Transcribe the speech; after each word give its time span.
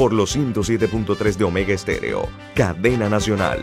por 0.00 0.14
los 0.14 0.34
107.3 0.34 1.36
de 1.36 1.44
Omega 1.44 1.74
Estéreo, 1.74 2.26
cadena 2.54 3.10
nacional. 3.10 3.62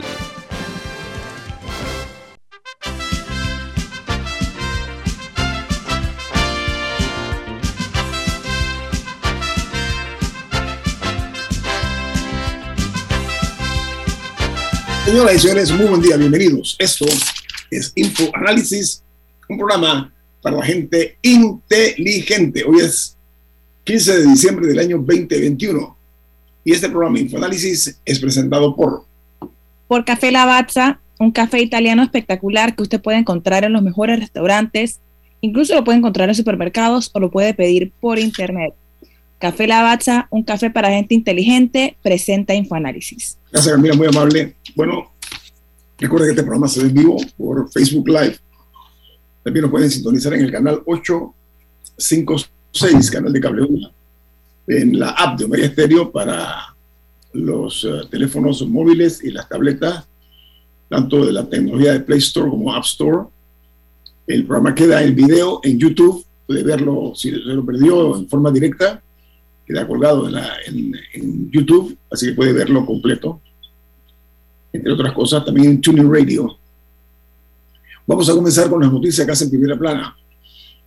Señoras 15.05 15.33
y 15.33 15.39
señores, 15.39 15.71
muy 15.71 15.87
buen 15.87 16.01
día, 16.03 16.17
bienvenidos. 16.17 16.75
Esto 16.77 17.05
es 17.71 17.91
Infoanálisis, 17.95 19.01
un 19.49 19.57
programa 19.57 20.13
para 20.43 20.57
la 20.57 20.65
gente 20.67 21.17
inteligente. 21.23 22.63
Hoy 22.63 22.81
es 22.81 23.17
15 23.85 24.19
de 24.19 24.27
diciembre 24.27 24.67
del 24.67 24.77
año 24.77 24.97
2021. 24.97 25.96
Y 26.67 26.73
este 26.73 26.89
programa 26.89 27.17
Infoanálisis 27.17 27.97
es 28.03 28.19
presentado 28.19 28.75
por... 28.75 29.05
Por 29.87 30.03
Café 30.03 30.33
Lavazza, 30.33 30.99
un 31.17 31.31
café 31.31 31.61
italiano 31.61 32.03
espectacular 32.03 32.75
que 32.75 32.83
usted 32.83 32.99
puede 32.99 33.19
encontrar 33.19 33.63
en 33.63 33.71
los 33.71 33.81
mejores 33.81 34.19
restaurantes, 34.19 34.99
incluso 35.39 35.75
lo 35.75 35.85
puede 35.85 35.99
encontrar 35.99 36.27
en 36.27 36.35
supermercados 36.35 37.09
o 37.13 37.21
lo 37.21 37.31
puede 37.31 37.53
pedir 37.53 37.93
por 38.01 38.19
internet. 38.19 38.73
Café 39.39 39.65
Lavazza, 39.65 40.27
un 40.29 40.43
café 40.43 40.69
para 40.69 40.89
gente 40.89 41.15
inteligente, 41.15 41.95
presenta 42.03 42.53
Infoanálisis. 42.53 43.37
Gracias, 43.49 43.73
Camila, 43.73 43.95
muy 43.95 44.07
amable. 44.07 44.57
Bueno, 44.75 45.13
recuerda 45.97 46.25
que 46.25 46.31
este 46.31 46.43
programa 46.43 46.67
se 46.67 46.81
ve 46.81 46.89
en 46.89 46.95
vivo 46.95 47.15
por 47.37 47.71
Facebook 47.71 48.09
Live. 48.09 48.39
También 49.41 49.61
nos 49.61 49.71
pueden 49.71 49.89
sintonizar 49.89 50.33
en 50.33 50.41
el 50.41 50.51
canal 50.51 50.81
856 50.85 52.51
6, 52.73 53.09
canal 53.09 53.31
de 53.31 53.39
cable 53.39 53.61
1, 53.63 53.91
en 54.67 54.99
la 54.99 55.11
app 55.11 55.39
de 55.39 55.45
Omega 55.45 55.67
Stereo 55.67 56.11
para 56.11 56.75
los 57.33 57.83
eh, 57.85 58.01
teléfonos 58.09 58.65
móviles 58.67 59.23
y 59.23 59.31
las 59.31 59.47
tabletas, 59.47 60.07
tanto 60.89 61.25
de 61.25 61.31
la 61.31 61.47
tecnología 61.47 61.93
de 61.93 62.01
Play 62.01 62.19
Store 62.19 62.49
como 62.49 62.73
App 62.73 62.83
Store. 62.83 63.27
El 64.25 64.45
programa 64.45 64.75
queda 64.75 65.01
en 65.03 65.15
video 65.15 65.61
en 65.63 65.79
YouTube, 65.79 66.25
puede 66.45 66.63
verlo 66.63 67.13
si 67.15 67.31
se 67.31 67.37
lo 67.37 67.65
perdió 67.65 68.17
en 68.17 68.27
forma 68.27 68.51
directa, 68.51 69.01
queda 69.65 69.87
colgado 69.87 70.27
en, 70.29 70.93
en, 71.13 71.51
YouTube, 71.51 71.97
así 72.11 72.27
que 72.27 72.33
puede 72.33 72.53
verlo 72.53 72.85
completo. 72.85 73.41
Entre 74.73 74.91
otras 74.91 75.13
cosas, 75.13 75.45
también 75.45 75.71
en 75.71 75.81
Tuning 75.81 76.11
Radio. 76.11 76.57
Vamos 78.05 78.29
a 78.29 78.33
comenzar 78.33 78.69
con 78.69 78.81
las 78.81 78.91
noticias 78.91 79.25
que 79.25 79.31
hacen 79.31 79.49
primera 79.49 79.77
plana, 79.77 80.15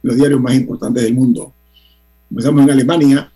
los 0.03 0.17
diarios 0.17 0.41
más 0.41 0.55
importantes 0.55 1.03
del 1.03 1.15
mundo. 1.15 1.53
Empezamos 2.31 2.63
en 2.63 2.71
Alemania, 2.71 3.31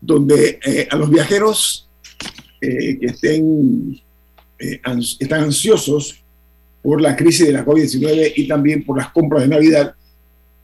donde 0.00 0.58
eh, 0.64 0.88
a 0.90 0.96
los 0.96 1.10
viajeros 1.10 1.88
eh, 2.60 2.98
que 2.98 3.06
estén, 3.06 4.00
eh, 4.58 4.80
están 5.18 5.44
ansiosos 5.44 6.22
por 6.82 7.00
la 7.00 7.14
crisis 7.14 7.46
de 7.46 7.52
la 7.52 7.64
COVID-19 7.64 8.32
y 8.36 8.48
también 8.48 8.84
por 8.84 8.96
las 8.96 9.10
compras 9.10 9.42
de 9.42 9.48
Navidad, 9.48 9.94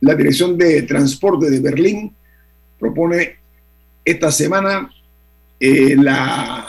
la 0.01 0.15
Dirección 0.15 0.57
de 0.57 0.83
Transporte 0.83 1.51
de 1.51 1.61
Berlín 1.61 2.15
propone 2.79 3.37
esta 4.05 4.31
semana 4.31 4.91
la 5.59 6.69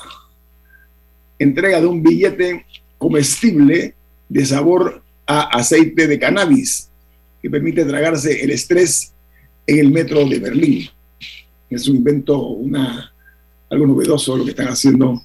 entrega 1.37 1.81
de 1.81 1.87
un 1.87 2.01
billete 2.01 2.65
comestible 2.97 3.93
de 4.29 4.45
sabor 4.45 5.03
a 5.25 5.41
aceite 5.57 6.07
de 6.07 6.19
cannabis 6.19 6.89
que 7.41 7.49
permite 7.49 7.85
tragarse 7.85 8.41
el 8.41 8.51
estrés 8.51 9.13
en 9.67 9.79
el 9.79 9.91
metro 9.91 10.25
de 10.25 10.39
Berlín. 10.39 10.89
Es 11.69 11.87
un 11.87 11.97
invento, 11.97 12.39
una, 12.39 13.11
algo 13.69 13.87
novedoso 13.87 14.37
lo 14.37 14.43
que 14.43 14.51
están 14.51 14.67
haciendo 14.67 15.21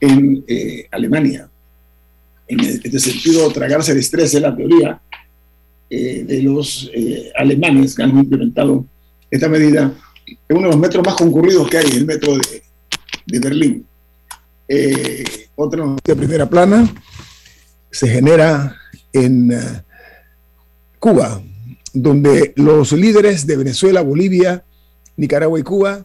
en 0.00 0.44
eh, 0.46 0.86
Alemania. 0.90 1.48
En 2.46 2.60
este 2.60 2.98
sentido, 2.98 3.50
tragarse 3.50 3.92
el 3.92 3.98
estrés 3.98 4.34
es 4.34 4.42
la 4.42 4.54
teoría 4.54 5.00
eh, 5.88 6.24
de 6.26 6.42
los 6.42 6.90
eh, 6.92 7.30
alemanes 7.36 7.94
que 7.94 8.02
han 8.02 8.18
implementado 8.18 8.84
esta 9.30 9.48
medida 9.48 9.94
en 10.26 10.56
uno 10.56 10.66
de 10.66 10.72
los 10.72 10.80
metros 10.80 11.06
más 11.06 11.14
concurridos 11.14 11.68
que 11.70 11.78
hay, 11.78 11.90
el 11.92 12.04
metro 12.04 12.36
de, 12.36 12.62
de 13.26 13.38
Berlín. 13.38 13.86
otra 15.54 15.84
noticia 15.84 16.14
primera 16.14 16.48
plana 16.48 16.92
se 17.90 18.08
genera 18.08 18.76
en 19.12 19.52
Cuba, 20.98 21.42
donde 21.92 22.52
los 22.56 22.92
líderes 22.92 23.46
de 23.46 23.56
Venezuela, 23.56 24.02
Bolivia, 24.02 24.64
Nicaragua 25.16 25.58
y 25.58 25.62
Cuba 25.62 26.04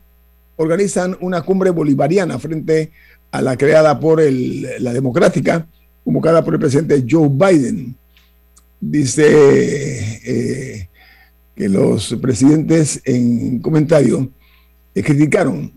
organizan 0.57 1.15
una 1.21 1.41
cumbre 1.41 1.69
bolivariana 1.69 2.37
frente 2.39 2.91
a 3.31 3.41
la 3.41 3.57
creada 3.57 3.99
por 3.99 4.21
la 4.21 4.93
democrática, 4.93 5.67
convocada 6.03 6.43
por 6.43 6.55
el 6.55 6.59
presidente 6.59 7.05
Joe 7.07 7.29
Biden. 7.29 7.95
Dice 8.79 9.25
eh, 10.23 10.89
que 11.55 11.69
los 11.69 12.15
presidentes 12.21 13.01
en 13.05 13.59
comentario 13.59 14.29
eh, 14.93 15.03
criticaron 15.03 15.71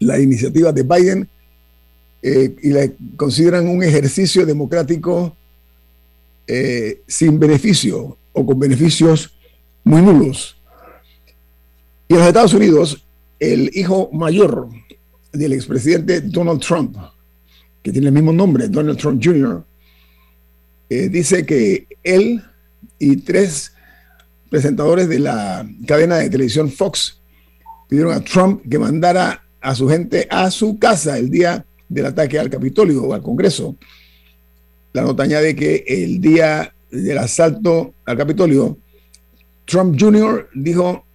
la 0.00 0.18
iniciativa 0.18 0.72
de 0.72 0.82
Biden 0.82 1.28
eh, 2.22 2.54
y 2.62 2.70
la 2.70 2.88
consideran 3.16 3.68
un 3.68 3.82
ejercicio 3.82 4.46
democrático 4.46 5.36
sin 7.06 7.38
beneficio 7.38 8.18
o 8.34 8.44
con 8.44 8.58
beneficios 8.58 9.32
muy 9.84 10.02
nulos. 10.02 10.61
Y 12.12 12.14
en 12.14 12.20
los 12.20 12.28
Estados 12.28 12.52
Unidos, 12.52 13.06
el 13.40 13.70
hijo 13.72 14.10
mayor 14.12 14.68
del 15.32 15.54
expresidente 15.54 16.20
Donald 16.20 16.60
Trump, 16.60 16.94
que 17.82 17.90
tiene 17.90 18.08
el 18.08 18.12
mismo 18.12 18.34
nombre, 18.34 18.68
Donald 18.68 18.98
Trump 18.98 19.24
Jr., 19.24 19.64
eh, 20.90 21.08
dice 21.08 21.46
que 21.46 21.86
él 22.02 22.42
y 22.98 23.16
tres 23.16 23.72
presentadores 24.50 25.08
de 25.08 25.20
la 25.20 25.66
cadena 25.86 26.16
de 26.16 26.28
televisión 26.28 26.70
Fox 26.70 27.18
pidieron 27.88 28.12
a 28.12 28.20
Trump 28.20 28.60
que 28.70 28.78
mandara 28.78 29.42
a 29.62 29.74
su 29.74 29.88
gente 29.88 30.28
a 30.28 30.50
su 30.50 30.78
casa 30.78 31.16
el 31.16 31.30
día 31.30 31.64
del 31.88 32.04
ataque 32.04 32.38
al 32.38 32.50
Capitolio 32.50 33.04
o 33.04 33.14
al 33.14 33.22
Congreso. 33.22 33.74
La 34.92 35.00
nota 35.00 35.22
añade 35.22 35.56
que 35.56 35.82
el 35.88 36.20
día 36.20 36.74
del 36.90 37.16
asalto 37.16 37.94
al 38.04 38.18
Capitolio, 38.18 38.76
Trump 39.64 39.96
Jr. 39.98 40.50
dijo 40.54 41.06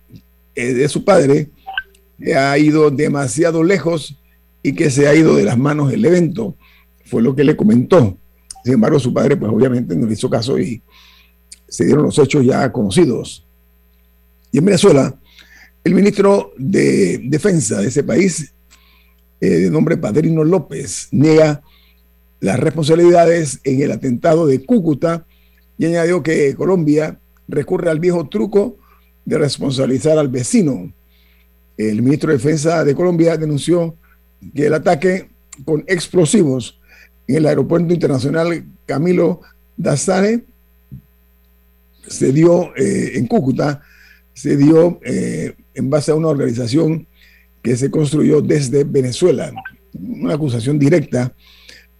de 0.66 0.90
su 0.90 1.04
padre 1.04 1.50
ha 2.36 2.58
ido 2.58 2.90
demasiado 2.90 3.64
lejos 3.64 4.18
y 4.64 4.74
que 4.74 4.90
se 4.90 5.08
ha 5.08 5.16
ido 5.16 5.36
de 5.36 5.44
las 5.44 5.58
manos 5.58 5.94
el 5.94 6.04
evento. 6.06 6.56
Fue 7.06 7.22
lo 7.22 7.36
que 7.36 7.44
le 7.44 7.56
comentó. 7.56 8.18
Sin 8.64 8.74
embargo, 8.74 9.00
su 9.00 9.14
padre, 9.14 9.38
pues 9.38 9.52
obviamente 9.52 9.96
no 9.96 10.08
le 10.08 10.14
hizo 10.14 10.30
caso 10.30 10.60
y 10.60 10.82
se 11.68 11.86
dieron 11.86 12.04
los 12.04 12.18
hechos 12.20 12.46
ya 12.46 12.72
conocidos. 12.72 13.46
Y 14.52 14.58
en 14.58 14.66
Venezuela, 14.66 15.18
el 15.84 15.94
ministro 15.94 16.54
de 16.58 17.20
Defensa 17.24 17.80
de 17.82 17.88
ese 17.88 18.04
país, 18.04 18.54
eh, 19.40 19.48
de 19.48 19.70
nombre 19.70 19.98
Padrino 19.98 20.44
López, 20.44 21.08
niega 21.12 21.62
las 22.40 22.60
responsabilidades 22.60 23.60
en 23.64 23.82
el 23.82 23.92
atentado 23.92 24.48
de 24.48 24.66
Cúcuta 24.66 25.26
y 25.78 25.86
añadió 25.86 26.24
que 26.24 26.56
Colombia 26.56 27.20
recurre 27.48 27.90
al 27.90 28.00
viejo 28.00 28.28
truco 28.28 28.78
de 29.28 29.38
responsabilizar 29.38 30.18
al 30.18 30.30
vecino. 30.30 30.94
El 31.78 32.02
ministro 32.02 32.32
de 32.32 32.38
Defensa 32.38 32.86
de 32.86 32.96
Colombia 32.96 33.36
denunció 33.36 33.94
que 34.56 34.68
el 34.68 34.74
ataque 34.74 35.28
con 35.66 35.84
explosivos 35.86 36.80
en 37.28 37.36
el 37.36 37.46
aeropuerto 37.46 37.94
internacional 37.94 38.64
Camilo 38.86 39.42
Dazzare 39.76 40.46
se 42.08 42.32
dio 42.32 42.74
eh, 42.78 43.18
en 43.18 43.28
Cúcuta, 43.28 43.82
se 44.34 44.56
dio 44.56 45.02
eh, 45.04 45.54
en 45.76 45.90
base 45.90 46.12
a 46.12 46.16
una 46.16 46.30
organización 46.30 47.06
que 47.62 47.76
se 47.76 47.92
construyó 47.92 48.40
desde 48.40 48.86
Venezuela, 48.86 49.52
una 50.00 50.36
acusación 50.36 50.80
directa 50.80 51.34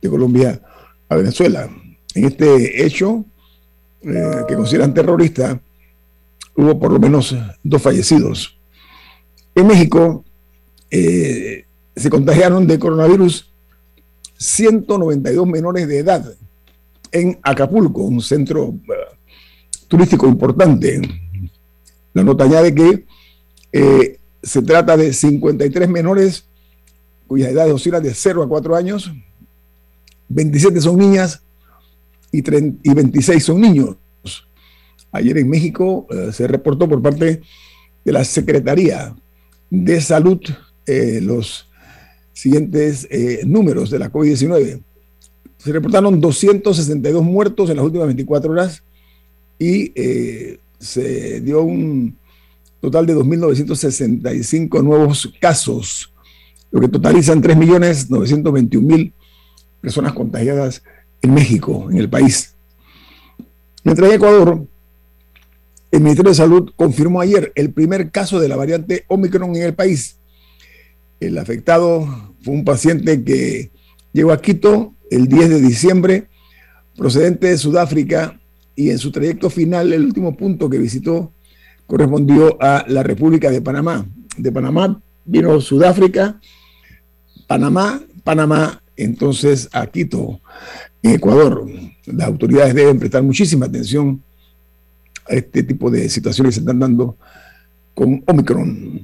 de 0.02 0.10
Colombia 0.10 0.62
a 1.10 1.16
Venezuela. 1.18 1.70
En 2.16 2.24
este 2.24 2.86
hecho, 2.86 3.26
eh, 4.02 4.44
que 4.48 4.56
consideran 4.56 4.94
terrorista, 4.94 5.60
hubo 6.58 6.78
por 6.78 6.92
lo 6.92 7.00
menos 7.00 7.36
dos 7.64 7.82
fallecidos. 7.82 8.58
En 9.56 9.68
México, 9.68 10.26
eh, 10.92 11.66
se 11.96 12.10
contagiaron 12.10 12.68
de 12.68 12.78
coronavirus 12.78 13.52
192 14.38 15.48
menores 15.48 15.88
de 15.88 16.00
edad 16.00 16.34
en 17.12 17.40
Acapulco, 17.42 18.02
un 18.04 18.22
centro 18.22 18.76
eh, 18.90 19.16
turístico 19.88 20.28
importante. 20.28 21.02
La 22.14 22.24
nota 22.24 22.44
añade 22.44 22.74
que 22.74 23.06
eh, 23.72 24.20
se 24.44 24.62
trata 24.62 24.98
de 24.98 25.14
53 25.14 25.90
menores 25.90 26.46
cuyas 27.28 27.52
edades 27.52 27.74
oscilan 27.74 28.02
de 28.02 28.14
0 28.14 28.44
a 28.44 28.48
4 28.48 28.76
años, 28.76 29.12
27 30.30 30.82
son 30.82 30.98
niñas 30.98 31.42
y, 32.32 32.42
26 32.42 33.44
son 33.44 33.62
niños. 33.62 33.96
Ayer 35.18 35.38
en 35.38 35.50
México 35.50 36.08
eh, 36.10 36.32
se 36.32 36.48
reportó 36.48 36.88
por 36.88 37.02
parte 37.02 37.42
de 38.06 38.12
la 38.12 38.24
Secretaría 38.24 39.16
de 39.70 40.02
Salud 40.02 40.40
los 41.22 41.68
siguientes 42.38 43.08
eh, 43.10 43.42
números 43.46 43.90
de 43.90 43.98
la 43.98 44.12
COVID-19. 44.12 44.80
Se 45.58 45.72
reportaron 45.72 46.22
262 46.22 47.24
muertos 47.24 47.72
en 47.72 47.78
las 47.78 47.86
últimas 47.86 48.06
24 48.06 48.52
horas 48.52 48.84
y 49.58 49.92
eh, 49.96 50.60
se 50.80 51.42
dio 51.42 51.64
un 51.64 52.16
total 52.80 53.08
de 53.08 53.16
2.965 53.16 54.84
nuevos 54.84 55.34
casos, 55.42 56.14
lo 56.70 56.80
que 56.80 56.90
totalizan 56.90 57.42
3.921.000 57.42 59.14
personas 59.82 60.14
contagiadas 60.14 60.84
en 61.24 61.34
México, 61.34 61.88
en 61.90 61.98
el 61.98 62.08
país. 62.08 62.54
Mientras 63.84 64.10
en 64.10 64.16
Ecuador, 64.16 64.64
el 65.92 66.02
Ministerio 66.02 66.32
de 66.32 66.36
Salud 66.36 66.72
confirmó 66.76 67.22
ayer 67.22 67.52
el 67.56 67.72
primer 67.72 68.12
caso 68.12 68.40
de 68.40 68.48
la 68.48 68.56
variante 68.56 69.06
Omicron 69.08 69.56
en 69.56 69.64
el 69.64 69.74
país. 69.74 70.20
El 71.20 71.38
afectado 71.38 72.36
fue 72.42 72.54
un 72.54 72.66
paciente 72.66 73.24
que 73.24 73.72
llegó 74.12 74.32
a 74.32 74.42
Quito 74.42 74.94
el 75.10 75.28
10 75.28 75.50
de 75.50 75.62
diciembre, 75.62 76.28
procedente 76.96 77.48
de 77.48 77.58
Sudáfrica, 77.58 78.40
y 78.76 78.92
en 78.92 79.00
su 79.00 79.12
trayecto 79.12 79.50
final, 79.50 79.92
el 79.92 80.06
último 80.06 80.38
punto 80.38 80.70
que 80.70 80.78
visitó 80.78 81.34
correspondió 81.88 82.62
a 82.62 82.86
la 82.88 83.02
República 83.02 83.50
de 83.50 83.62
Panamá. 83.62 84.06
De 84.38 84.52
Panamá 84.52 85.02
vino 85.26 85.60
Sudáfrica, 85.60 86.40
Panamá, 87.48 88.02
Panamá, 88.24 88.84
entonces 88.96 89.70
a 89.72 89.88
Quito, 89.88 90.42
Ecuador. 91.02 91.66
Las 92.06 92.28
autoridades 92.28 92.76
deben 92.76 93.00
prestar 93.00 93.24
muchísima 93.24 93.66
atención 93.66 94.22
a 95.30 95.34
este 95.34 95.64
tipo 95.64 95.90
de 95.90 96.10
situaciones 96.10 96.52
que 96.52 96.56
se 96.56 96.60
están 96.62 96.80
dando 96.80 97.18
con 97.94 98.24
Omicron 98.28 99.02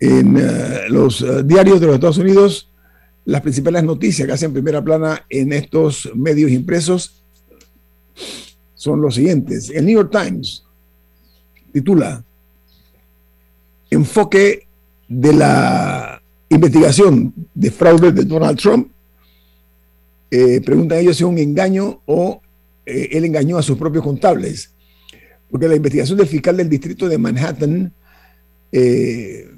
en 0.00 0.36
eh, 0.36 0.88
los 0.88 1.22
eh, 1.22 1.42
diarios 1.44 1.80
de 1.80 1.86
los 1.86 1.94
Estados 1.94 2.18
Unidos, 2.18 2.70
las 3.24 3.40
principales 3.40 3.84
noticias 3.84 4.26
que 4.26 4.32
hacen 4.32 4.52
primera 4.52 4.82
plana 4.82 5.24
en 5.30 5.52
estos 5.52 6.10
medios 6.14 6.50
impresos 6.50 7.22
son 8.74 9.00
los 9.00 9.14
siguientes. 9.14 9.70
El 9.70 9.86
New 9.86 9.94
York 9.94 10.10
Times 10.10 10.64
titula 11.72 12.22
Enfoque 13.90 14.66
de 15.08 15.32
la 15.32 16.20
investigación 16.50 17.32
de 17.54 17.70
fraude 17.70 18.12
de 18.12 18.24
Donald 18.24 18.58
Trump. 18.58 18.90
Eh, 20.30 20.60
preguntan 20.60 20.98
ellos 20.98 21.16
si 21.16 21.22
es 21.22 21.28
un 21.28 21.38
engaño 21.38 22.00
o 22.04 22.42
él 22.84 23.24
engañó 23.24 23.56
a 23.56 23.62
sus 23.62 23.78
propios 23.78 24.04
contables. 24.04 24.73
Porque 25.54 25.68
la 25.68 25.76
investigación 25.76 26.18
del 26.18 26.26
fiscal 26.26 26.56
del 26.56 26.68
distrito 26.68 27.08
de 27.08 27.16
Manhattan 27.16 27.92
eh, 28.72 29.48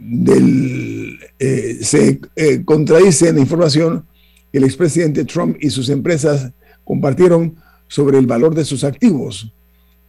eh, 1.38 1.78
se 1.80 2.20
eh, 2.36 2.62
contradice 2.66 3.30
en 3.30 3.36
la 3.36 3.40
información 3.40 4.06
que 4.52 4.58
el 4.58 4.64
expresidente 4.64 5.24
Trump 5.24 5.56
y 5.58 5.70
sus 5.70 5.88
empresas 5.88 6.52
compartieron 6.84 7.56
sobre 7.88 8.18
el 8.18 8.26
valor 8.26 8.54
de 8.54 8.66
sus 8.66 8.84
activos. 8.84 9.54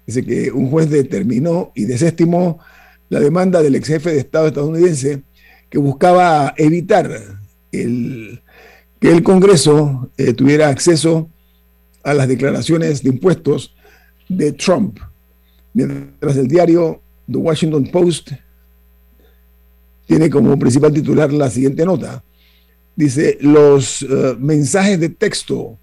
Dice 0.05 0.25
que 0.25 0.51
un 0.51 0.69
juez 0.69 0.89
determinó 0.89 1.71
y 1.73 1.85
desestimó 1.85 2.59
la 3.07 3.21
demanda 3.21 3.61
del 3.61 3.75
ex 3.75 3.87
jefe 3.87 4.11
de 4.11 4.19
Estado 4.19 4.47
estadounidense 4.47 5.23
que 5.69 5.77
buscaba 5.77 6.53
evitar 6.57 7.39
que 7.71 8.41
el 8.99 9.23
Congreso 9.23 10.11
tuviera 10.35 10.67
acceso 10.67 11.29
a 12.03 12.13
las 12.13 12.27
declaraciones 12.27 13.03
de 13.03 13.09
impuestos 13.11 13.73
de 14.27 14.51
Trump. 14.51 14.99
Mientras 15.77 16.35
el 16.37 16.47
diario 16.47 16.99
The 17.31 17.37
Washington 17.37 17.85
Post 17.91 18.31
tiene 20.07 20.27
como 20.27 20.57
principal 20.57 20.91
titular 20.91 21.31
la 21.31 21.51
siguiente 21.51 21.85
nota. 21.85 22.23
Dice, 22.95 23.37
los 23.41 24.01
eh, 24.01 24.35
mensajes 24.39 24.99
de 24.99 25.09
texto 25.09 25.77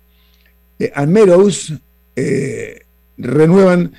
de 0.81 0.93
Meadows 1.07 1.75
eh, 2.17 2.81
renuevan 3.17 3.93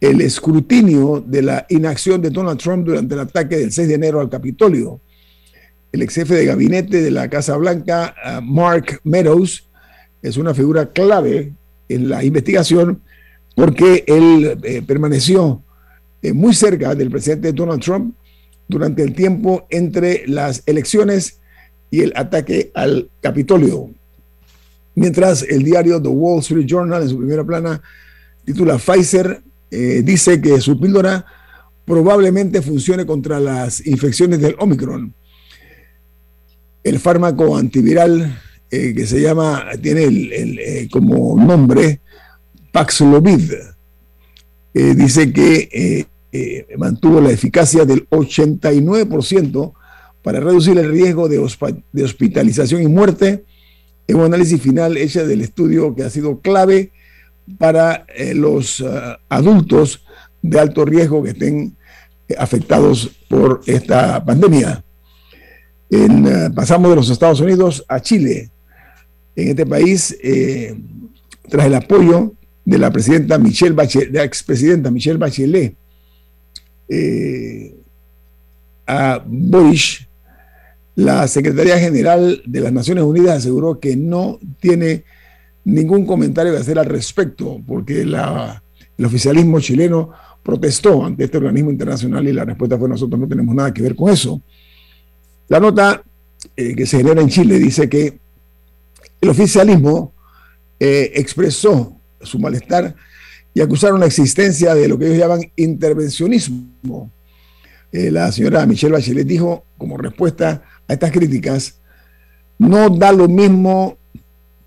el 0.00 0.22
escrutinio 0.22 1.22
de 1.24 1.42
la 1.42 1.66
inacción 1.68 2.20
de 2.20 2.30
Donald 2.30 2.58
Trump 2.58 2.84
durante 2.84 3.14
el 3.14 3.20
ataque 3.20 3.58
del 3.58 3.70
6 3.70 3.86
de 3.86 3.94
enero 3.94 4.18
al 4.18 4.28
Capitolio. 4.28 5.00
El 5.92 6.02
ex 6.02 6.16
jefe 6.16 6.34
de 6.34 6.46
gabinete 6.46 7.00
de 7.00 7.12
la 7.12 7.30
Casa 7.30 7.56
Blanca, 7.56 8.12
eh, 8.24 8.40
Mark 8.42 9.00
Meadows, 9.04 9.68
es 10.20 10.36
una 10.36 10.52
figura 10.52 10.90
clave 10.90 11.52
en 11.88 12.08
la 12.08 12.24
investigación 12.24 13.02
porque 13.58 14.04
él 14.06 14.84
permaneció 14.86 15.64
muy 16.32 16.54
cerca 16.54 16.94
del 16.94 17.10
presidente 17.10 17.52
Donald 17.52 17.82
Trump 17.82 18.14
durante 18.68 19.02
el 19.02 19.14
tiempo 19.14 19.66
entre 19.68 20.22
las 20.28 20.62
elecciones 20.64 21.40
y 21.90 22.02
el 22.02 22.12
ataque 22.14 22.70
al 22.72 23.10
Capitolio. 23.20 23.90
Mientras 24.94 25.42
el 25.42 25.64
diario 25.64 26.00
The 26.00 26.08
Wall 26.08 26.38
Street 26.38 26.66
Journal 26.66 27.02
en 27.02 27.08
su 27.08 27.18
primera 27.18 27.42
plana 27.42 27.82
titula 28.44 28.78
Pfizer 28.78 29.42
eh, 29.72 30.02
dice 30.04 30.40
que 30.40 30.60
su 30.60 30.78
píldora 30.78 31.26
probablemente 31.84 32.62
funcione 32.62 33.06
contra 33.06 33.40
las 33.40 33.84
infecciones 33.84 34.40
del 34.40 34.54
Omicron. 34.60 35.12
El 36.84 37.00
fármaco 37.00 37.56
antiviral 37.56 38.40
eh, 38.70 38.94
que 38.94 39.04
se 39.04 39.20
llama, 39.20 39.66
tiene 39.82 40.04
el, 40.04 40.58
eh, 40.58 40.88
como 40.92 41.36
nombre 41.36 42.02
Paxlovid, 42.72 43.52
dice 44.74 45.32
que 45.32 46.06
eh, 46.30 46.66
mantuvo 46.76 47.22
la 47.22 47.30
eficacia 47.30 47.86
del 47.86 48.06
89% 48.10 49.72
para 50.22 50.40
reducir 50.40 50.76
el 50.78 50.90
riesgo 50.90 51.26
de, 51.26 51.38
hospitalización 51.38 52.82
y 52.82 52.86
muerte 52.86 53.44
en 54.06 54.16
un 54.16 54.26
análisis 54.26 54.60
final 54.60 54.98
hecha 54.98 55.24
del 55.24 55.40
estudio 55.40 55.94
que 55.94 56.02
ha 56.02 56.10
sido 56.10 56.40
clave 56.40 56.92
para 57.56 58.04
eh, 58.14 58.34
los 58.34 58.82
ah, 58.82 59.18
adultos 59.30 60.04
de 60.42 60.60
alto 60.60 60.84
riesgo 60.84 61.22
que 61.22 61.30
estén 61.30 61.74
eh, 62.28 62.34
afectados 62.38 63.10
por 63.26 63.62
esta 63.64 64.22
pandemia. 64.22 64.84
Ah, 65.90 66.50
pasamos 66.54 66.90
de 66.90 66.96
los 66.96 67.08
Estados 67.08 67.40
Unidos 67.40 67.86
a 67.88 68.00
Chile. 68.00 68.50
En 69.34 69.48
este 69.48 69.64
país, 69.64 70.18
tras 71.48 71.66
el 71.66 71.74
apoyo 71.74 72.34
de 72.68 72.76
la 72.76 72.90
presidenta 72.90 73.38
Michelle 73.38 73.72
Bachelet, 73.72 74.12
la 74.12 74.24
expresidenta 74.24 74.90
Michelle 74.90 75.16
Bachelet, 75.16 75.74
eh, 76.86 77.74
a 78.86 79.24
Bush, 79.26 80.02
la 80.94 81.26
Secretaría 81.28 81.78
General 81.78 82.42
de 82.44 82.60
las 82.60 82.70
Naciones 82.70 83.04
Unidas 83.04 83.38
aseguró 83.38 83.80
que 83.80 83.96
no 83.96 84.38
tiene 84.60 85.04
ningún 85.64 86.04
comentario 86.04 86.52
que 86.52 86.58
hacer 86.58 86.78
al 86.78 86.84
respecto, 86.84 87.58
porque 87.66 88.02
el 88.02 89.04
oficialismo 89.04 89.60
chileno 89.60 90.10
protestó 90.42 91.06
ante 91.06 91.24
este 91.24 91.38
organismo 91.38 91.70
internacional 91.70 92.28
y 92.28 92.34
la 92.34 92.44
respuesta 92.44 92.76
fue 92.76 92.90
nosotros 92.90 93.18
no 93.18 93.28
tenemos 93.28 93.54
nada 93.54 93.72
que 93.72 93.80
ver 93.80 93.96
con 93.96 94.12
eso. 94.12 94.42
La 95.48 95.58
nota 95.58 96.02
eh, 96.54 96.74
que 96.76 96.84
se 96.84 96.98
genera 96.98 97.22
en 97.22 97.30
Chile 97.30 97.58
dice 97.58 97.88
que 97.88 98.18
el 99.22 99.28
oficialismo 99.30 100.12
eh, 100.78 101.12
expresó 101.14 101.97
su 102.22 102.38
malestar 102.38 102.94
y 103.54 103.60
acusaron 103.60 104.00
la 104.00 104.06
existencia 104.06 104.74
de 104.74 104.88
lo 104.88 104.98
que 104.98 105.06
ellos 105.06 105.18
llaman 105.18 105.50
intervencionismo. 105.56 107.10
Eh, 107.90 108.10
la 108.10 108.30
señora 108.30 108.66
Michelle 108.66 108.92
Bachelet 108.92 109.26
dijo, 109.26 109.64
como 109.76 109.96
respuesta 109.96 110.62
a 110.86 110.92
estas 110.92 111.10
críticas, 111.10 111.78
no 112.58 112.90
da 112.90 113.12
lo 113.12 113.28
mismo 113.28 113.96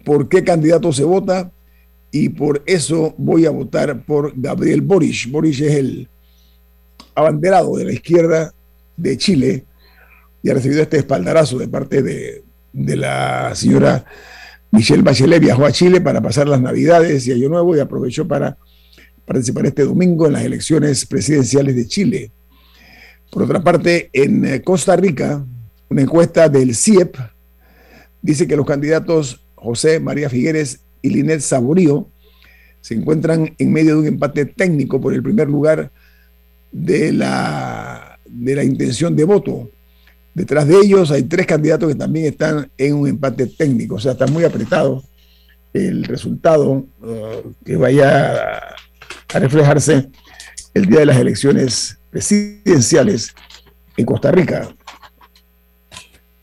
por 0.03 0.27
qué 0.27 0.43
candidato 0.43 0.91
se 0.91 1.03
vota 1.03 1.51
y 2.11 2.29
por 2.29 2.63
eso 2.65 3.13
voy 3.17 3.45
a 3.45 3.51
votar 3.51 4.03
por 4.03 4.33
Gabriel 4.35 4.81
Boric. 4.81 5.29
Boric 5.29 5.61
es 5.61 5.75
el 5.75 6.09
abanderado 7.15 7.77
de 7.77 7.85
la 7.85 7.93
izquierda 7.93 8.53
de 8.97 9.17
Chile 9.17 9.65
y 10.43 10.49
ha 10.49 10.53
recibido 10.53 10.81
este 10.81 10.97
espaldarazo 10.97 11.57
de 11.57 11.67
parte 11.67 12.01
de, 12.01 12.43
de 12.73 12.95
la 12.95 13.53
señora 13.55 14.05
Michelle 14.71 15.03
Bachelet. 15.03 15.41
Viajó 15.41 15.65
a 15.65 15.71
Chile 15.71 16.01
para 16.01 16.21
pasar 16.21 16.47
las 16.47 16.61
Navidades 16.61 17.27
y 17.27 17.31
Año 17.31 17.49
Nuevo 17.49 17.75
y 17.75 17.79
aprovechó 17.79 18.27
para 18.27 18.57
participar 19.25 19.65
este 19.65 19.83
domingo 19.83 20.27
en 20.27 20.33
las 20.33 20.43
elecciones 20.43 21.05
presidenciales 21.05 21.75
de 21.75 21.87
Chile. 21.87 22.31
Por 23.31 23.43
otra 23.43 23.61
parte, 23.61 24.09
en 24.11 24.45
eh, 24.45 24.61
Costa 24.61 24.95
Rica, 24.95 25.45
una 25.89 26.01
encuesta 26.01 26.49
del 26.49 26.75
CIEP 26.75 27.15
dice 28.21 28.47
que 28.47 28.55
los 28.55 28.65
candidatos 28.65 29.41
José 29.55 29.99
María 29.99 30.29
Figueres 30.29 30.81
y 31.01 31.09
Linet 31.09 31.41
Saborío 31.41 32.07
se 32.81 32.95
encuentran 32.95 33.53
en 33.57 33.73
medio 33.73 33.95
de 33.95 34.01
un 34.01 34.07
empate 34.07 34.45
técnico 34.45 34.99
por 34.99 35.13
el 35.13 35.21
primer 35.21 35.49
lugar 35.49 35.91
de 36.71 37.11
la, 37.11 38.19
de 38.25 38.55
la 38.55 38.63
intención 38.63 39.15
de 39.15 39.23
voto. 39.23 39.69
Detrás 40.33 40.67
de 40.67 40.79
ellos 40.79 41.11
hay 41.11 41.23
tres 41.23 41.45
candidatos 41.45 41.89
que 41.89 41.95
también 41.95 42.27
están 42.27 42.71
en 42.77 42.95
un 42.95 43.07
empate 43.07 43.47
técnico, 43.47 43.95
o 43.95 43.99
sea, 43.99 44.13
está 44.13 44.27
muy 44.27 44.43
apretado 44.43 45.03
el 45.73 46.03
resultado 46.03 46.71
uh, 46.71 47.53
que 47.65 47.75
vaya 47.75 48.57
a 49.33 49.39
reflejarse 49.39 50.09
el 50.73 50.85
día 50.85 50.99
de 50.99 51.05
las 51.05 51.17
elecciones 51.17 51.97
presidenciales 52.09 53.33
en 53.97 54.05
Costa 54.05 54.31
Rica. 54.31 54.69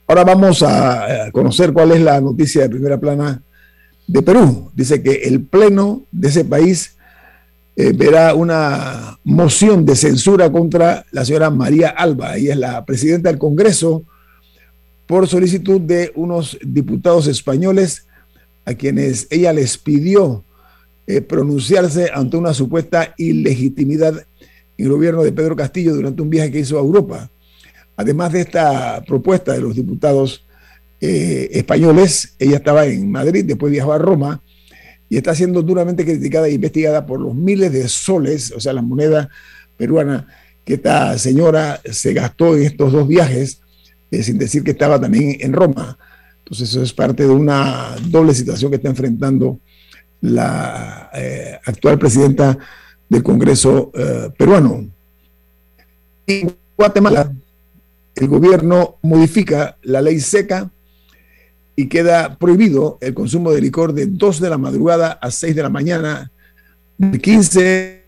Ahora 0.07 0.25
vamos 0.25 0.63
a 0.63 1.31
conocer 1.33 1.73
cuál 1.73 1.93
es 1.93 2.01
la 2.01 2.21
noticia 2.21 2.63
de 2.63 2.71
primera 2.71 2.99
plana 2.99 3.43
de 4.07 4.23
Perú. 4.23 4.71
Dice 4.75 5.03
que 5.03 5.13
el 5.25 5.43
Pleno 5.43 6.07
de 6.11 6.29
ese 6.29 6.45
país 6.45 6.97
eh, 7.81 7.93
verá 7.93 8.35
una 8.35 9.21
moción 9.23 9.87
de 9.87 9.95
censura 9.95 10.51
contra 10.51 11.07
la 11.13 11.25
señora 11.25 11.49
María 11.49 11.91
Alba. 11.91 12.37
Ella 12.37 12.55
es 12.55 12.59
la 12.59 12.85
presidenta 12.85 13.29
del 13.29 13.39
Congreso 13.39 14.03
por 15.07 15.29
solicitud 15.29 15.81
de 15.81 16.11
unos 16.17 16.59
diputados 16.61 17.29
españoles 17.29 18.05
a 18.65 18.75
quienes 18.75 19.29
ella 19.31 19.53
les 19.53 19.79
pidió 19.79 20.43
eh, 21.07 21.21
pronunciarse 21.21 22.11
ante 22.13 22.37
una 22.37 22.53
supuesta 22.53 23.15
ilegitimidad 23.17 24.27
en 24.77 24.85
el 24.85 24.91
gobierno 24.91 25.23
de 25.23 25.31
Pedro 25.31 25.55
Castillo 25.55 25.95
durante 25.95 26.21
un 26.21 26.31
viaje 26.31 26.51
que 26.51 26.59
hizo 26.59 26.79
a 26.79 26.83
Europa. 26.83 27.31
Además 27.97 28.33
de 28.33 28.41
esta 28.41 29.05
propuesta 29.07 29.53
de 29.53 29.61
los 29.61 29.77
diputados 29.77 30.45
eh, 31.01 31.49
españoles, 31.53 32.35
ella 32.41 32.57
estaba 32.57 32.87
en 32.87 33.09
Madrid, 33.09 33.45
después 33.45 33.71
viajó 33.71 33.93
a 33.93 33.99
Roma 33.99 34.43
y 35.09 35.17
está 35.17 35.35
siendo 35.35 35.63
duramente 35.63 36.05
criticada 36.05 36.49
e 36.49 36.53
investigada 36.53 37.07
por 37.07 37.21
los 37.21 37.35
miles 37.35 37.73
de 37.73 37.89
soles, 37.89 38.53
o 38.53 38.61
sea, 38.61 38.73
la 38.73 38.83
moneda 38.83 39.29
peruana 39.77 40.27
que 40.65 40.75
esta 40.75 41.17
señora 41.17 41.81
se 41.91 42.13
gastó 42.13 42.55
en 42.55 42.65
estos 42.65 42.93
dos 42.93 43.09
viajes, 43.09 43.61
eh, 44.11 44.23
sin 44.23 44.37
decir 44.37 44.63
que 44.63 44.73
estaba 44.73 45.01
también 45.01 45.39
en 45.41 45.53
Roma. 45.55 45.99
Entonces 46.41 46.71
eso 46.71 46.83
es 46.83 46.93
parte 46.93 47.23
de 47.23 47.31
una 47.31 47.97
doble 48.07 48.35
situación 48.35 48.71
que 48.71 48.77
está 48.77 48.89
enfrentando 48.89 49.61
la 50.21 51.11
eh, 51.15 51.59
actual 51.65 51.99
presidenta 51.99 52.59
del 53.09 53.23
Congreso 53.23 53.91
eh, 53.95 54.31
peruano. 54.37 54.89
En 56.27 56.55
Guatemala, 56.77 57.33
el 58.15 58.29
gobierno 58.29 58.97
modifica 59.03 59.79
la 59.83 60.03
ley 60.03 60.21
seca 60.21 60.71
y 61.79 61.87
queda 61.87 62.37
prohibido 62.39 62.99
el 63.01 63.15
consumo 63.15 63.53
de 63.53 63.61
licor 63.61 63.93
de 63.93 64.07
2 64.07 64.41
de 64.41 64.51
la 64.51 64.59
madrugada 64.59 65.13
a 65.13 65.31
6 65.31 65.55
de 65.55 65.63
la 65.63 65.69
mañana, 65.69 66.33
del 66.97 67.21
15, 67.21 68.05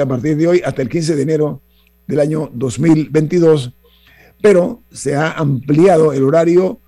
a 0.00 0.06
partir 0.06 0.36
de 0.36 0.46
hoy 0.46 0.62
hasta 0.64 0.82
el 0.82 0.88
15 0.88 1.16
de 1.16 1.22
enero 1.22 1.62
del 2.06 2.20
año 2.20 2.48
2022, 2.54 3.74
pero 4.40 4.84
se 4.92 5.16
ha 5.16 5.32
ampliado 5.32 6.12
el 6.12 6.22
horario 6.22 6.78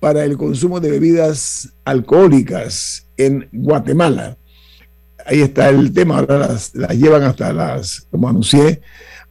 para 0.00 0.24
el 0.24 0.38
consumo 0.38 0.80
de 0.80 0.90
bebidas 0.90 1.74
alcohólicas 1.84 3.06
en 3.18 3.46
Guatemala. 3.52 4.38
Ahí 5.26 5.42
está 5.42 5.68
el 5.68 5.92
tema, 5.92 6.16
ahora 6.16 6.38
las, 6.38 6.72
llevan 6.96 7.24
hasta 7.24 7.52
las, 7.52 8.06
como 8.10 8.26
anuncié, 8.26 8.80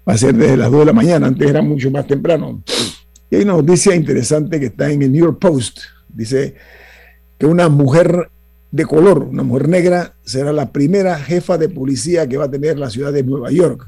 va 0.08 0.14
a 0.14 0.18
ser 0.20 0.36
desde 0.36 0.58
las 0.58 0.70
2 0.70 0.82
de 0.82 0.86
la 0.86 0.94
mañana, 0.94 1.26
antes 1.26 1.50
era 1.50 1.64
mucho 1.64 1.90
más 1.90 2.06
temprano. 2.06 2.62
Y 3.32 3.38
hay 3.38 3.42
una 3.42 3.54
noticia 3.54 3.96
interesante 3.96 4.60
que 4.60 4.68
está 4.68 4.92
en 4.92 5.02
el 5.02 5.12
New 5.12 5.26
York 5.26 5.40
Post, 5.40 5.80
Dice 6.18 6.56
que 7.38 7.46
una 7.46 7.70
mujer 7.70 8.32
de 8.72 8.86
color, 8.86 9.20
una 9.20 9.44
mujer 9.44 9.70
negra, 9.70 10.16
será 10.26 10.52
la 10.52 10.72
primera 10.72 11.20
jefa 11.20 11.60
de 11.60 11.70
policía 11.70 12.28
que 12.28 12.38
va 12.38 12.46
a 12.46 12.52
tener 12.52 12.80
la 12.80 12.90
ciudad 12.90 13.14
de 13.14 13.22
Nueva 13.22 13.52
York. 13.52 13.88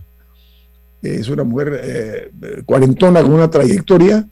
Es 1.02 1.28
una 1.28 1.44
mujer 1.44 1.82
eh, 1.84 2.32
cuarentona 2.66 3.24
con 3.24 3.34
una 3.34 3.50
trayectoria 3.50 4.28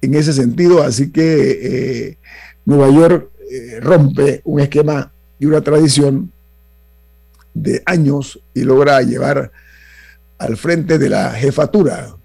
en 0.00 0.14
ese 0.14 0.32
sentido, 0.32 0.82
así 0.82 1.12
que 1.12 2.06
eh, 2.08 2.18
Nueva 2.64 2.88
York 2.90 3.30
eh, 3.50 3.78
rompe 3.80 4.40
un 4.44 4.60
esquema 4.60 5.12
y 5.38 5.44
una 5.44 5.60
tradición 5.60 6.32
de 7.52 7.82
años 7.84 8.40
y 8.54 8.62
logra 8.62 9.02
llevar 9.02 9.52
al 10.38 10.56
frente 10.56 10.98
de 10.98 11.10
la 11.10 11.32
jefatura 11.32 12.16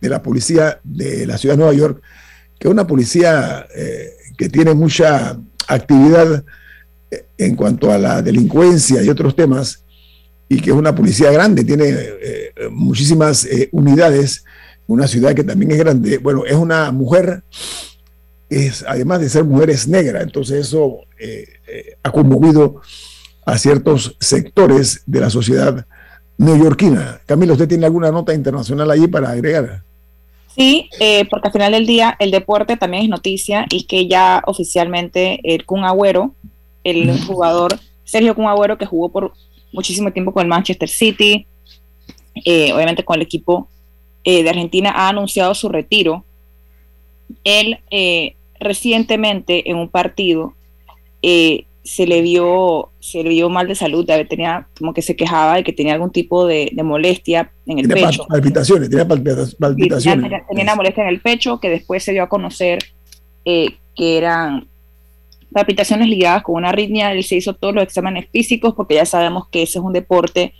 de 0.00 0.08
la 0.08 0.20
policía 0.20 0.80
de 0.82 1.26
la 1.26 1.38
ciudad 1.38 1.54
de 1.54 1.58
Nueva 1.58 1.74
York, 1.74 2.02
que 2.58 2.68
una 2.68 2.86
policía 2.86 3.66
que 4.36 4.48
tiene 4.48 4.74
mucha 4.74 5.38
actividad 5.68 6.44
en 7.38 7.54
cuanto 7.54 7.90
a 7.90 7.98
la 7.98 8.22
delincuencia 8.22 9.02
y 9.02 9.08
otros 9.08 9.34
temas, 9.36 9.84
y 10.48 10.60
que 10.60 10.70
es 10.70 10.76
una 10.76 10.94
policía 10.94 11.30
grande, 11.30 11.64
tiene 11.64 11.88
eh, 11.88 12.52
muchísimas 12.70 13.44
eh, 13.44 13.68
unidades, 13.72 14.44
una 14.86 15.06
ciudad 15.08 15.34
que 15.34 15.44
también 15.44 15.72
es 15.72 15.78
grande. 15.78 16.18
Bueno, 16.18 16.44
es 16.46 16.54
una 16.54 16.92
mujer, 16.92 17.42
es, 18.48 18.84
además 18.86 19.20
de 19.20 19.28
ser 19.28 19.44
mujer, 19.44 19.70
es 19.70 19.88
negra, 19.88 20.22
entonces 20.22 20.66
eso 20.66 21.00
eh, 21.18 21.46
ha 22.02 22.10
conmovido 22.12 22.80
a 23.44 23.58
ciertos 23.58 24.16
sectores 24.20 25.02
de 25.06 25.20
la 25.20 25.30
sociedad 25.30 25.86
neoyorquina. 26.38 27.20
Camilo, 27.26 27.54
¿usted 27.54 27.68
tiene 27.68 27.86
alguna 27.86 28.10
nota 28.10 28.34
internacional 28.34 28.90
allí 28.90 29.08
para 29.08 29.30
agregar? 29.30 29.85
Sí, 30.56 30.88
eh, 31.00 31.26
porque 31.26 31.48
al 31.48 31.52
final 31.52 31.72
del 31.72 31.86
día 31.86 32.16
el 32.18 32.30
deporte 32.30 32.78
también 32.78 33.02
es 33.02 33.08
noticia 33.10 33.66
y 33.70 33.84
que 33.84 34.08
ya 34.08 34.42
oficialmente 34.46 35.38
el 35.42 35.66
Kun 35.66 35.84
Agüero, 35.84 36.34
el 36.82 37.12
jugador 37.24 37.78
Sergio 38.04 38.34
Kun 38.34 38.46
Agüero, 38.46 38.78
que 38.78 38.86
jugó 38.86 39.10
por 39.10 39.34
muchísimo 39.72 40.10
tiempo 40.12 40.32
con 40.32 40.42
el 40.42 40.48
Manchester 40.48 40.88
City, 40.88 41.46
eh, 42.46 42.72
obviamente 42.72 43.04
con 43.04 43.16
el 43.16 43.22
equipo 43.22 43.68
eh, 44.24 44.42
de 44.42 44.48
Argentina, 44.48 44.92
ha 44.96 45.10
anunciado 45.10 45.54
su 45.54 45.68
retiro. 45.68 46.24
Él 47.44 47.80
recientemente 48.58 49.68
en 49.68 49.76
un 49.76 49.90
partido 49.90 50.54
se 51.86 52.04
le 52.04 52.20
vio 52.20 52.90
se 52.98 53.22
le 53.22 53.28
vio 53.30 53.48
mal 53.48 53.68
de 53.68 53.76
salud, 53.76 54.04
tenía 54.28 54.66
como 54.76 54.92
que 54.92 55.02
se 55.02 55.14
quejaba 55.14 55.54
de 55.54 55.64
que 55.64 55.72
tenía 55.72 55.94
algún 55.94 56.10
tipo 56.10 56.44
de, 56.44 56.72
molestia 56.82 57.52
en 57.64 57.78
el 57.78 57.88
pecho. 57.88 58.26
Palpitaciones, 58.26 58.90
tenía 58.90 59.06
palpitaciones. 59.06 60.30
Tenía, 60.48 60.64
una 60.64 60.74
molestia 60.74 61.04
en 61.04 61.10
el 61.10 61.20
pecho 61.20 61.60
que 61.60 61.70
después 61.70 62.02
se 62.02 62.12
dio 62.12 62.24
a 62.24 62.28
conocer 62.28 62.80
eh, 63.44 63.76
que 63.94 64.18
eran 64.18 64.66
palpitaciones 65.52 66.08
ligadas 66.08 66.42
con 66.42 66.56
una 66.56 66.70
arritmia. 66.70 67.12
Él 67.12 67.22
se 67.22 67.36
hizo 67.36 67.54
todos 67.54 67.72
los 67.72 67.84
exámenes 67.84 68.26
físicos 68.32 68.74
porque 68.74 68.96
ya 68.96 69.06
sabemos 69.06 69.48
que 69.48 69.62
ese 69.62 69.78
es 69.78 69.84
un 69.84 69.92
deporte 69.92 70.52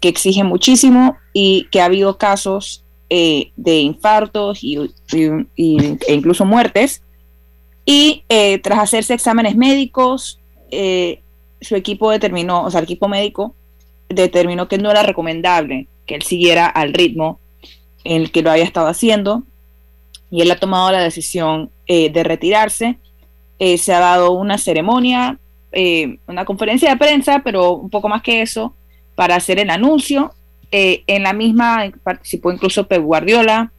que 0.00 0.08
exige 0.08 0.42
muchísimo 0.42 1.18
y 1.34 1.68
que 1.70 1.82
ha 1.82 1.84
habido 1.84 2.16
casos 2.16 2.84
eh, 3.10 3.52
de 3.56 3.80
infartos 3.80 4.64
y, 4.64 4.78
e 5.12 6.14
incluso 6.14 6.46
muertes. 6.46 7.02
Y 7.84 8.24
eh, 8.30 8.58
tras 8.60 8.78
hacerse 8.78 9.12
exámenes 9.12 9.56
médicos, 9.56 10.39
eh, 10.70 11.22
su 11.60 11.76
equipo 11.76 12.10
determinó, 12.10 12.64
o 12.64 12.70
sea, 12.70 12.80
el 12.80 12.84
equipo 12.84 13.08
médico 13.08 13.54
determinó 14.08 14.68
que 14.68 14.78
no 14.78 14.90
era 14.90 15.02
recomendable 15.02 15.86
que 16.06 16.14
él 16.14 16.22
siguiera 16.22 16.66
al 16.66 16.92
ritmo 16.92 17.38
en 18.04 18.22
el 18.22 18.30
que 18.30 18.42
lo 18.42 18.50
había 18.50 18.64
estado 18.64 18.88
haciendo 18.88 19.42
y 20.30 20.40
él 20.40 20.50
ha 20.50 20.58
tomado 20.58 20.90
la 20.90 21.00
decisión 21.00 21.70
eh, 21.86 22.10
de 22.10 22.24
retirarse. 22.24 22.98
Eh, 23.58 23.78
se 23.78 23.92
ha 23.92 24.00
dado 24.00 24.32
una 24.32 24.58
ceremonia, 24.58 25.38
una 26.26 26.44
conferencia 26.44 26.90
de 26.90 26.96
prensa, 26.96 27.42
pero 27.44 27.74
un 27.74 27.90
poco 27.90 28.08
más 28.08 28.22
que 28.22 28.42
eso, 28.42 28.74
para 29.14 29.36
hacer 29.36 29.58
el 29.60 29.70
anuncio. 29.70 30.34
en 30.72 31.22
la 31.22 31.32
misma 31.32 31.90
participó 32.02 32.50
incluso 32.52 32.86
Pep 32.86 33.02
Guardiola, 33.02 33.72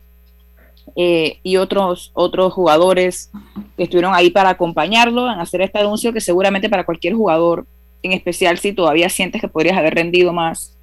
eh, 0.95 1.39
y 1.43 1.57
otros, 1.57 2.12
otros 2.13 2.53
jugadores 2.53 3.31
que 3.77 3.83
estuvieron 3.83 4.13
ahí 4.13 4.29
para 4.29 4.50
acompañarlo 4.50 5.31
en 5.31 5.39
hacer 5.39 5.62
este 5.62 5.79
anuncio 5.79 6.13
que 6.13 6.21
seguramente 6.21 6.69
para 6.69 6.86
cualquier 6.86 7.13
jugador, 7.13 7.65
en 8.03 8.12
especial 8.13 8.57
si 8.57 8.74
todavía 8.74 9.10
sientes 9.10 9.41
que 9.41 9.48
podrías 9.48 9.77
haber 9.77 9.95
rendido 9.95 10.33
más, 10.33 10.75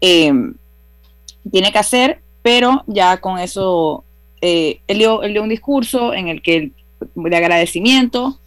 eh, 0.00 0.32
tiene 1.50 1.72
que 1.72 1.78
hacer, 1.78 2.20
pero 2.42 2.82
ya 2.86 3.18
con 3.18 3.38
eso, 3.38 4.04
eh, 4.40 4.80
él, 4.86 4.98
dio, 4.98 5.20
un 5.20 5.48
discurso 5.48 6.12
en 6.14 6.28
el 6.28 6.42
que 6.42 6.70
de 7.14 7.36
agradecimiento 7.36 8.38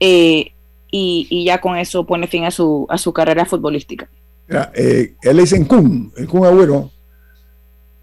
y, 0.00 0.52
y, 0.90 1.44
ya 1.44 1.60
con 1.60 1.76
eso 1.76 2.04
pone 2.04 2.26
fin 2.26 2.44
a 2.44 2.50
su, 2.50 2.86
a 2.90 2.98
su 2.98 3.12
carrera 3.12 3.44
futbolística. 3.46 4.08
él 4.74 5.14
le 5.22 5.42
dicen 5.42 5.64
Kun, 5.64 6.12
el 6.16 6.28
Kun 6.28 6.44
Agüero, 6.44 6.90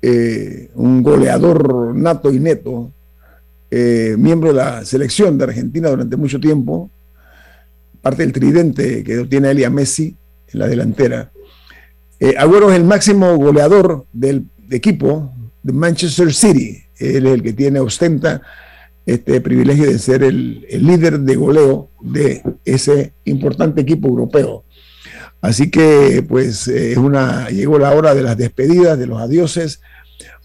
eh, 0.01 0.69
un 0.75 1.03
goleador 1.03 1.95
nato 1.95 2.33
y 2.33 2.39
neto, 2.39 2.91
eh, 3.69 4.15
miembro 4.17 4.49
de 4.49 4.55
la 4.55 4.83
selección 4.83 5.37
de 5.37 5.45
Argentina 5.45 5.89
durante 5.89 6.17
mucho 6.17 6.39
tiempo, 6.39 6.89
parte 8.01 8.23
del 8.23 8.33
tridente 8.33 9.03
que 9.03 9.25
tiene 9.25 9.51
Elia 9.51 9.69
Messi 9.69 10.15
en 10.51 10.59
la 10.59 10.67
delantera. 10.67 11.31
Eh, 12.19 12.35
Agüero 12.37 12.69
es 12.69 12.77
el 12.77 12.83
máximo 12.83 13.35
goleador 13.37 14.05
del 14.11 14.45
equipo 14.69 15.33
de 15.63 15.73
Manchester 15.73 16.33
City. 16.33 16.83
Él 16.97 17.25
es 17.25 17.33
el 17.33 17.43
que 17.43 17.53
tiene, 17.53 17.79
ostenta 17.79 18.41
este 19.05 19.41
privilegio 19.41 19.85
de 19.85 19.97
ser 19.97 20.23
el, 20.23 20.65
líder 20.69 21.19
de 21.19 21.35
goleo 21.35 21.89
de 22.01 22.43
ese 22.65 23.13
importante 23.25 23.81
equipo 23.81 24.07
europeo. 24.07 24.63
Así 25.41 25.71
que, 25.71 26.23
pues, 26.27 26.67
es 26.67 26.97
una, 26.97 27.49
llegó 27.49 27.79
la 27.79 27.91
hora 27.93 28.13
de 28.13 28.21
las 28.21 28.37
despedidas, 28.37 28.97
de 28.97 29.07
los 29.07 29.19
adioses 29.19 29.81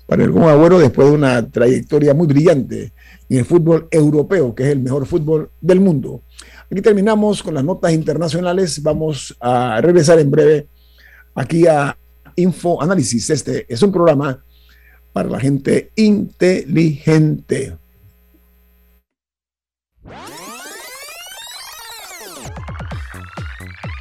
para 0.07 0.25
el 0.25 0.31
Kun 0.31 0.45
Agüero 0.45 0.79
después 0.79 1.09
de 1.09 1.15
una 1.15 1.51
trayectoria 1.51 2.15
muy 2.15 2.27
brillante 2.27 2.93
en 3.29 3.39
el 3.39 3.45
fútbol 3.45 3.89
europeo, 3.91 4.55
que 4.55 4.63
es 4.63 4.69
el 4.71 4.79
mejor 4.79 5.07
fútbol 5.07 5.51
del 5.61 5.81
mundo. 5.81 6.23
Aquí 6.71 6.81
terminamos 6.81 7.43
con 7.43 7.55
las 7.55 7.65
notas 7.65 7.93
internacionales. 7.93 8.83
Vamos 8.83 9.37
a 9.41 9.81
regresar 9.81 10.19
en 10.19 10.31
breve 10.31 10.69
aquí 11.35 11.67
a 11.67 11.97
Info 12.37 12.81
Análisis. 12.83 13.31
Este 13.31 13.67
es 13.69 13.83
un 13.83 13.93
programa 13.93 14.43
para 15.13 15.29
la 15.29 15.41
gente 15.41 15.91
inteligente. 15.97 17.77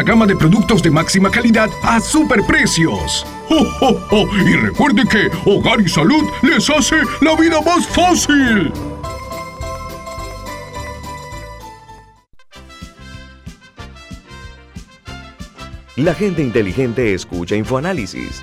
gama 0.00 0.24
de 0.24 0.34
productos 0.34 0.82
de 0.82 0.90
máxima 0.90 1.30
calidad 1.30 1.68
a 1.82 2.00
superprecios. 2.00 3.26
¡Oh, 3.50 4.26
Y 4.46 4.56
recuerde 4.56 5.02
que 5.06 5.30
Hogar 5.44 5.82
y 5.82 5.88
Salud 5.90 6.24
les 6.40 6.70
hace 6.70 6.96
la 7.20 7.36
vida 7.36 7.60
más 7.60 7.86
fácil. 7.88 8.72
La 15.96 16.14
gente 16.14 16.42
inteligente 16.42 17.12
escucha 17.12 17.54
InfoAnálisis. 17.54 18.42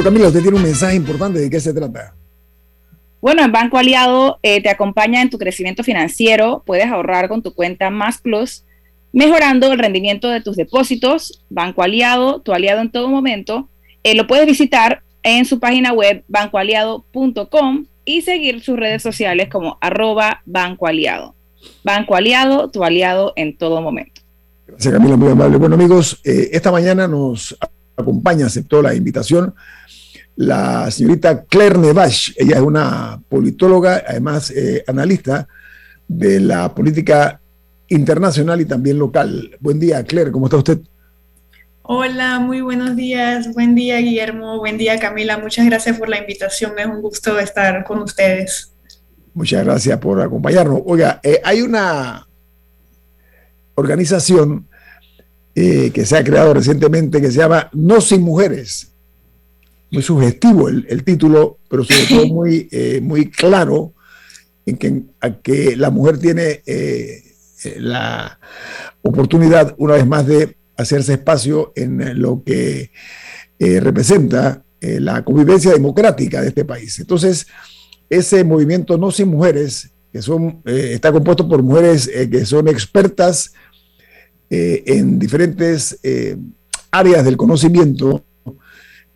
Pero 0.00 0.12
Camila, 0.12 0.28
usted 0.28 0.40
tiene 0.40 0.56
un 0.56 0.62
mensaje 0.62 0.96
importante. 0.96 1.40
¿De 1.40 1.50
qué 1.50 1.60
se 1.60 1.74
trata? 1.74 2.14
Bueno, 3.20 3.44
el 3.44 3.50
Banco 3.50 3.76
Aliado 3.76 4.38
eh, 4.42 4.62
te 4.62 4.70
acompaña 4.70 5.20
en 5.20 5.28
tu 5.28 5.36
crecimiento 5.36 5.84
financiero. 5.84 6.62
Puedes 6.64 6.86
ahorrar 6.86 7.28
con 7.28 7.42
tu 7.42 7.52
cuenta 7.52 7.90
Más 7.90 8.16
Plus, 8.16 8.64
mejorando 9.12 9.70
el 9.70 9.78
rendimiento 9.78 10.30
de 10.30 10.40
tus 10.40 10.56
depósitos. 10.56 11.44
Banco 11.50 11.82
Aliado, 11.82 12.40
tu 12.40 12.54
aliado 12.54 12.80
en 12.80 12.90
todo 12.90 13.08
momento. 13.08 13.68
Eh, 14.02 14.14
lo 14.14 14.26
puedes 14.26 14.46
visitar 14.46 15.02
en 15.22 15.44
su 15.44 15.60
página 15.60 15.92
web 15.92 16.24
bancoaliado.com 16.28 17.84
y 18.06 18.22
seguir 18.22 18.62
sus 18.62 18.78
redes 18.78 19.02
sociales 19.02 19.50
como 19.50 19.76
arroba 19.82 20.40
Banco 20.46 20.86
Aliado. 20.86 21.34
Banco 21.84 22.16
Aliado, 22.16 22.70
tu 22.70 22.84
aliado 22.84 23.34
en 23.36 23.54
todo 23.54 23.82
momento. 23.82 24.22
Gracias 24.66 24.94
Camila, 24.94 25.16
muy 25.16 25.30
amable. 25.30 25.58
Bueno 25.58 25.74
amigos, 25.74 26.22
eh, 26.24 26.48
esta 26.52 26.72
mañana 26.72 27.06
nos 27.06 27.54
acompaña, 28.00 28.46
aceptó 28.46 28.82
la 28.82 28.94
invitación 28.94 29.54
la 30.40 30.90
señorita 30.90 31.44
Claire 31.44 31.76
Nevash. 31.76 32.32
Ella 32.34 32.56
es 32.56 32.62
una 32.62 33.20
politóloga, 33.28 34.02
además 34.08 34.50
eh, 34.50 34.82
analista 34.86 35.46
de 36.08 36.40
la 36.40 36.74
política 36.74 37.42
internacional 37.88 38.58
y 38.58 38.64
también 38.64 38.98
local. 38.98 39.50
Buen 39.60 39.78
día, 39.78 40.02
Claire, 40.02 40.32
¿cómo 40.32 40.46
está 40.46 40.56
usted? 40.56 40.80
Hola, 41.82 42.38
muy 42.38 42.62
buenos 42.62 42.96
días. 42.96 43.52
Buen 43.52 43.74
día, 43.74 43.98
Guillermo. 43.98 44.58
Buen 44.58 44.78
día, 44.78 44.98
Camila. 44.98 45.36
Muchas 45.36 45.66
gracias 45.66 45.98
por 45.98 46.08
la 46.08 46.18
invitación. 46.18 46.72
Es 46.78 46.86
un 46.86 47.02
gusto 47.02 47.38
estar 47.38 47.84
con 47.84 47.98
ustedes. 47.98 48.72
Muchas 49.34 49.62
gracias 49.62 49.98
por 49.98 50.22
acompañarnos. 50.22 50.80
Oiga, 50.86 51.20
eh, 51.22 51.42
hay 51.44 51.60
una 51.60 52.26
organización 53.74 54.69
eh, 55.52 55.90
que 55.92 56.06
se 56.06 56.16
ha 56.16 56.22
creado 56.22 56.54
recientemente 56.54 57.20
que 57.20 57.30
se 57.30 57.38
llama 57.38 57.68
No 57.72 58.00
Sin 58.00 58.22
Mujeres 58.22 58.92
muy 59.90 60.04
sugestivo 60.04 60.68
el, 60.68 61.02
título, 61.02 61.58
pero 61.68 61.82
sobre 61.82 62.06
todo 62.06 62.26
muy, 62.28 62.68
eh, 62.70 63.00
muy 63.02 63.28
claro 63.28 63.92
en 64.64 64.76
que, 64.76 65.02
que 65.42 65.74
la 65.74 65.90
mujer 65.90 66.18
tiene 66.18 66.62
eh, 66.64 67.24
la 67.78 68.38
oportunidad, 69.02 69.74
una 69.78 69.94
vez 69.94 70.06
más, 70.06 70.28
de 70.28 70.56
hacerse 70.76 71.14
espacio 71.14 71.72
en 71.74 72.22
lo 72.22 72.44
que 72.44 72.92
representa 73.58 74.62
la 74.80 75.24
convivencia 75.24 75.72
democrática 75.72 76.40
de 76.40 76.48
este 76.48 76.64
país. 76.64 77.00
Entonces, 77.00 77.48
ese 78.08 78.44
movimiento 78.44 78.96
No 78.96 79.10
Sin 79.10 79.28
Mujeres, 79.28 79.90
que 80.12 80.22
son, 80.22 80.62
está 80.64 81.10
compuesto 81.10 81.48
por 81.48 81.64
mujeres 81.64 82.08
que 82.08 82.46
son 82.46 82.68
expertas 82.68 83.52
en 84.50 85.18
diferentes 85.18 85.98
áreas 86.90 87.24
del 87.24 87.36
conocimiento, 87.36 88.24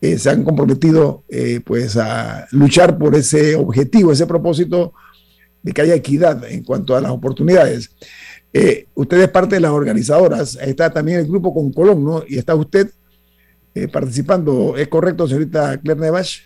eh, 0.05 0.19
se 0.19 0.29
han 0.29 0.45
comprometido 0.45 1.25
eh, 1.31 1.61
pues 1.65 1.97
a 1.97 2.47
luchar 2.51 2.99
por 2.99 3.15
ese 3.15 3.57
objetivo, 3.57 4.13
ese 4.13 4.27
propósito 4.27 4.93
de 5.63 5.73
que 5.73 5.81
haya 5.81 5.95
equidad 5.95 6.45
en 6.45 6.63
cuanto 6.63 6.95
a 6.95 7.01
las 7.01 7.11
oportunidades. 7.11 7.91
Eh, 8.53 8.87
usted 8.93 9.23
es 9.23 9.31
parte 9.31 9.55
de 9.55 9.63
las 9.63 9.71
organizadoras, 9.71 10.59
está 10.61 10.93
también 10.93 11.21
el 11.21 11.27
grupo 11.27 11.55
con 11.55 11.73
Colón, 11.73 12.05
¿no? 12.05 12.23
Y 12.29 12.37
está 12.37 12.55
usted 12.55 12.91
participando, 13.91 14.77
¿es 14.77 14.89
correcto, 14.89 15.27
señorita 15.27 15.81
Claire 15.81 16.03
Nevash? 16.03 16.41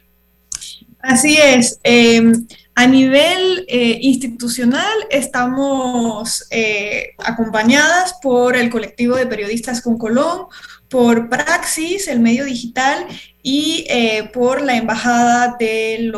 Así 1.00 1.36
es. 1.36 1.80
A 2.80 2.86
nivel 2.86 3.66
institucional 4.00 4.94
estamos 5.10 6.46
acompañadas 7.18 8.14
por 8.22 8.56
el 8.56 8.70
colectivo 8.70 9.16
de 9.16 9.26
periodistas 9.26 9.82
con 9.82 9.98
Colón, 9.98 10.46
por 10.88 11.28
Praxis, 11.28 12.06
el 12.08 12.20
medio 12.20 12.44
digital, 12.44 13.06
y 13.42 13.86
eh, 13.88 14.30
por 14.32 14.62
la 14.62 14.76
Embajada 14.76 15.56
del 15.58 16.12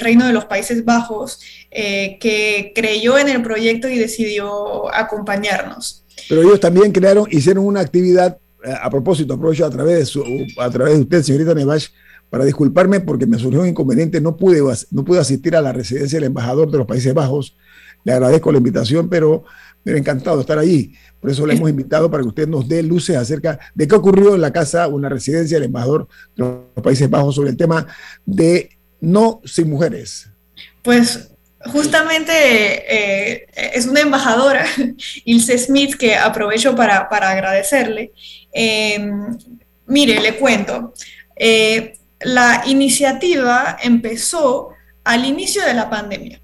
Reino 0.00 0.26
de 0.26 0.32
los 0.32 0.44
Países 0.44 0.84
Bajos, 0.84 1.40
eh, 1.70 2.18
que 2.20 2.72
creyó 2.74 3.18
en 3.18 3.28
el 3.28 3.42
proyecto 3.42 3.88
y 3.88 3.98
decidió 3.98 4.92
acompañarnos. 4.94 6.04
Pero 6.28 6.42
ellos 6.42 6.60
también 6.60 6.92
crearon, 6.92 7.26
hicieron 7.30 7.66
una 7.66 7.80
actividad, 7.80 8.38
eh, 8.64 8.74
a 8.80 8.90
propósito, 8.90 9.34
aprovecho 9.34 9.66
a 9.66 9.70
través 9.70 9.98
de, 9.98 10.06
su, 10.06 10.24
a 10.58 10.70
través 10.70 10.94
de 10.94 11.00
usted, 11.00 11.22
señorita 11.22 11.54
Nevash, 11.54 11.88
para 12.30 12.44
disculparme 12.44 13.00
porque 13.00 13.26
me 13.26 13.38
surgió 13.38 13.62
un 13.62 13.68
inconveniente, 13.68 14.20
no 14.20 14.36
pude, 14.36 14.60
no 14.90 15.04
pude 15.04 15.20
asistir 15.20 15.56
a 15.56 15.62
la 15.62 15.72
residencia 15.72 16.18
del 16.18 16.26
embajador 16.26 16.70
de 16.70 16.78
los 16.78 16.86
Países 16.86 17.14
Bajos. 17.14 17.56
Le 18.04 18.12
agradezco 18.12 18.52
la 18.52 18.58
invitación, 18.58 19.08
pero 19.08 19.44
me 19.84 19.92
ha 19.92 19.96
encantado 19.96 20.40
estar 20.40 20.58
allí. 20.58 20.94
Por 21.20 21.30
eso 21.30 21.46
le 21.46 21.54
hemos 21.54 21.68
invitado 21.68 22.10
para 22.10 22.22
que 22.22 22.28
usted 22.28 22.48
nos 22.48 22.68
dé 22.68 22.82
luces 22.82 23.16
acerca 23.16 23.58
de 23.74 23.88
qué 23.88 23.94
ocurrió 23.94 24.34
en 24.34 24.40
la 24.40 24.52
casa 24.52 24.86
o 24.86 24.94
una 24.94 25.08
residencia 25.08 25.56
del 25.56 25.66
embajador 25.66 26.08
de 26.36 26.44
los 26.44 26.84
Países 26.84 27.10
Bajos 27.10 27.34
sobre 27.34 27.50
el 27.50 27.56
tema 27.56 27.86
de 28.24 28.78
no 29.00 29.40
sin 29.44 29.70
mujeres. 29.70 30.30
Pues 30.82 31.30
justamente 31.72 32.32
eh, 32.32 33.46
es 33.74 33.86
una 33.86 34.00
embajadora, 34.00 34.64
Ilse 35.24 35.58
Smith, 35.58 35.96
que 35.96 36.14
aprovecho 36.14 36.76
para, 36.76 37.08
para 37.08 37.30
agradecerle. 37.30 38.12
Em, 38.52 39.36
mire, 39.86 40.20
le 40.20 40.36
cuento. 40.36 40.94
Eh, 41.34 41.97
la 42.20 42.62
iniciativa 42.66 43.76
empezó 43.82 44.70
al 45.04 45.24
inicio 45.24 45.64
de 45.64 45.74
la 45.74 45.88
pandemia. 45.88 46.40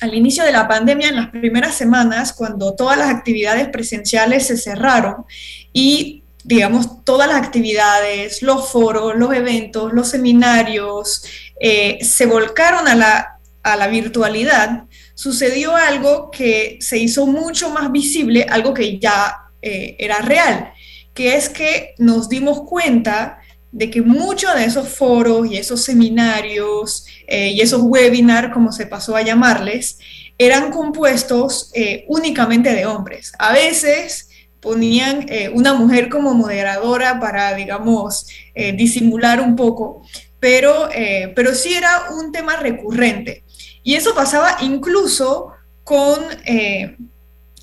Al 0.00 0.14
inicio 0.14 0.44
de 0.44 0.52
la 0.52 0.68
pandemia, 0.68 1.08
en 1.08 1.16
las 1.16 1.30
primeras 1.30 1.74
semanas, 1.74 2.32
cuando 2.32 2.74
todas 2.74 2.98
las 2.98 3.08
actividades 3.08 3.68
presenciales 3.68 4.46
se 4.46 4.56
cerraron 4.56 5.24
y 5.72 6.24
digamos, 6.44 7.02
todas 7.04 7.26
las 7.26 7.42
actividades, 7.42 8.42
los 8.42 8.70
foros, 8.70 9.16
los 9.16 9.34
eventos, 9.34 9.94
los 9.94 10.10
seminarios, 10.10 11.24
eh, 11.58 11.98
se 12.02 12.26
volcaron 12.26 12.86
a 12.86 12.94
la, 12.94 13.38
a 13.62 13.76
la 13.76 13.86
virtualidad, 13.88 14.84
sucedió 15.14 15.74
algo 15.74 16.30
que 16.30 16.76
se 16.80 16.98
hizo 16.98 17.26
mucho 17.26 17.70
más 17.70 17.90
visible, 17.90 18.46
algo 18.48 18.74
que 18.74 18.98
ya 18.98 19.34
eh, 19.62 19.96
era 19.98 20.18
real, 20.18 20.74
que 21.14 21.34
es 21.34 21.48
que 21.48 21.94
nos 21.96 22.28
dimos 22.28 22.62
cuenta 22.68 23.38
de 23.74 23.90
que 23.90 24.02
muchos 24.02 24.54
de 24.54 24.64
esos 24.64 24.88
foros 24.88 25.50
y 25.50 25.56
esos 25.56 25.82
seminarios 25.82 27.06
eh, 27.26 27.50
y 27.50 27.60
esos 27.60 27.82
webinars, 27.82 28.52
como 28.52 28.70
se 28.70 28.86
pasó 28.86 29.16
a 29.16 29.22
llamarles, 29.22 29.98
eran 30.38 30.70
compuestos 30.70 31.72
eh, 31.74 32.04
únicamente 32.06 32.72
de 32.72 32.86
hombres. 32.86 33.32
A 33.36 33.52
veces 33.52 34.28
ponían 34.60 35.26
eh, 35.28 35.50
una 35.52 35.74
mujer 35.74 36.08
como 36.08 36.34
moderadora 36.34 37.18
para, 37.18 37.52
digamos, 37.54 38.28
disimular 38.54 39.40
un 39.40 39.56
poco, 39.56 40.02
pero, 40.38 40.88
pero 41.34 41.54
sí 41.54 41.74
era 41.74 42.04
un 42.16 42.30
tema 42.30 42.56
recurrente. 42.56 43.42
Y 43.82 43.94
eso 43.96 44.14
pasaba 44.14 44.58
incluso 44.62 45.48
con 45.82 46.24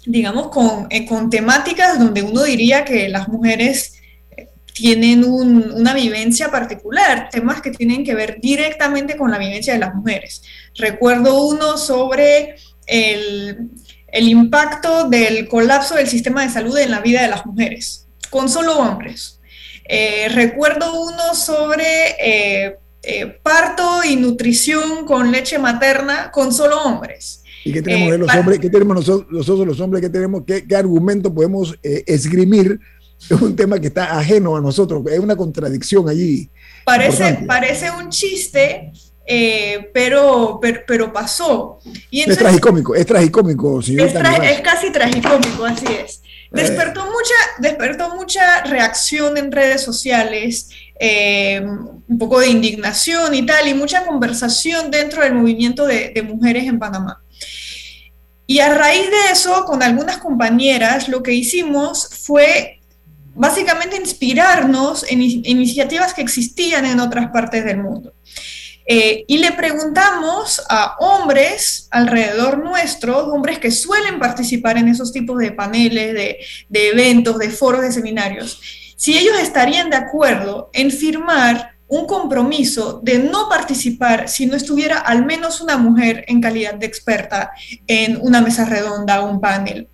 digamos, 0.06 0.50
con, 0.50 0.90
con, 1.08 1.30
temáticas 1.30 1.98
donde 1.98 2.24
uno 2.24 2.44
diría 2.44 2.84
que 2.84 3.08
las 3.08 3.30
mujeres 3.30 4.01
tienen 4.74 5.24
una 5.24 5.94
vivencia 5.94 6.50
particular, 6.50 7.30
temas 7.32 7.62
que 7.62 7.72
tienen 7.72 8.04
que 8.04 8.16
ver 8.16 8.40
directamente 8.42 9.18
con 9.18 9.32
la 9.32 9.38
vivencia 9.38 9.74
de 9.74 9.80
las 9.80 9.94
mujeres. 9.94 10.44
Recuerdo 10.76 11.44
uno 11.46 11.78
sobre 11.78 12.56
el, 12.88 13.70
impacto 14.14 15.10
del 15.10 15.48
colapso 15.48 15.96
del 15.96 16.08
sistema 16.08 16.44
de 16.44 16.50
salud 16.50 16.78
en 16.78 16.92
la 16.92 17.02
vida 17.02 17.22
de 17.22 17.28
las 17.28 17.46
mujeres, 17.46 18.08
con 18.30 18.50
solo 18.50 18.78
hombres. 18.78 19.40
Eh, 19.86 20.30
recuerdo 20.30 21.02
uno 21.02 21.36
sobre 21.36 22.16
eh, 22.20 22.78
eh, 23.04 23.26
parto 23.44 24.04
y 24.04 24.16
nutrición 24.16 25.06
con 25.06 25.32
leche 25.32 25.60
materna 25.60 26.32
con 26.32 26.54
solo 26.54 26.82
hombres. 26.82 27.44
¿Y 27.64 27.74
qué 27.74 27.82
tenemos 27.82 28.12
de 28.12 28.18
los 28.18 28.36
hombres? 28.36 28.60
¿Qué 28.60 28.70
tenemos 28.70 28.96
nosotros, 28.96 29.68
los 29.68 29.80
hombres? 29.80 30.02
¿Qué 30.02 30.10
tenemos? 30.10 30.44
¿Qué, 30.48 30.66
qué 30.66 30.76
argumento 30.76 31.34
podemos 31.34 31.76
esgrimir 31.84 32.80
es 33.30 33.42
un 33.42 33.56
tema 33.56 33.80
que 33.80 33.88
está 33.88 34.18
ajeno 34.18 34.56
a 34.56 34.62
nosotros, 34.62 35.04
hay 35.12 35.20
una 35.20 35.36
contradicción 35.36 36.10
allí. 36.10 36.50
Parece, 36.84 37.44
parece 37.48 37.92
un 37.92 38.10
chiste, 38.10 38.92
eh, 39.26 39.90
pero, 39.94 40.60
pero, 40.88 41.14
pasó. 41.14 41.80
Y 42.10 42.22
es 42.22 42.38
tragicómico, 42.38 42.96
es 42.96 43.06
tragicómico, 43.06 43.82
señor. 43.82 44.08
Es, 44.08 44.62
casi 44.62 44.92
tragicómico, 44.92 45.66
así 45.66 45.86
es. 45.88 46.22
Despertó, 46.52 47.06
mucha, 47.06 47.36
despertó 47.60 48.14
mucha 48.16 48.64
reacción 48.64 49.38
en 49.38 49.54
redes 49.54 49.82
sociales, 49.82 50.70
eh, 51.00 51.62
un 51.64 52.18
poco 52.18 52.42
de 52.42 52.50
indignación 52.50 53.34
y 53.34 53.46
tal, 53.46 53.70
y 53.70 53.74
mucha 53.74 54.06
conversación 54.06 54.92
dentro 54.92 55.24
del 55.24 55.34
movimiento 55.34 55.86
de, 55.86 56.12
de 56.14 56.24
mujeres 56.24 56.66
en 56.66 56.78
Panamá. 56.78 57.24
Y 58.48 58.60
a 58.60 58.74
raíz 58.74 59.06
de 59.10 59.32
eso, 59.32 59.64
con 59.64 59.82
algunas 59.82 60.18
compañeras, 60.18 61.08
lo 61.08 61.24
que 61.24 61.32
hicimos 61.32 62.10
fue 62.26 62.81
básicamente 63.34 63.98
inspirarnos 63.98 65.06
en 65.10 65.22
iniciativas 65.22 66.14
que 66.14 66.22
existían 66.22 66.86
en 66.86 67.00
otras 67.00 67.32
partes 67.32 67.64
del 67.66 67.78
mundo. 67.78 68.14
Eh, 68.86 69.24
y 69.28 69.38
le 69.38 69.52
preguntamos 69.52 70.62
a 70.68 70.96
hombres 71.00 71.88
alrededor 71.92 72.64
nuestro, 72.64 73.28
hombres 73.28 73.60
que 73.60 73.72
suelen 73.72 74.20
participar 74.20 74.78
en 74.78 74.88
esos 74.88 75.14
tipos 75.14 75.38
de 75.38 75.52
paneles, 75.52 76.14
de, 76.14 76.38
de 76.68 76.90
eventos, 76.90 77.38
de 77.38 77.50
foros, 77.52 77.82
de 77.82 77.92
seminarios, 77.92 78.60
si 78.98 79.18
ellos 79.18 79.40
estarían 79.40 79.90
de 79.90 79.98
acuerdo 79.98 80.70
en 80.74 80.92
firmar 80.92 81.72
un 81.92 82.06
compromiso 82.06 83.02
de 83.04 83.20
no 83.20 83.50
participar 83.50 84.30
si 84.30 84.46
no 84.46 84.56
estuviera 84.56 85.00
al 85.00 85.26
menos 85.26 85.60
una 85.60 85.76
mujer 85.76 86.24
en 86.28 86.40
calidad 86.40 86.76
de 86.76 86.86
experta 86.86 87.52
en 87.86 88.18
una 88.22 88.42
mesa 88.42 88.64
redonda 88.64 89.22
o 89.22 89.30
un 89.30 89.42
panel. 89.42 89.90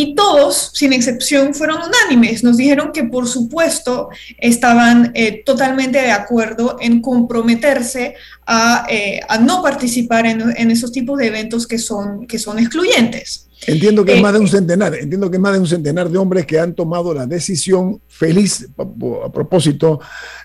Y 0.00 0.14
todos, 0.14 0.70
sin 0.74 0.92
excepción, 0.92 1.54
fueron 1.54 1.78
unánimes. 1.82 2.44
Nos 2.44 2.56
dijeron 2.56 2.92
que, 2.92 3.02
por 3.02 3.26
supuesto, 3.26 4.10
estaban 4.38 5.10
eh, 5.12 5.42
totalmente 5.44 5.98
de 5.98 6.12
acuerdo 6.12 6.76
en 6.80 7.02
comprometerse 7.02 8.14
a, 8.46 8.86
eh, 8.88 9.18
no 9.40 9.60
participar 9.60 10.24
en, 10.26 10.70
esos 10.70 10.92
tipos 10.92 11.18
de 11.18 11.26
eventos 11.26 11.66
que 11.66 11.78
son, 11.78 12.28
que 12.28 12.38
son 12.38 12.60
excluyentes. 12.60 13.47
Entiendo 13.66 14.04
que 14.04 14.14
es 14.14 14.22
más 14.22 14.32
de 14.32 14.38
un 14.38 14.46
eh, 14.46 14.50
centenar, 14.50 14.94
entiendo 14.94 15.30
que 15.30 15.36
es 15.36 15.40
más 15.40 15.52
de 15.52 15.58
un 15.58 15.66
centenar 15.66 16.08
de 16.08 16.18
hombres 16.18 16.46
que 16.46 16.58
han 16.58 16.74
tomado 16.74 17.12
la 17.12 17.26
decisión 17.26 18.00
feliz 18.06 18.68
a 18.78 19.32
propósito 19.32 20.00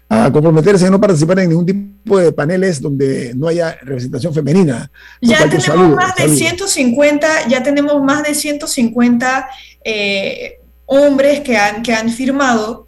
a 0.09 0.31
comprometerse 0.31 0.87
a 0.87 0.89
no 0.89 0.99
participar 0.99 1.39
en 1.39 1.49
ningún 1.49 1.65
tipo 1.65 2.17
de 2.17 2.31
paneles 2.31 2.81
donde 2.81 3.33
no 3.35 3.47
haya 3.47 3.77
representación 3.81 4.33
femenina. 4.33 4.91
Ya 5.21 5.47
tenemos 5.47 5.95
más 5.95 6.15
de 6.15 6.27
150, 6.29 7.47
ya 7.47 7.63
tenemos 7.63 8.03
más 8.03 8.23
de 8.23 8.33
150 8.33 9.49
eh, 9.83 10.59
hombres 10.85 11.41
que 11.41 11.55
han, 11.55 11.83
que 11.83 11.93
han 11.93 12.09
firmado. 12.09 12.87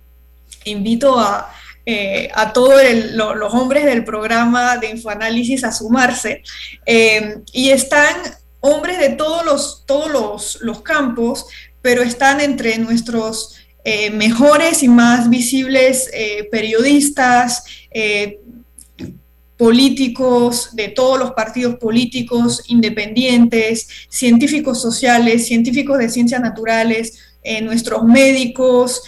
Invito 0.65 1.19
a, 1.19 1.51
eh, 1.85 2.29
a 2.33 2.51
todos 2.51 2.81
los 3.13 3.53
hombres 3.53 3.85
del 3.85 4.03
programa 4.03 4.77
de 4.77 4.89
Infoanálisis 4.89 5.63
a 5.63 5.71
sumarse. 5.71 6.41
y 7.53 7.69
están 7.69 8.15
hombres 8.65 8.97
de 8.99 9.09
todos 9.09 9.45
los, 9.45 9.83
todos 9.85 10.59
los, 10.61 10.81
campos, 10.81 11.45
pero 11.83 12.01
están 12.01 12.41
entre 12.41 12.79
nuestros 12.79 13.55
eh, 13.83 14.09
mejores 14.09 14.81
y 14.81 14.87
más 14.87 15.29
visibles 15.29 16.09
eh, 16.11 16.47
periodistas, 16.51 17.63
eh, 17.91 18.39
políticos 19.55 20.69
de 20.73 20.87
todos 20.89 21.19
los 21.19 21.31
partidos 21.31 21.75
políticos, 21.75 22.63
independientes, 22.67 23.87
científicos 24.09 24.81
sociales, 24.81 25.45
científicos 25.45 25.99
de 25.99 26.09
ciencias 26.09 26.41
naturales, 26.41 27.19
nuestros 27.61 28.03
médicos, 28.03 29.03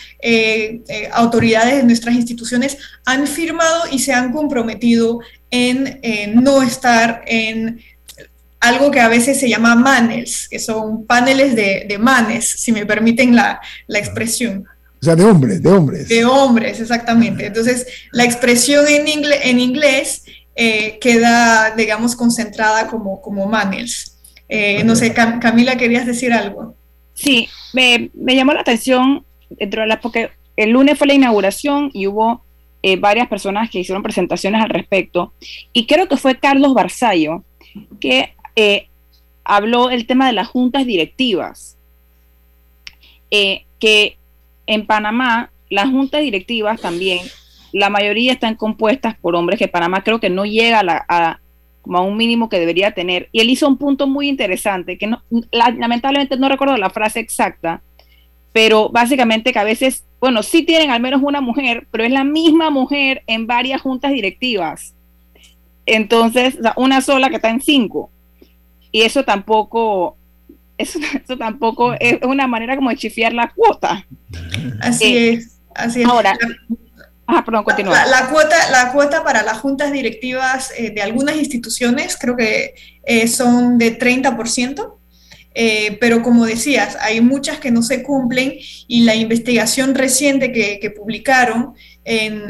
autoridades 1.12 1.78
de 1.78 1.84
nuestras 1.84 2.14
instituciones 2.14 2.78
han 3.04 3.26
firmado 3.26 3.86
y 3.92 3.98
se 3.98 4.14
han 4.14 4.32
comprometido 4.32 5.22
en 5.50 6.00
no 6.36 6.62
estar 6.62 7.24
en 7.26 7.82
algo 8.60 8.92
que 8.92 9.00
a 9.00 9.08
veces 9.08 9.40
se 9.40 9.50
llama 9.50 9.76
manes, 9.76 10.48
que 10.50 10.60
son 10.60 11.06
paneles 11.06 11.56
de, 11.56 11.98
manes, 12.00 12.50
si 12.50 12.72
me 12.72 12.86
permiten 12.86 13.36
la, 13.36 13.60
expresión. 13.90 14.66
O 15.00 15.06
sea, 15.06 15.16
de 15.16 15.24
hombres, 15.24 15.62
de 15.62 15.70
hombres. 15.70 16.08
De 16.10 16.26
hombres, 16.26 16.80
exactamente. 16.80 17.46
Entonces, 17.46 17.86
la 18.12 18.24
expresión 18.24 18.88
en, 18.88 19.08
en 19.08 19.60
inglés 19.60 20.24
eh, 20.56 20.98
queda, 21.00 21.76
digamos, 21.76 22.16
concentrada 22.16 22.88
como, 22.88 23.22
como 23.22 23.46
manes. 23.46 24.18
Eh, 24.50 24.84
no 24.84 24.96
sé, 24.96 25.14
Camila, 25.14 25.78
¿querías 25.78 26.08
decir 26.08 26.34
algo? 26.34 26.76
Sí, 27.14 27.48
me, 27.74 28.10
llamó 28.36 28.54
la 28.54 28.62
atención 28.62 29.24
dentro 29.50 29.82
de 29.82 29.88
la, 29.88 30.02
porque 30.02 30.32
el 30.56 30.72
lunes 30.72 30.98
fue 30.98 31.08
la 31.08 31.14
inauguración 31.14 31.92
y 31.94 32.08
hubo 32.08 32.44
eh, 32.82 32.96
varias 32.96 33.28
personas 33.28 33.70
que 33.70 33.80
hicieron 33.80 34.02
presentaciones 34.02 34.64
al 34.64 34.70
respecto. 34.70 35.34
Y 35.74 35.86
creo 35.86 36.08
que 36.08 36.18
fue 36.18 36.40
Carlos 36.40 36.74
Barzallo, 36.74 37.44
que 38.00 38.34
eh, 38.58 38.90
habló 39.46 39.90
el 39.90 40.06
tema 40.06 40.28
de 40.28 40.34
las 40.34 40.50
juntas 40.50 40.86
directivas, 40.86 41.78
eh, 43.32 43.64
que 43.80 44.18
en 44.66 44.86
Panamá 44.86 45.52
las 45.70 45.90
juntas 45.90 46.22
directivas 46.22 46.82
también 46.82 47.20
la 47.72 47.90
mayoría 47.90 48.34
están 48.34 48.56
compuestas 48.56 49.16
por 49.18 49.36
hombres 49.36 49.60
que 49.60 49.68
Panamá 49.68 50.04
creo 50.04 50.20
que 50.20 50.30
no 50.30 50.46
llega 50.46 50.80
a, 50.80 50.84
la, 50.84 51.06
a, 51.08 51.40
un 51.84 52.18
mínimo 52.18 52.50
que 52.50 52.60
debería 52.60 52.92
tener. 52.92 53.30
Y 53.32 53.40
él 53.40 53.50
hizo 53.50 53.68
un 53.68 53.78
punto 53.78 54.08
muy 54.08 54.28
interesante, 54.28 54.98
que 54.98 55.08
no, 55.08 55.22
lamentablemente 55.52 56.38
no 56.38 56.50
recuerdo 56.50 56.76
la 56.78 56.90
frase 56.90 57.20
exacta, 57.20 57.82
pero 58.52 58.90
básicamente 58.90 59.54
que 59.54 59.60
a 59.60 59.64
veces, 59.64 60.06
bueno, 60.20 60.44
sí 60.44 60.64
tienen 60.64 60.90
al 60.90 61.02
menos 61.02 61.22
una 61.24 61.42
mujer, 61.42 61.88
pero 61.92 62.04
es 62.04 62.12
la 62.12 62.24
misma 62.24 62.70
mujer 62.70 63.24
en 63.28 63.48
varias 63.48 63.82
juntas 63.82 64.12
directivas. 64.12 64.94
Entonces, 65.86 66.58
una 66.76 67.02
sola 67.02 67.30
que 67.30 67.38
está 67.38 67.50
en 67.50 67.62
cinco. 67.62 68.10
Y 68.92 69.02
eso 69.04 69.24
tampoco, 69.24 70.18
eso, 70.78 71.00
tampoco 71.40 71.94
es 72.00 72.20
una 72.24 72.48
manera 72.48 72.76
como 72.76 72.90
de 72.90 72.98
chifiar 72.98 73.34
la 73.34 73.52
cuota. 73.54 74.06
Así 74.82 75.18
eh, 75.18 75.34
es, 75.34 75.60
así 75.76 76.02
es. 76.02 76.08
Ahora, 76.08 76.38
Ah, 77.28 77.44
perdón, 77.44 77.66
continúa. 77.66 78.06
La, 78.06 78.30
cuota, 78.30 78.56
la 78.72 78.94
cuota 78.94 79.22
para 79.22 79.44
las 79.44 79.58
juntas 79.58 79.92
directivas 79.92 80.72
eh, 80.78 80.92
de 80.92 81.02
algunas 81.02 81.36
instituciones 81.36 82.16
creo 82.18 82.38
que 82.38 82.74
eh, 83.04 83.28
son 83.28 83.78
de 83.78 84.00
30%, 84.00 84.94
eh, 85.54 85.98
pero 86.00 86.22
como 86.22 86.46
decías, 86.46 86.98
hay 87.02 87.20
muchas 87.20 87.60
que 87.60 87.70
no 87.70 87.84
se 87.84 88.02
cumplen 88.02 88.54
y 88.88 89.02
la 89.04 89.16
investigación 89.16 89.94
reciente 89.94 90.54
que, 90.54 90.90
publicaron 90.92 91.74
en, 92.10 92.48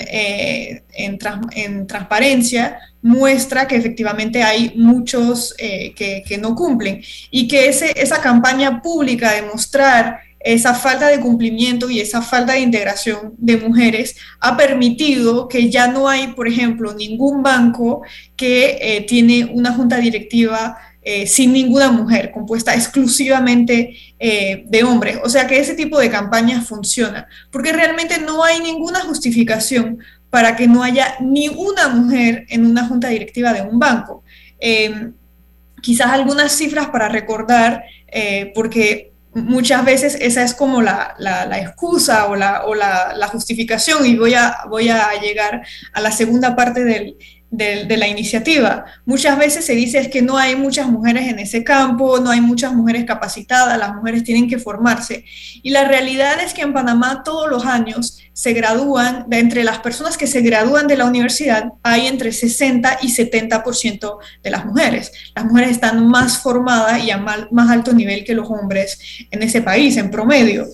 en, 0.93 1.87
transparencia 1.87 2.77
muestra 3.01 3.67
que 3.67 3.75
efectivamente 3.75 4.43
hay 4.43 4.73
muchos 4.75 5.55
que, 5.57 6.23
que, 6.27 6.37
no 6.37 6.53
cumplen 6.53 7.01
y 7.31 7.47
que 7.47 7.67
ese, 7.67 7.91
esa 7.99 8.21
campaña 8.21 8.81
pública 8.81 9.31
de 9.33 9.41
mostrar 9.41 10.19
esa 10.39 10.73
falta 10.73 11.07
de 11.07 11.19
cumplimiento 11.19 11.89
y 11.89 11.99
esa 11.99 12.21
falta 12.21 12.53
de 12.53 12.59
integración 12.59 13.33
de 13.37 13.57
mujeres 13.57 14.15
ha 14.39 14.55
permitido 14.55 15.47
que 15.47 15.69
ya 15.69 15.87
no 15.87 16.07
hay, 16.07 16.27
por 16.27 16.47
ejemplo, 16.47 16.93
ningún 16.93 17.43
banco 17.43 18.03
que 18.35 18.77
eh, 18.79 19.01
tiene 19.01 19.45
una 19.45 19.73
junta 19.73 19.97
directiva 19.97 20.77
eh, 21.09 21.25
sin 21.25 21.53
ninguna 21.53 21.89
mujer, 21.89 22.31
compuesta 22.33 22.75
exclusivamente 22.75 23.95
eh, 24.19 24.65
de 24.67 24.83
hombres. 24.83 25.19
O 25.23 25.29
sea 25.29 25.47
que 25.47 25.57
ese 25.57 25.73
tipo 25.73 25.97
de 25.97 26.09
campañas 26.09 26.67
funciona, 26.67 27.29
porque 27.49 27.71
realmente 27.71 28.19
no 28.19 28.43
hay 28.43 28.59
ninguna 28.59 28.99
justificación 28.99 29.99
para 30.29 30.57
que 30.57 30.67
no 30.67 30.83
haya 30.83 31.15
ni 31.21 31.47
una 31.47 31.87
mujer 31.87 32.45
en 32.49 32.65
una 32.65 32.85
junta 32.89 33.07
directiva 33.07 33.53
de 33.53 33.61
un 33.61 33.79
banco. 33.79 34.25
quizás 35.81 36.07
algunas 36.07 36.51
cifras 36.51 36.89
para 36.89 37.07
recordar, 37.07 37.85
porque 38.53 39.13
muchas 39.33 39.85
veces 39.85 40.17
esa 40.19 40.43
es 40.43 40.53
como 40.53 40.81
la, 40.81 41.15
excusa 41.61 42.25
o, 42.27 42.35
la, 42.35 43.29
justificación 43.31 44.05
y 44.05 44.17
voy 44.17 44.33
a 44.33 45.21
llegar 45.21 45.61
a 45.93 46.01
la 46.01 46.11
segunda 46.11 46.53
parte 46.53 46.83
del, 46.83 47.15
de, 47.49 47.97
la 47.97 48.07
iniciativa. 48.07 48.85
Muchas 49.05 49.37
veces 49.37 49.65
se 49.65 49.73
dice 49.73 49.99
es 49.99 50.09
que 50.09 50.21
no 50.21 50.37
hay 50.37 50.55
muchas 50.55 50.87
mujeres 50.87 51.27
en 51.27 51.39
ese 51.39 51.63
campo, 51.63 52.19
no 52.19 52.29
hay 52.29 52.41
muchas 52.41 52.73
mujeres 52.73 53.05
capacitadas, 53.05 53.77
las 53.77 53.95
mujeres 53.95 54.23
tienen 54.23 54.49
que 54.49 54.59
formarse. 54.59 55.23
Y 55.63 55.69
la 55.69 55.87
realidad 55.87 56.41
es 56.43 56.53
que 56.53 56.61
en 56.61 56.73
Panamá 56.73 57.23
todos 57.23 57.49
los 57.49 57.65
años 57.65 58.19
se 58.33 58.53
gradúan, 58.53 59.25
de 59.27 59.39
entre 59.39 59.63
las 59.63 59.79
personas 59.79 60.17
que 60.17 60.27
se 60.27 60.41
gradúan 60.41 60.87
de 60.87 60.97
la 60.97 61.05
universidad, 61.05 61.73
hay 61.81 62.07
entre 62.07 62.31
60 62.31 62.99
y 63.01 63.07
70% 63.07 64.17
de 64.43 64.49
las 64.49 64.65
mujeres. 64.65 65.11
Las 65.35 65.45
mujeres 65.45 65.71
están 65.71 66.07
más 66.07 66.39
formadas 66.39 67.03
y 67.03 67.11
a 67.11 67.17
más 67.17 67.69
alto 67.69 67.93
nivel 67.93 68.23
que 68.23 68.35
los 68.35 68.49
hombres 68.49 68.99
en 69.31 69.41
ese 69.41 69.61
país, 69.61 69.97
en 69.97 70.11
promedio. 70.11 70.67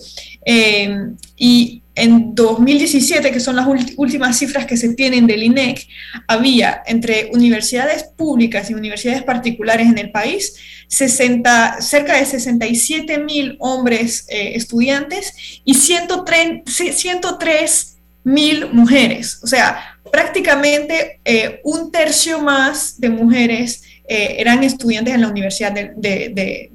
Eh, 0.44 0.94
y 1.36 1.83
en 1.94 2.34
2017, 2.34 3.30
que 3.30 3.40
son 3.40 3.56
las 3.56 3.66
últimas 3.96 4.38
cifras 4.38 4.66
que 4.66 4.76
se 4.76 4.92
tienen 4.94 5.26
del 5.26 5.44
INEC, 5.44 5.86
había 6.26 6.82
entre 6.86 7.30
universidades 7.32 8.04
públicas 8.16 8.70
y 8.70 8.74
universidades 8.74 9.22
particulares 9.22 9.86
en 9.86 9.98
el 9.98 10.10
país 10.10 10.56
60, 10.88 11.80
cerca 11.80 12.18
de 12.18 12.26
67 12.26 13.18
mil 13.18 13.56
hombres 13.60 14.26
eh, 14.28 14.52
estudiantes 14.54 15.60
y 15.64 15.74
103 15.74 17.96
mil 18.24 18.72
mujeres. 18.72 19.38
O 19.42 19.46
sea, 19.46 19.98
prácticamente 20.10 21.20
eh, 21.24 21.60
un 21.64 21.90
tercio 21.90 22.40
más 22.40 23.00
de 23.00 23.08
mujeres 23.10 23.82
eh, 24.06 24.36
eran 24.38 24.62
estudiantes 24.62 25.14
en 25.14 25.22
la 25.22 25.28
universidad 25.28 25.72
de, 25.72 26.70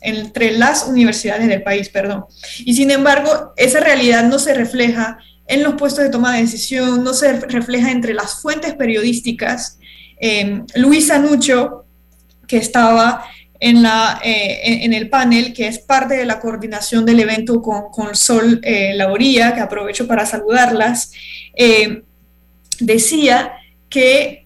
entre 0.00 0.58
las 0.58 0.88
universidades 0.88 1.46
del 1.46 1.62
país, 1.62 1.88
perdón. 1.88 2.24
Y 2.64 2.74
sin 2.74 2.90
embargo, 2.90 3.52
esa 3.56 3.80
realidad 3.80 4.24
no 4.24 4.38
se 4.38 4.54
refleja 4.54 5.18
en 5.46 5.62
los 5.62 5.74
puestos 5.74 6.04
de 6.04 6.10
toma 6.10 6.34
de 6.34 6.42
decisión, 6.42 7.04
no 7.04 7.12
se 7.12 7.40
refleja 7.40 7.90
entre 7.90 8.14
las 8.14 8.40
fuentes 8.40 8.74
periodísticas. 8.74 9.78
Eh, 10.20 10.62
Luis 10.76 11.10
Anucho, 11.10 11.84
que 12.46 12.56
estaba 12.56 13.26
eh, 13.60 13.70
en, 14.84 14.92
el 14.92 15.08
panel, 15.08 15.52
que 15.52 15.68
es 15.68 15.78
parte 15.78 16.16
de 16.16 16.26
la 16.26 16.40
coordinación 16.40 17.04
del 17.04 17.20
evento 17.20 17.62
con, 17.62 18.14
Sol 18.14 18.60
eh, 18.62 18.94
Lauría, 18.94 19.54
que 19.54 19.60
aprovecho 19.60 20.06
para 20.06 20.26
saludarlas, 20.26 21.12
decía 22.80 23.52
que 23.88 24.43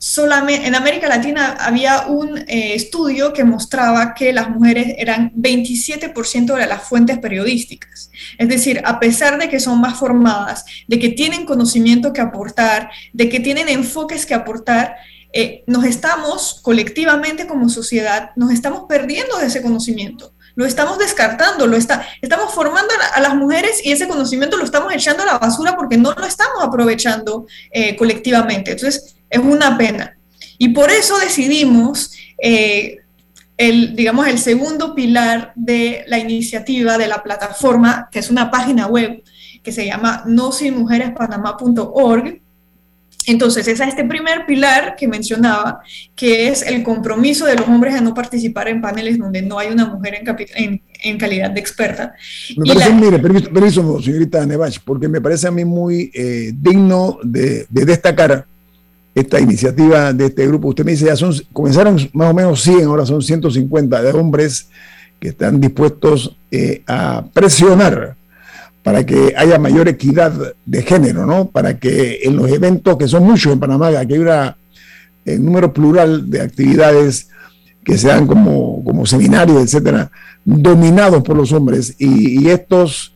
solamente 0.00 0.66
en 0.66 0.74
América 0.74 1.08
Latina 1.08 1.58
había 1.60 2.06
un 2.06 2.38
eh, 2.38 2.74
estudio 2.74 3.34
que 3.34 3.44
mostraba 3.44 4.14
que 4.14 4.32
las 4.32 4.48
mujeres 4.48 4.94
eran 4.96 5.30
27% 5.34 6.54
de 6.56 6.66
las 6.66 6.84
fuentes 6.84 7.18
periodísticas. 7.18 8.10
Es 8.38 8.48
decir, 8.48 8.80
a 8.86 8.98
pesar 8.98 9.38
de 9.38 9.50
que 9.50 9.60
son 9.60 9.78
más 9.78 9.98
formadas, 9.98 10.64
de 10.88 10.98
que 10.98 11.10
tienen 11.10 11.44
conocimiento 11.44 12.14
que 12.14 12.22
aportar, 12.22 12.90
de 13.12 13.28
que 13.28 13.40
tienen 13.40 13.68
enfoques 13.68 14.24
que 14.24 14.32
aportar, 14.32 14.96
eh, 15.34 15.64
nos 15.66 15.84
estamos 15.84 16.60
colectivamente 16.62 17.46
como 17.46 17.68
sociedad, 17.68 18.30
nos 18.36 18.52
estamos 18.52 18.84
perdiendo 18.88 19.36
de 19.36 19.48
ese 19.48 19.60
conocimiento. 19.60 20.32
Lo 20.54 20.64
estamos 20.64 20.98
descartando, 20.98 21.66
lo 21.66 21.76
está, 21.76 22.06
estamos 22.22 22.54
formando 22.54 22.88
a, 23.14 23.20
las 23.20 23.34
mujeres 23.34 23.84
y 23.84 23.92
ese 23.92 24.08
conocimiento 24.08 24.56
lo 24.56 24.64
estamos 24.64 24.94
echando 24.94 25.24
a 25.24 25.26
la 25.26 25.38
basura 25.38 25.76
porque 25.76 25.98
no 25.98 26.12
lo 26.12 26.24
estamos 26.24 26.62
aprovechando 26.62 27.46
eh, 27.70 27.96
colectivamente. 27.96 28.72
Entonces, 28.72 29.19
es 29.30 29.40
una 29.40 29.78
pena. 29.78 30.18
Y 30.58 30.70
por 30.70 30.90
eso 30.90 31.18
decidimos, 31.18 32.12
eh, 32.42 32.98
el, 33.56 33.96
digamos, 33.96 34.28
el 34.28 34.38
segundo 34.38 34.94
pilar 34.94 35.52
de 35.54 36.04
la 36.06 36.18
iniciativa 36.18 36.98
de 36.98 37.08
la 37.08 37.22
plataforma, 37.22 38.10
que 38.12 38.18
es 38.18 38.30
una 38.30 38.50
página 38.50 38.86
web 38.86 39.22
que 39.62 39.72
se 39.72 39.86
llama 39.86 40.24
nosinmujerespanamá.org. 40.26 42.40
Entonces, 43.26 43.68
es 43.68 43.80
a 43.80 43.84
este 43.84 44.04
primer 44.04 44.46
pilar 44.46 44.96
que 44.96 45.06
mencionaba, 45.06 45.80
que 46.16 46.48
es 46.48 46.62
el 46.62 46.82
compromiso 46.82 47.46
de 47.46 47.54
los 47.54 47.68
hombres 47.68 47.94
a 47.94 48.00
no 48.00 48.14
participar 48.14 48.68
en 48.68 48.80
paneles 48.80 49.18
donde 49.18 49.42
no 49.42 49.58
hay 49.58 49.68
una 49.68 49.86
mujer 49.86 50.22
en, 50.56 50.82
en, 51.02 51.18
calidad 51.18 51.50
de 51.50 51.60
experta. 51.60 52.14
Me 52.56 52.74
parece, 52.74 52.94
mire, 52.94 53.18
permiso, 53.18 54.00
señorita 54.00 54.46
Nevash, 54.46 54.78
porque 54.84 55.08
me 55.08 55.20
parece 55.20 55.48
a 55.48 55.50
mí 55.50 55.64
muy 55.64 56.10
eh, 56.14 56.52
digno 56.54 57.18
de, 57.22 57.66
de 57.68 57.84
destacar 57.84 58.46
esta 59.14 59.40
iniciativa 59.40 60.12
de 60.12 60.26
este 60.26 60.46
grupo. 60.46 60.68
Usted 60.68 60.84
me 60.84 60.92
dice, 60.92 61.06
ya 61.06 61.16
son, 61.16 61.34
comenzaron 61.52 61.96
más 62.12 62.30
o 62.30 62.34
menos 62.34 62.60
100, 62.62 62.84
ahora 62.84 63.06
son 63.06 63.22
150 63.22 64.02
de 64.02 64.12
hombres 64.12 64.68
que 65.18 65.28
están 65.28 65.60
dispuestos 65.60 66.36
eh, 66.50 66.82
a 66.86 67.24
presionar 67.32 68.16
para 68.82 69.04
que 69.04 69.34
haya 69.36 69.58
mayor 69.58 69.88
equidad 69.88 70.32
de 70.64 70.82
género, 70.82 71.26
¿no? 71.26 71.50
Para 71.50 71.78
que 71.78 72.20
en 72.22 72.36
los 72.36 72.50
eventos, 72.50 72.96
que 72.96 73.08
son 73.08 73.24
muchos 73.24 73.52
en 73.52 73.60
Panamá, 73.60 73.90
que 73.90 74.14
hay 74.14 74.18
un 74.18 74.28
eh, 74.28 75.38
número 75.38 75.72
plural 75.72 76.30
de 76.30 76.40
actividades 76.40 77.28
que 77.84 77.98
sean 77.98 78.26
como, 78.26 78.82
como 78.84 79.04
seminarios, 79.04 79.62
etcétera, 79.62 80.10
dominados 80.44 81.22
por 81.22 81.36
los 81.36 81.52
hombres. 81.52 81.94
Y, 81.98 82.48
estos, 82.48 83.14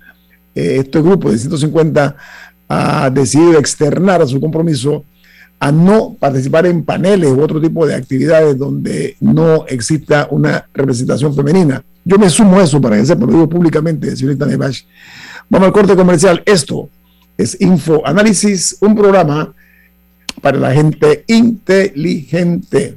eh, 0.55 0.77
este 0.81 1.01
grupo 1.01 1.31
de 1.31 1.39
150 1.39 2.17
ha 2.69 3.11
decidido 3.11 3.59
externar 3.59 4.27
su 4.27 4.41
compromiso 4.41 5.05
a 5.59 5.73
no 5.73 6.15
participar 6.19 6.67
en 6.67 6.85
paneles 6.85 7.31
u 7.31 7.41
otro 7.41 7.61
tipo 7.61 7.87
de 7.87 7.95
actividades 7.95 8.59
donde 8.59 9.17
no 9.21 9.67
exista 9.67 10.29
una 10.31 10.69
representación 10.75 11.35
femenina. 11.35 11.83
Yo 12.05 12.19
me 12.19 12.29
sumo 12.29 12.59
a 12.59 12.65
eso 12.65 12.81
para 12.81 12.97
que 12.97 13.07
sepa, 13.07 13.27
digo 13.27 13.49
públicamente, 13.49 14.15
señorita 14.15 14.47
Nevash. 14.47 14.83
Vamos 15.49 15.67
al 15.67 15.73
corte 15.73 15.97
comercial. 15.97 16.43
Esto 16.45 16.89
es 17.39 17.61
Info 17.61 18.07
Análisis, 18.07 18.77
un 18.81 18.95
programa 18.95 19.55
para 20.41 20.59
la 20.59 20.73
gente 20.73 21.25
inteligente. 21.29 22.97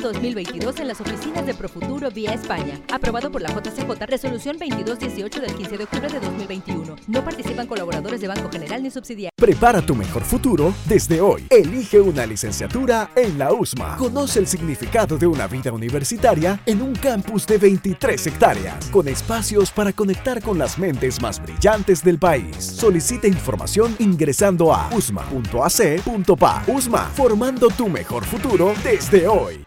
2022 0.00 0.80
en 0.80 0.88
las 0.88 1.00
oficinas 1.00 1.46
de 1.46 1.54
Profuturo 1.54 2.10
vía 2.10 2.32
España. 2.32 2.80
Aprobado 2.92 3.30
por 3.30 3.42
la 3.42 3.48
JCJ, 3.50 3.90
resolución 4.06 4.56
2218 4.58 5.40
del 5.40 5.54
15 5.54 5.78
de 5.78 5.84
octubre 5.84 6.08
de 6.08 6.20
2021. 6.20 6.96
No 7.06 7.24
participan 7.24 7.66
colaboradores 7.66 8.20
de 8.20 8.28
Banco 8.28 8.50
General 8.50 8.82
ni 8.82 8.90
subsidiarios. 8.90 9.32
Prepara 9.36 9.82
tu 9.82 9.94
mejor 9.94 10.22
futuro 10.22 10.74
desde 10.86 11.20
hoy. 11.20 11.46
Elige 11.50 12.00
una 12.00 12.26
licenciatura 12.26 13.10
en 13.16 13.38
la 13.38 13.52
USMA. 13.52 13.96
Conoce 13.96 14.40
el 14.40 14.46
significado 14.46 15.18
de 15.18 15.26
una 15.26 15.46
vida 15.46 15.72
universitaria 15.72 16.60
en 16.66 16.82
un 16.82 16.94
campus 16.94 17.46
de 17.46 17.58
23 17.58 18.26
hectáreas, 18.26 18.86
con 18.90 19.08
espacios 19.08 19.70
para 19.70 19.92
conectar 19.92 20.42
con 20.42 20.58
las 20.58 20.78
mentes 20.78 21.20
más 21.20 21.42
brillantes 21.42 22.02
del 22.02 22.18
país. 22.18 22.56
Solicita 22.58 23.26
información 23.26 23.94
ingresando 23.98 24.72
a 24.72 24.88
usma.ac.pa. 24.94 26.64
USMA, 26.66 27.04
formando 27.14 27.68
tu 27.68 27.88
mejor 27.88 28.24
futuro 28.24 28.74
desde 28.84 29.26
hoy. 29.28 29.65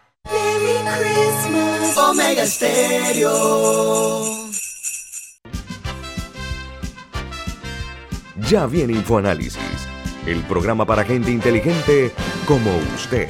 Omega 2.10 2.46
Stereo. 2.46 4.24
Ya 8.50 8.66
viene 8.66 8.94
InfoAnálisis, 8.94 9.60
el 10.26 10.42
programa 10.44 10.86
para 10.86 11.04
gente 11.04 11.30
inteligente 11.30 12.12
como 12.48 12.72
usted. 12.96 13.28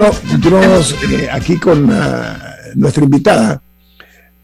No, 0.00 0.10
continuamos 0.28 0.96
eh, 1.08 1.28
aquí 1.30 1.56
con 1.56 1.88
ah, 1.92 2.56
nuestra 2.74 3.04
invitada, 3.04 3.62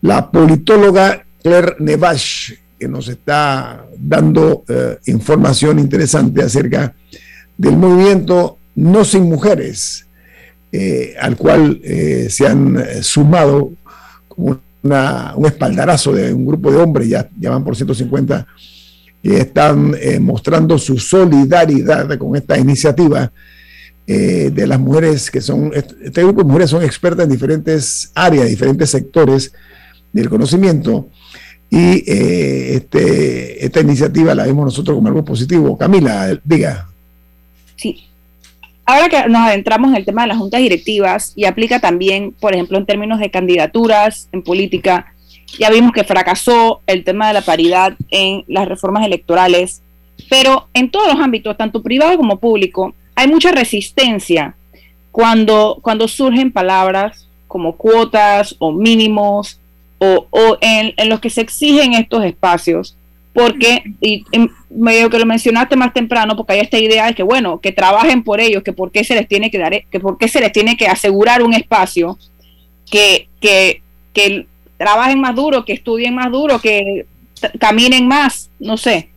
la 0.00 0.30
politóloga 0.30 1.26
Claire 1.42 1.74
Nevash, 1.80 2.52
que 2.80 2.88
nos 2.88 3.08
está 3.08 3.86
dando 3.96 4.64
eh, 4.68 4.98
información 5.06 5.78
interesante 5.78 6.42
acerca 6.42 6.94
del 7.56 7.76
movimiento 7.76 8.58
No 8.74 9.04
Sin 9.04 9.24
Mujeres, 9.24 10.06
eh, 10.72 11.14
al 11.20 11.36
cual 11.36 11.80
se 12.28 12.46
han 12.46 13.02
sumado 13.02 13.72
como 14.28 14.60
un 14.82 15.46
espaldarazo 15.46 16.12
de 16.12 16.32
un 16.32 16.46
grupo 16.46 16.72
de 16.72 16.78
hombres, 16.78 17.08
ya, 17.08 17.28
ya 17.38 17.50
van 17.50 17.62
por 17.62 17.76
150, 17.76 18.46
que 19.22 19.38
están 19.38 19.94
mostrando 20.20 20.78
su 20.78 20.98
solidaridad 20.98 22.16
con 22.16 22.34
esta 22.34 22.56
iniciativa 22.58 23.30
eh, 24.12 24.50
de 24.52 24.66
las 24.66 24.80
mujeres 24.80 25.30
que 25.30 25.40
son, 25.40 25.70
este 25.72 26.24
grupo 26.24 26.40
de 26.42 26.48
mujeres 26.48 26.70
son 26.70 26.82
expertas 26.82 27.22
en 27.26 27.30
diferentes 27.30 28.10
áreas, 28.16 28.48
diferentes 28.48 28.90
sectores 28.90 29.52
del 30.12 30.28
conocimiento. 30.28 31.08
Y 31.70 32.02
eh, 32.10 32.74
este, 32.74 33.64
esta 33.64 33.80
iniciativa 33.80 34.34
la 34.34 34.44
vemos 34.44 34.64
nosotros 34.64 34.96
como 34.96 35.08
algo 35.08 35.24
positivo. 35.24 35.78
Camila, 35.78 36.38
diga. 36.44 36.88
Sí. 37.76 38.04
Ahora 38.84 39.08
que 39.08 39.28
nos 39.28 39.42
adentramos 39.46 39.90
en 39.90 39.96
el 39.96 40.04
tema 40.04 40.22
de 40.22 40.28
las 40.28 40.38
juntas 40.38 40.60
directivas 40.60 41.32
y 41.36 41.44
aplica 41.44 41.78
también, 41.78 42.32
por 42.40 42.54
ejemplo, 42.54 42.76
en 42.76 42.86
términos 42.86 43.20
de 43.20 43.30
candidaturas 43.30 44.28
en 44.32 44.42
política, 44.42 45.14
ya 45.60 45.70
vimos 45.70 45.92
que 45.92 46.02
fracasó 46.02 46.80
el 46.88 47.04
tema 47.04 47.28
de 47.28 47.34
la 47.34 47.42
paridad 47.42 47.94
en 48.10 48.44
las 48.48 48.68
reformas 48.68 49.06
electorales, 49.06 49.80
pero 50.28 50.68
en 50.74 50.90
todos 50.90 51.06
los 51.06 51.22
ámbitos, 51.22 51.56
tanto 51.56 51.82
privado 51.82 52.16
como 52.16 52.40
público, 52.40 52.92
hay 53.14 53.28
mucha 53.28 53.52
resistencia 53.52 54.56
cuando, 55.12 55.78
cuando 55.82 56.08
surgen 56.08 56.50
palabras 56.50 57.28
como 57.46 57.76
cuotas 57.76 58.56
o 58.58 58.72
mínimos 58.72 59.59
o, 60.00 60.58
en, 60.60 60.94
los 61.08 61.20
que 61.20 61.30
se 61.30 61.42
exigen 61.42 61.94
estos 61.94 62.24
espacios, 62.24 62.96
porque, 63.32 63.84
y, 64.00 64.24
medio 64.70 65.10
que 65.10 65.18
lo 65.18 65.26
mencionaste 65.26 65.76
más 65.76 65.92
temprano, 65.92 66.36
porque 66.36 66.54
hay 66.54 66.60
esta 66.60 66.78
idea 66.78 67.06
de 67.06 67.14
que, 67.14 67.22
bueno, 67.22 67.60
que 67.60 67.72
trabajen 67.72 68.24
por 68.24 68.40
ellos, 68.40 68.62
que 68.62 68.72
por 68.72 68.90
qué 68.90 69.04
se 69.04 69.14
les 69.14 69.28
tiene 69.28 69.50
que 69.50 69.58
dar, 69.58 69.84
que 69.90 70.00
por 70.00 70.18
qué 70.18 70.28
se 70.28 70.40
les 70.40 70.52
tiene 70.52 70.76
que 70.76 70.86
asegurar 70.86 71.42
un 71.42 71.54
espacio, 71.54 72.18
que, 72.90 73.28
que, 73.40 73.82
que 74.12 74.46
trabajen 74.78 75.20
más 75.20 75.36
duro, 75.36 75.64
que 75.64 75.74
estudien 75.74 76.14
más 76.14 76.30
duro, 76.32 76.60
que 76.60 77.06
caminen 77.58 78.08
más, 78.08 78.50
no 78.58 78.76
sé. 78.76 79.10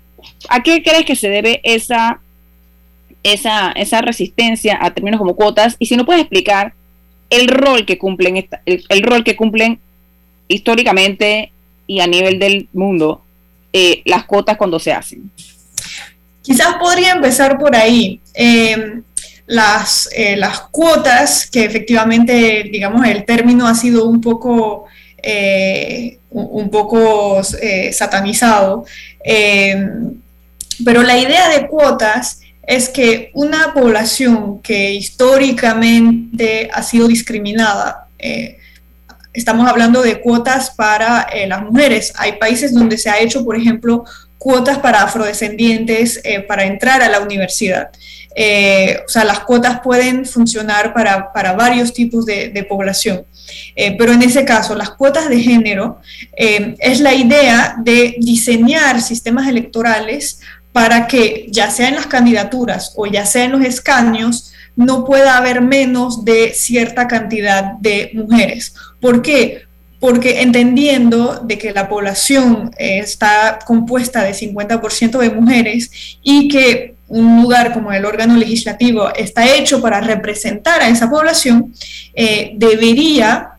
¿A 0.50 0.62
qué 0.62 0.84
crees 0.84 1.06
que 1.06 1.16
se 1.16 1.30
debe 1.30 1.60
esa 1.64 2.22
esa, 3.24 3.72
esa 3.72 4.02
resistencia 4.02 4.78
a 4.80 4.94
términos 4.94 5.18
como 5.18 5.36
cuotas 5.36 5.78
y 5.80 5.86
si 5.86 5.96
no 5.96 6.06
puedes 6.06 6.22
explicar 6.22 6.74
el 7.30 7.48
rol 7.48 7.86
que 7.86 7.98
cumplen 7.98 8.48
el, 8.66 9.04
rol 9.04 9.24
que 9.24 9.36
cumplen 9.36 9.80
históricamente 10.48 11.52
y 11.88 12.00
a 12.00 12.08
nivel 12.08 12.40
del 12.40 12.68
mundo 12.74 13.24
eh, 13.72 14.02
las 14.06 14.26
cuotas 14.26 14.58
cuando 14.58 14.80
se 14.80 14.94
hacen. 14.94 15.32
Quizás 16.42 16.76
podría 16.76 17.12
empezar 17.12 17.58
por 17.58 17.76
ahí. 17.76 18.20
Em, 18.34 19.04
las, 19.46 20.10
eh, 20.16 20.38
las 20.38 20.62
cuotas, 20.62 21.50
que 21.50 21.66
efectivamente, 21.66 22.64
digamos, 22.72 23.06
el 23.08 23.26
término 23.26 23.68
ha 23.68 23.76
sido 23.76 24.06
un 24.06 24.22
poco, 24.22 24.86
eh, 25.22 26.20
un 26.30 26.70
poco 26.70 27.42
satanizado, 27.92 28.86
em, 29.24 30.16
pero 30.84 31.04
la 31.04 31.18
idea 31.18 31.50
de 31.50 31.68
cuotas 31.68 32.40
es 32.66 32.90
que 32.90 33.32
una 33.34 33.74
población 33.74 34.62
que 34.62 34.94
históricamente 34.94 36.70
ha 36.72 36.82
sido 36.82 37.08
discriminada, 37.08 38.08
eh, 38.18 38.58
estamos 39.34 39.68
hablando 39.68 40.02
de 40.02 40.22
cuotas 40.22 40.72
para 40.72 41.24
eh, 41.34 41.48
las 41.48 41.62
mujeres. 41.62 42.14
Hay 42.18 42.34
países 42.34 42.74
donde 42.74 42.98
se 42.98 43.10
ha 43.10 43.20
hecho, 43.20 43.44
por 43.44 43.56
ejemplo, 43.56 44.06
cuotas 44.38 44.80
para 44.80 45.04
afrodescendientes 45.04 46.20
eh, 46.24 46.42
para 46.42 46.66
entrar 46.66 47.02
a 47.02 47.10
la 47.10 47.20
universidad. 47.22 47.90
o 49.06 49.10
sea, 49.10 49.24
las 49.24 49.40
cuotas 49.42 49.80
pueden 49.82 50.26
funcionar 50.26 50.94
para, 50.94 51.54
varios 51.54 51.94
tipos 51.94 52.26
de, 52.26 52.50
de 52.50 52.64
población. 52.64 53.26
pero 53.98 54.12
en 54.12 54.22
ese 54.22 54.44
caso, 54.44 54.76
las 54.76 54.90
cuotas 54.90 55.30
de 55.30 55.40
género 55.40 56.02
es 56.36 57.00
la 57.00 57.14
idea 57.14 57.76
de 57.78 58.16
diseñar 58.20 59.02
sistemas 59.02 59.48
electorales 59.48 60.40
para 60.74 61.08
que 61.08 61.46
ya 61.50 61.70
sea 61.70 61.88
en 61.88 61.96
las 61.96 62.08
candidaturas 62.08 62.94
o 62.98 63.06
ya 63.06 63.26
sea 63.26 63.46
en 63.46 63.52
los 63.52 63.64
escaños, 63.64 64.53
no 64.76 65.06
pueda 65.06 65.38
haber 65.38 65.62
menos 65.62 66.26
de 66.26 66.54
cierta 66.54 67.08
cantidad 67.08 67.74
de 67.80 68.12
mujeres. 68.14 68.74
¿Por 69.00 69.22
qué? 69.22 69.64
Porque 70.00 70.42
entendiendo 70.42 71.40
de 71.44 71.58
que 71.58 71.72
la 71.72 71.88
población 71.88 72.72
eh, 72.78 73.00
está 73.00 73.60
compuesta 73.66 74.24
de 74.24 74.32
50% 74.34 75.18
de 75.20 75.30
mujeres 75.30 75.92
y 76.22 76.48
que 76.48 76.96
un 77.08 77.44
lugar 77.44 77.74
como 77.74 77.92
el 77.92 78.06
órgano 78.06 78.36
legislativo 78.36 79.14
está 79.14 79.56
hecho 79.56 79.82
para 79.82 80.02
representar 80.02 80.82
a 80.82 80.90
esa 80.90 81.10
población, 81.10 81.74
eh, 82.16 82.54
debería 82.56 83.52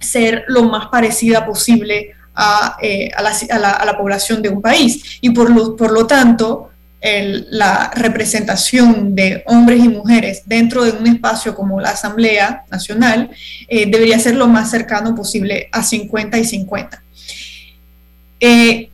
ser 0.00 0.44
lo 0.48 0.64
más 0.64 0.88
parecida 0.88 1.46
posible 1.46 2.14
eh, 2.82 3.10
a, 3.14 3.22
la, 3.58 3.96
población 3.98 4.40
de 4.40 4.48
un 4.48 4.62
país. 4.62 5.18
Y 5.20 5.30
por 5.30 5.50
lo, 5.50 5.76
por 5.76 5.92
lo 5.92 6.06
tanto, 6.06 6.69
la 7.02 7.90
representación 7.94 9.14
de 9.14 9.42
hombres 9.46 9.82
y 9.84 9.88
mujeres 9.88 10.42
dentro 10.46 10.84
de 10.84 10.92
un 10.92 11.06
espacio 11.06 11.54
como 11.54 11.80
la 11.80 11.90
Asamblea 11.90 12.64
Nacional 12.70 13.30
eh, 13.68 13.86
debería 13.90 14.18
ser 14.18 14.36
lo 14.36 14.46
más 14.48 14.70
cercano 14.70 15.14
posible 15.14 15.68
a 15.72 15.82
50 15.82 16.38
y 16.38 16.44
50. 16.44 17.02
Eh, 18.40 18.90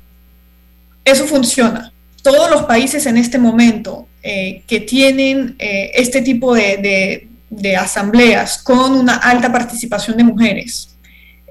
eso 1.04 1.26
funciona. 1.26 1.92
Todos 2.22 2.50
los 2.50 2.62
países 2.62 3.06
en 3.06 3.16
este 3.16 3.38
momento 3.38 4.08
que 4.22 4.80
tienen 4.80 5.54
este 5.60 6.20
tipo 6.20 6.52
de, 6.52 7.28
de 7.50 7.76
asambleas 7.76 8.58
con 8.58 8.92
una 8.92 9.14
alta 9.14 9.52
participación 9.52 10.16
de 10.16 10.24
mujeres, 10.24 10.95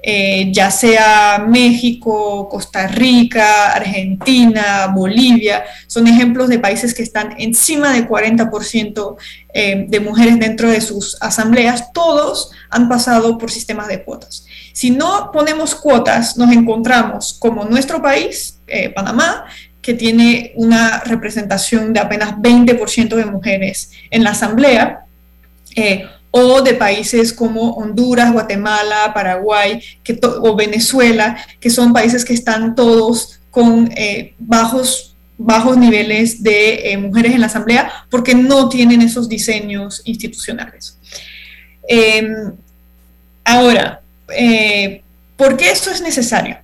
eh, 0.08 0.52
ya 0.52 0.70
sea 0.70 1.44
México, 1.48 2.48
Costa 2.48 2.86
Rica, 2.86 3.72
Argentina, 3.72 4.86
Bolivia, 4.94 5.64
son 5.88 6.06
ejemplos 6.06 6.48
de 6.48 6.60
países 6.60 6.94
que 6.94 7.02
están 7.02 7.34
encima 7.38 7.92
del 7.92 8.06
40% 8.06 9.16
eh, 9.52 9.86
de 9.88 9.98
mujeres 9.98 10.38
dentro 10.38 10.70
de 10.70 10.80
sus 10.80 11.20
asambleas, 11.20 11.92
todos 11.92 12.52
han 12.70 12.88
pasado 12.88 13.36
por 13.36 13.50
sistemas 13.50 13.88
de 13.88 14.04
cuotas. 14.04 14.46
Si 14.72 14.92
no 14.92 15.32
ponemos 15.32 15.74
cuotas, 15.74 16.36
nos 16.36 16.52
encontramos 16.52 17.36
como 17.40 17.64
nuestro 17.64 18.00
país, 18.00 18.60
eh, 18.68 18.90
Panamá, 18.90 19.46
que 19.82 19.94
tiene 19.94 20.52
una 20.54 21.00
representación 21.00 21.92
de 21.92 21.98
apenas 21.98 22.36
20% 22.36 23.16
de 23.16 23.26
mujeres 23.26 23.90
en 24.10 24.22
la 24.22 24.30
Asamblea, 24.30 25.00
eh, 25.74 26.06
o 26.38 26.60
de 26.60 26.74
países 26.74 27.32
como 27.32 27.70
Honduras, 27.70 28.30
Guatemala, 28.30 29.12
Paraguay 29.14 29.80
o 30.42 30.54
Venezuela, 30.54 31.38
que 31.58 31.70
son 31.70 31.94
países 31.94 32.26
que 32.26 32.34
están 32.34 32.74
todos 32.74 33.40
con 33.50 33.90
eh, 33.96 34.34
bajos, 34.38 35.16
bajos 35.38 35.78
niveles 35.78 36.42
de 36.42 36.92
eh, 36.92 36.98
mujeres 36.98 37.32
en 37.32 37.40
la 37.40 37.46
Asamblea 37.46 37.90
porque 38.10 38.34
no 38.34 38.68
tienen 38.68 39.00
esos 39.00 39.30
diseños 39.30 40.02
institucionales. 40.04 40.98
Em, 41.88 42.52
ahora, 43.42 44.02
¿por 45.38 45.56
qué 45.56 45.70
esto 45.70 45.90
es 45.90 46.02
necesario? 46.02 46.58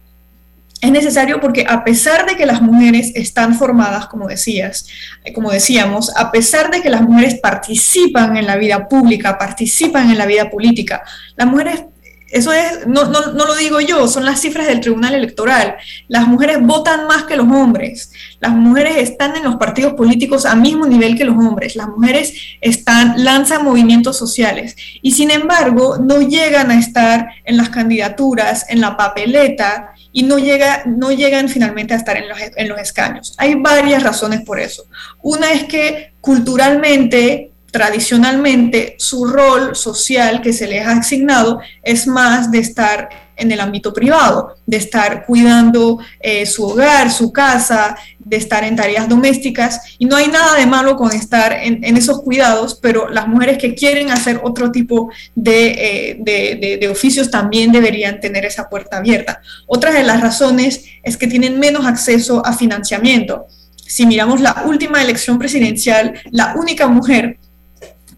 Es 0.82 0.90
necesario 0.90 1.40
porque 1.40 1.64
a 1.66 1.84
pesar 1.84 2.26
de 2.26 2.36
que 2.36 2.44
las 2.44 2.60
mujeres 2.60 3.12
están 3.14 3.54
formadas, 3.54 4.06
como 4.08 4.26
decías, 4.26 4.86
como 5.32 5.52
decíamos, 5.52 6.12
a 6.16 6.32
pesar 6.32 6.72
de 6.72 6.82
que 6.82 6.90
las 6.90 7.02
mujeres 7.02 7.36
participan 7.40 8.36
en 8.36 8.46
la 8.46 8.56
vida 8.56 8.88
pública, 8.88 9.38
participan 9.38 10.10
en 10.10 10.18
la 10.18 10.26
vida 10.26 10.50
política, 10.50 11.02
las 11.36 11.46
mujeres 11.46 11.84
eso 12.32 12.50
es, 12.50 12.86
no, 12.86 13.04
no, 13.04 13.32
no, 13.34 13.44
lo 13.44 13.54
digo 13.56 13.78
yo, 13.80 14.08
son 14.08 14.24
las 14.24 14.40
cifras 14.40 14.66
del 14.66 14.80
Tribunal 14.80 15.14
Electoral. 15.14 15.76
Las 16.08 16.26
mujeres 16.26 16.60
votan 16.62 17.06
más 17.06 17.24
que 17.24 17.36
los 17.36 17.46
hombres. 17.46 18.10
Las 18.40 18.52
mujeres 18.52 18.96
están 18.96 19.36
en 19.36 19.44
los 19.44 19.56
partidos 19.56 19.92
políticos 19.92 20.46
a 20.46 20.54
mismo 20.54 20.86
nivel 20.86 21.14
que 21.14 21.26
los 21.26 21.36
hombres. 21.36 21.76
Las 21.76 21.88
mujeres 21.88 22.32
están, 22.62 23.22
lanzan 23.22 23.64
movimientos 23.64 24.16
sociales. 24.16 24.76
Y 25.02 25.10
sin 25.12 25.30
embargo, 25.30 25.98
no 25.98 26.22
llegan 26.22 26.70
a 26.70 26.78
estar 26.78 27.28
en 27.44 27.58
las 27.58 27.68
candidaturas, 27.68 28.64
en 28.70 28.80
la 28.80 28.96
papeleta, 28.96 29.91
y 30.12 30.22
no, 30.22 30.38
llega, 30.38 30.82
no 30.86 31.10
llegan 31.10 31.48
finalmente 31.48 31.94
a 31.94 31.96
estar 31.96 32.16
en 32.16 32.28
los, 32.28 32.38
en 32.40 32.68
los 32.68 32.78
escaños. 32.78 33.34
Hay 33.38 33.54
varias 33.54 34.02
razones 34.02 34.42
por 34.42 34.60
eso. 34.60 34.84
Una 35.22 35.52
es 35.52 35.64
que 35.64 36.12
culturalmente 36.20 37.52
tradicionalmente 37.72 38.96
su 38.98 39.24
rol 39.24 39.74
social 39.74 40.42
que 40.42 40.52
se 40.52 40.68
les 40.68 40.86
ha 40.86 40.92
asignado 40.92 41.60
es 41.82 42.06
más 42.06 42.50
de 42.50 42.58
estar 42.58 43.08
en 43.36 43.50
el 43.52 43.60
ámbito 43.60 43.92
privado, 43.92 44.56
de 44.66 44.76
estar 44.76 45.24
cuidando 45.26 45.98
eh, 46.20 46.46
su 46.46 46.64
hogar, 46.64 47.10
su 47.10 47.32
casa, 47.32 47.96
de 48.18 48.36
estar 48.36 48.64
en 48.64 48.76
tareas 48.76 49.08
domésticas. 49.08 49.96
Y 49.98 50.06
no 50.06 50.16
hay 50.16 50.28
nada 50.28 50.56
de 50.56 50.66
malo 50.66 50.96
con 50.96 51.12
estar 51.12 51.52
en, 51.52 51.96
esos 51.96 52.22
cuidados, 52.22 52.78
pero 52.80 53.08
las 53.08 53.26
mujeres 53.28 53.58
que 53.58 53.74
quieren 53.74 54.10
hacer 54.10 54.40
otro 54.42 54.70
tipo 54.70 55.10
eh, 55.44 56.16
de, 56.18 56.78
de, 56.80 56.88
oficios 56.88 57.30
también 57.30 57.72
deberían 57.72 58.20
tener 58.20 58.44
esa 58.44 58.68
puerta 58.68 58.98
abierta. 58.98 59.40
Otra 59.66 59.92
de 59.92 60.02
las 60.02 60.20
razones 60.20 60.84
es 61.02 61.16
que 61.16 61.26
tienen 61.26 61.58
menos 61.58 61.86
acceso 61.86 62.44
a 62.44 62.52
financiamiento. 62.52 63.46
Si 63.76 64.06
miramos 64.06 64.40
la 64.40 64.64
última 64.66 65.02
elección 65.02 65.38
presidencial, 65.38 66.14
la 66.30 66.54
única 66.56 66.88
mujer 66.88 67.38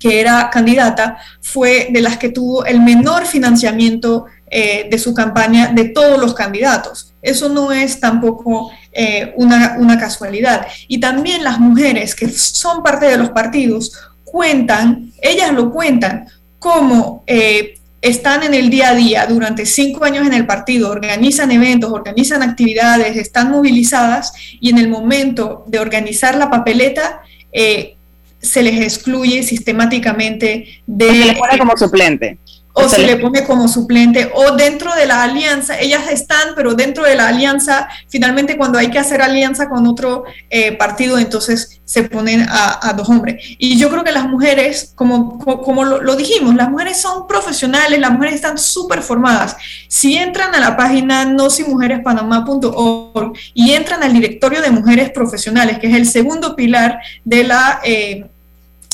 que 0.04 0.20
era 0.20 0.50
candidata, 0.50 1.16
fue 1.40 1.88
de 1.90 2.02
las 2.02 2.18
que 2.18 2.28
tuvo 2.28 2.66
el 2.66 2.78
menor 2.78 3.24
financiamiento 3.24 4.26
eh, 4.57 4.86
de 4.88 4.98
su 5.00 5.12
campaña 5.12 5.72
de 5.74 5.86
todos 5.86 6.16
los 6.16 6.32
candidatos. 6.32 7.12
Eso 7.20 7.48
no 7.48 7.72
es 7.72 7.98
tampoco 7.98 8.70
eh, 8.92 9.34
una, 9.34 9.98
casualidad. 9.98 10.68
Y 10.86 11.00
también 11.00 11.42
las 11.42 11.59
mujeres 11.59 12.14
que 12.14 12.28
son 12.28 12.80
parte 12.80 13.07
de 13.07 13.16
los 13.16 13.30
partidos 13.30 13.92
cuentan, 14.22 15.11
ellas 15.20 15.52
lo 15.52 15.72
cuentan, 15.72 16.28
como 16.61 17.24
eh, 17.26 17.80
están 18.00 18.44
en 18.44 18.55
el 18.55 18.70
día 18.70 18.90
a 18.90 18.94
día 18.94 19.26
durante 19.26 19.66
cinco 19.66 20.05
años 20.05 20.24
en 20.24 20.34
el 20.34 20.46
partido, 20.46 20.88
organizan 20.88 21.50
eventos, 21.50 21.90
organizan 21.90 22.44
actividades, 22.44 23.16
están 23.16 23.50
movilizadas 23.50 24.32
y 24.61 24.70
en 24.70 24.78
el 24.78 24.88
momento 24.88 25.64
de 25.66 25.80
organizar 25.80 26.36
la 26.36 26.48
papeleta, 26.48 27.22
se 27.50 28.62
les 28.62 28.80
excluye 28.80 29.42
sistemáticamente 29.42 30.80
de... 30.86 31.07
Se 31.09 31.24
les 31.24 31.38
pone 31.38 31.59
como 31.59 31.76
suplente. 31.76 32.38
O 32.77 32.89
se, 32.89 33.07
le 33.07 33.16
pone 33.16 33.45
como 33.45 33.68
suplente, 33.68 34.33
o 34.35 34.57
dentro 34.57 34.93
de 34.97 35.07
la 35.07 35.22
alianza, 35.22 35.79
ellas 35.79 36.11
están, 36.11 36.55
pero 36.57 36.75
dentro 36.75 37.05
de 37.05 37.14
la 37.14 37.29
alianza, 37.29 37.89
finalmente 38.09 38.57
cuando 38.57 38.79
hay 38.79 38.91
que 38.91 38.99
hacer 38.99 39.22
alianza 39.22 39.68
con 39.68 39.87
otro 39.87 40.25
eh, 40.51 40.77
partido, 40.77 41.16
entonces 41.16 41.81
se 41.85 42.03
ponen 42.03 42.45
a, 42.49 42.93
dos 42.97 43.09
hombres. 43.09 43.45
Y 43.59 43.79
yo 43.79 43.91
creo 43.91 44.03
que 44.03 44.11
las 44.11 44.27
mujeres, 44.27 44.93
como, 44.97 45.39
como, 45.39 45.85
lo, 45.85 46.16
dijimos, 46.16 46.57
las 46.57 46.68
mujeres 46.70 47.01
son 47.01 47.29
profesionales, 47.29 48.01
las 48.01 48.11
mujeres 48.11 48.35
están 48.35 48.59
súper 48.59 49.03
formadas. 49.03 49.57
Si 49.89 50.16
entran 50.16 50.53
a 50.55 50.61
la 50.61 50.77
página 50.77 51.25
nosimujerespanamá.org 51.27 53.33
y 53.55 53.72
entran 53.72 54.03
al 54.03 54.12
directorio 54.12 54.61
de 54.62 54.70
mujeres 54.70 55.11
profesionales, 55.11 55.79
que 55.79 55.87
es 55.87 55.95
el 55.95 56.07
segundo 56.07 56.57
pilar 56.57 56.99
de 57.25 57.45
la... 57.45 57.81
Eh, 57.85 58.27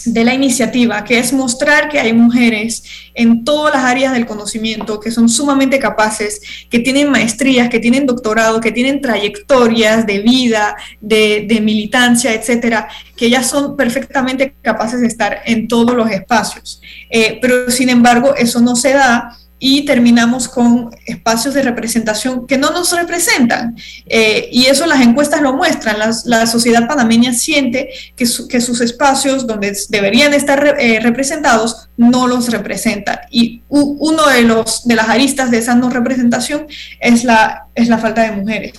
de 0.04 0.24
la 0.24 0.34
iniciativa, 0.34 1.04
que 1.04 1.18
es 1.18 1.32
mostrar 1.32 1.88
que 1.88 1.98
hay 1.98 2.12
mujeres 2.12 2.82
en 3.14 3.44
todas 3.44 3.74
las 3.74 3.84
áreas 3.84 4.12
del 4.12 4.26
conocimiento 4.26 5.00
que 5.00 5.10
son 5.10 5.28
sumamente 5.28 5.78
capaces, 5.78 6.40
que 6.68 6.78
tienen 6.78 7.10
maestrías, 7.10 7.68
que 7.68 7.80
tienen 7.80 8.06
doctorado, 8.06 8.60
que 8.60 8.72
tienen 8.72 9.00
trayectorias 9.00 10.06
de 10.06 10.20
vida, 10.20 10.76
de, 11.00 11.60
militancia, 11.62 12.32
etcétera, 12.32 12.88
que 13.16 13.26
ellas 13.26 13.48
son 13.48 13.76
perfectamente 13.76 14.54
capaces 14.62 15.00
de 15.00 15.06
estar 15.06 15.42
en 15.44 15.68
todos 15.68 15.94
los 15.94 16.10
espacios. 16.10 16.80
Eh, 17.10 17.38
pero 17.42 17.70
sin 17.70 17.88
embargo, 17.88 18.34
eso 18.36 18.60
no 18.60 18.76
se 18.76 18.92
da 18.92 19.36
y 19.62 19.84
terminamos 19.84 20.48
con 20.48 20.90
espacios 21.04 21.52
de 21.52 21.62
representación 21.62 22.46
que 22.46 22.56
no 22.56 22.70
nos 22.70 22.96
representan. 22.96 23.76
Eh, 24.06 24.48
y 24.50 24.66
eso 24.66 24.86
las 24.86 25.02
encuestas 25.02 25.42
lo 25.42 25.52
muestran. 25.52 25.98
La, 26.24 26.46
sociedad 26.46 26.88
panameña 26.88 27.34
siente 27.34 27.90
que, 28.16 28.24
que, 28.48 28.60
sus 28.60 28.80
espacios 28.80 29.46
donde 29.46 29.76
deberían 29.90 30.32
estar 30.32 30.76
eh, 30.80 30.98
representados 31.00 31.90
no 31.98 32.26
los 32.26 32.50
representa. 32.50 33.20
Y 33.30 33.62
uno 33.68 34.26
de, 34.28 34.42
los, 34.42 34.88
de 34.88 34.94
las 34.96 35.10
aristas 35.10 35.50
de 35.50 35.58
esa 35.58 35.74
no 35.74 35.90
representación 35.90 36.66
es 36.98 37.22
la, 37.22 37.66
es 37.74 37.88
la 37.88 37.98
falta 37.98 38.22
de 38.22 38.32
mujeres. 38.32 38.72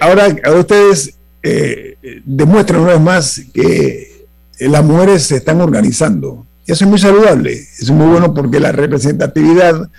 ahora, 0.00 0.28
ustedes 0.58 1.14
eh, 1.42 1.96
demuestran 2.24 2.82
una 2.82 2.92
vez 2.92 3.00
más 3.00 3.40
que 3.54 4.26
las 4.60 4.84
mujeres 4.84 5.22
se 5.24 5.36
están 5.36 5.62
organizando 5.62 6.46
eso 6.66 6.84
es 6.84 6.90
muy 6.90 6.98
saludable, 6.98 7.52
es 7.52 7.90
muy 7.90 8.06
bueno 8.06 8.32
porque 8.32 8.60
la 8.60 8.72
representatividad 8.72 9.90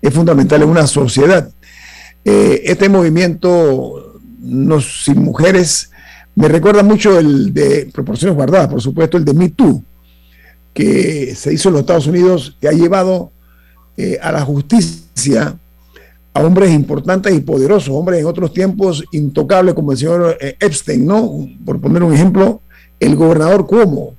es 0.00 0.14
fundamental 0.14 0.62
en 0.62 0.68
una 0.68 0.86
sociedad. 0.86 1.50
Eh, 2.24 2.62
este 2.64 2.88
movimiento 2.88 4.20
nos, 4.40 5.04
sin 5.04 5.22
mujeres 5.22 5.90
me 6.36 6.48
recuerda 6.48 6.82
mucho 6.82 7.18
el 7.18 7.54
de 7.54 7.88
proporciones 7.92 8.36
guardadas, 8.36 8.68
por 8.68 8.82
supuesto, 8.82 9.16
el 9.16 9.24
de 9.24 9.32
Me 9.32 9.48
Too, 9.48 9.82
que 10.74 11.34
se 11.34 11.54
hizo 11.54 11.70
en 11.70 11.72
los 11.72 11.80
Estados 11.80 12.06
Unidos, 12.06 12.56
que 12.60 12.68
ha 12.68 12.72
llevado 12.72 13.32
eh, 13.96 14.18
a 14.22 14.30
la 14.30 14.42
justicia 14.42 15.56
a 16.34 16.40
hombres 16.40 16.70
importantes 16.70 17.34
y 17.34 17.40
poderosos, 17.40 17.88
hombres 17.88 18.20
en 18.20 18.26
otros 18.26 18.52
tiempos 18.52 19.02
intocables, 19.12 19.72
como 19.72 19.92
el 19.92 19.98
señor 19.98 20.36
eh, 20.38 20.56
Epstein, 20.60 21.06
¿no? 21.06 21.48
Por 21.64 21.80
poner 21.80 22.02
un 22.02 22.12
ejemplo, 22.12 22.60
el 23.00 23.16
gobernador 23.16 23.66
Cuomo, 23.66 24.14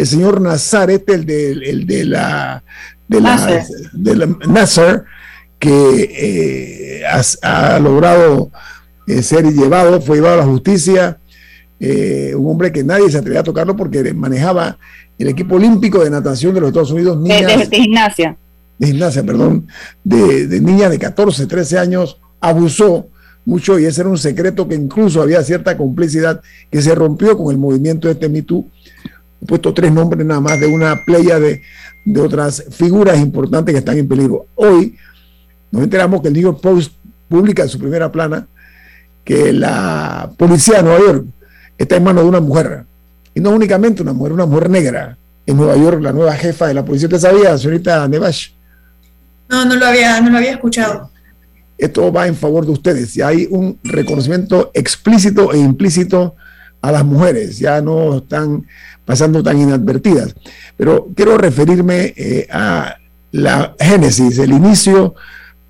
el 0.00 0.06
señor 0.06 0.40
Nazaret, 0.40 1.08
el 1.10 1.26
de, 1.26 1.52
el 1.52 1.86
de 1.86 2.04
la 2.04 2.62
de 3.06 3.20
la, 3.20 3.36
de 3.92 5.02
que 5.58 7.02
eh, 7.02 7.02
ha, 7.42 7.78
logrado 7.80 8.50
eh, 9.06 9.22
ser 9.22 9.44
llevado, 9.52 10.00
fue 10.00 10.16
llevado 10.16 10.34
a 10.34 10.38
la 10.38 10.44
justicia, 10.44 11.18
eh, 11.80 12.34
un 12.36 12.52
hombre 12.52 12.72
que 12.72 12.84
nadie 12.84 13.10
se 13.10 13.18
atrevía 13.18 13.40
a 13.40 13.44
tocarlo 13.44 13.76
porque 13.76 14.14
manejaba 14.14 14.78
el 15.18 15.28
equipo 15.28 15.56
olímpico 15.56 16.02
de 16.02 16.10
natación 16.10 16.54
de 16.54 16.60
los 16.60 16.68
Estados 16.68 16.92
Unidos. 16.92 17.18
Niñas, 17.18 17.68
de, 17.68 17.76
gimnasia. 17.76 18.36
De 18.78 18.86
gimnasia, 18.86 19.22
perdón, 19.24 19.66
de, 20.04 20.46
de 20.46 20.60
niñas 20.60 20.90
de 20.90 20.98
14, 20.98 21.46
13 21.46 21.78
años, 21.78 22.20
abusó 22.40 23.08
mucho 23.44 23.78
y 23.78 23.86
ese 23.86 24.02
era 24.02 24.10
un 24.10 24.18
secreto 24.18 24.68
que 24.68 24.76
incluso 24.76 25.20
había 25.20 25.42
cierta 25.42 25.76
complicidad 25.76 26.40
que 26.70 26.80
se 26.80 26.94
rompió 26.94 27.36
con 27.36 27.52
el 27.52 27.58
movimiento 27.58 28.06
de 28.06 28.14
este 28.14 28.28
Me 28.28 28.44
He 29.42 29.46
puesto 29.46 29.72
tres 29.72 29.92
nombres 29.92 30.24
nada 30.26 30.40
más 30.40 30.60
de 30.60 30.66
una 30.66 31.04
playa 31.04 31.38
de, 31.38 31.62
otras 32.18 32.64
figuras 32.70 33.18
importantes 33.18 33.72
que 33.72 33.78
están 33.78 33.98
en 33.98 34.08
peligro. 34.08 34.46
Hoy 34.54 34.96
nos 35.70 35.84
enteramos 35.84 36.20
que 36.20 36.28
el 36.28 36.34
New 36.34 36.42
York 36.42 36.60
Post 36.60 36.92
publica 37.28 37.62
en 37.62 37.68
su 37.68 37.78
primera 37.78 38.10
plana 38.10 38.46
que 39.24 39.52
la 39.52 40.30
policía 40.36 40.78
de 40.78 40.82
Nueva 40.82 40.98
York 41.00 41.26
está 41.78 41.96
en 41.96 42.04
manos 42.04 42.24
de 42.24 42.28
una 42.28 42.40
mujer. 42.40 42.84
Y 43.34 43.40
no 43.40 43.50
únicamente 43.50 44.02
una 44.02 44.12
mujer, 44.12 44.32
una 44.32 44.46
mujer 44.46 44.70
negra. 44.70 45.16
En 45.46 45.56
Nueva 45.56 45.76
York, 45.76 46.00
la 46.02 46.12
nueva 46.12 46.34
jefa 46.34 46.66
de 46.68 46.74
la 46.74 46.84
policía. 46.84 47.08
¿Te 47.08 47.18
sabía, 47.18 47.56
señorita 47.56 48.06
Nevash? 48.06 48.50
No, 49.48 49.64
no 49.64 49.74
lo 49.74 49.86
había, 49.86 50.20
no 50.20 50.30
lo 50.30 50.36
había 50.36 50.52
escuchado. 50.52 51.10
Esto 51.76 52.12
va 52.12 52.26
en 52.26 52.36
favor 52.36 52.66
de 52.66 52.72
ustedes. 52.72 53.16
Y 53.16 53.22
hay 53.22 53.48
un 53.50 53.78
reconocimiento 53.82 54.70
explícito 54.74 55.52
e 55.52 55.58
implícito 55.58 56.36
a 56.82 56.92
las 56.92 57.04
mujeres. 57.04 57.58
Ya 57.58 57.80
no 57.80 58.18
están 58.18 58.66
pasando 59.10 59.42
tan 59.42 59.58
inadvertidas. 59.60 60.36
Pero 60.76 61.08
quiero 61.16 61.36
referirme 61.36 62.14
eh, 62.16 62.46
a 62.48 62.94
la 63.32 63.74
génesis, 63.76 64.38
el 64.38 64.52
inicio 64.52 65.16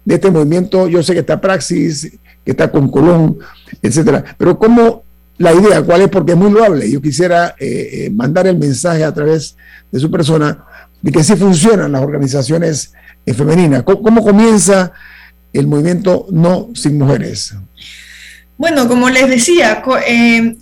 de 0.04 0.16
este 0.16 0.30
movimiento. 0.30 0.88
Yo 0.88 1.02
sé 1.02 1.14
que 1.14 1.20
está 1.20 1.40
Praxis, 1.40 2.18
que 2.44 2.50
está 2.50 2.70
con 2.70 2.90
Colón, 2.90 3.38
etcétera. 3.80 4.22
Pero 4.36 4.58
¿cómo 4.58 5.04
la 5.38 5.54
idea, 5.54 5.80
cuál 5.80 6.02
es, 6.02 6.08
porque 6.08 6.32
es 6.32 6.36
muy 6.36 6.50
loable. 6.50 6.90
Yo 6.90 7.00
quisiera 7.00 7.54
eh, 7.58 7.88
eh, 7.92 8.10
mandar 8.10 8.46
el 8.46 8.58
mensaje 8.58 9.04
a 9.04 9.14
través 9.14 9.56
de 9.90 9.98
su 9.98 10.10
persona 10.10 10.66
de 11.00 11.10
que 11.10 11.24
sí 11.24 11.34
funcionan 11.34 11.92
las 11.92 12.02
organizaciones 12.02 12.92
femeninas. 13.24 13.84
¿Cómo, 13.84 14.22
comienza 14.22 14.92
el 15.54 15.66
movimiento 15.66 16.26
No 16.30 16.68
Sin 16.74 16.98
Mujeres? 16.98 17.54
Bueno, 18.60 18.86
como 18.88 19.08
les 19.08 19.26
decía, 19.26 19.82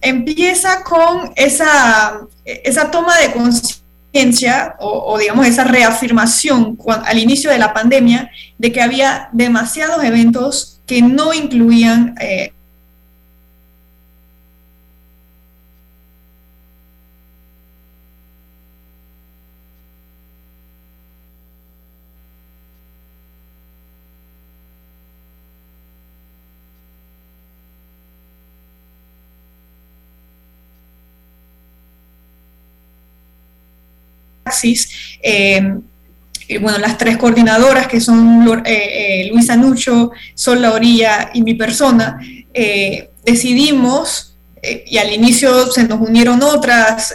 empieza 0.03 0.85
con 0.85 1.33
esa, 1.35 2.21
esa 2.45 2.93
toma 2.93 3.19
de 3.19 3.33
conciencia 3.33 4.77
o, 4.79 5.19
digamos 5.19 5.45
esa 5.49 5.65
reafirmación 5.65 6.79
al 6.87 7.19
inicio 7.19 7.51
de 7.51 7.59
la 7.59 7.75
pandemia 7.75 8.31
de 8.57 8.71
que 8.71 8.83
había 8.83 9.31
demasiados 9.33 10.05
eventos 10.05 10.81
que 10.87 11.03
no 11.03 11.35
incluían 11.35 12.15
Eh, 12.21 12.53
bueno, 36.61 36.79
las 36.79 36.97
tres 36.97 37.19
coordinadoras 37.19 37.87
que 37.87 38.01
son 38.01 38.63
eh, 38.65 39.23
eh, 39.25 39.29
Luisa 39.31 39.57
Nucho, 39.57 40.13
Sol 40.35 40.63
La 40.63 40.73
Orilla 40.73 41.31
y 41.35 41.43
mi 41.43 41.55
persona, 41.55 42.19
decidimos, 43.25 44.37
y 44.87 44.99
al 44.99 45.13
inicio 45.13 45.71
se 45.71 45.85
nos 45.85 46.01
unieron 46.01 46.43
otras, 46.43 47.15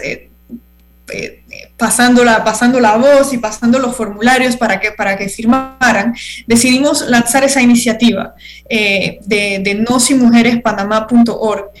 pasando, 1.76 2.24
la, 2.24 2.44
pasando 2.44 2.80
la 2.80 2.96
voz 2.96 3.32
y 3.32 3.38
pasando 3.38 3.78
los 3.78 3.94
formularios 3.94 4.56
para 4.56 4.80
que, 4.80 4.92
para 4.92 5.18
que 5.18 5.28
firmaran, 5.28 6.14
decidimos 6.46 7.02
lanzar 7.08 7.44
esa 7.44 7.60
iniciativa 7.60 8.34
de, 8.68 9.18
de 9.26 9.74
nosimujerespanamá.org, 9.86 11.72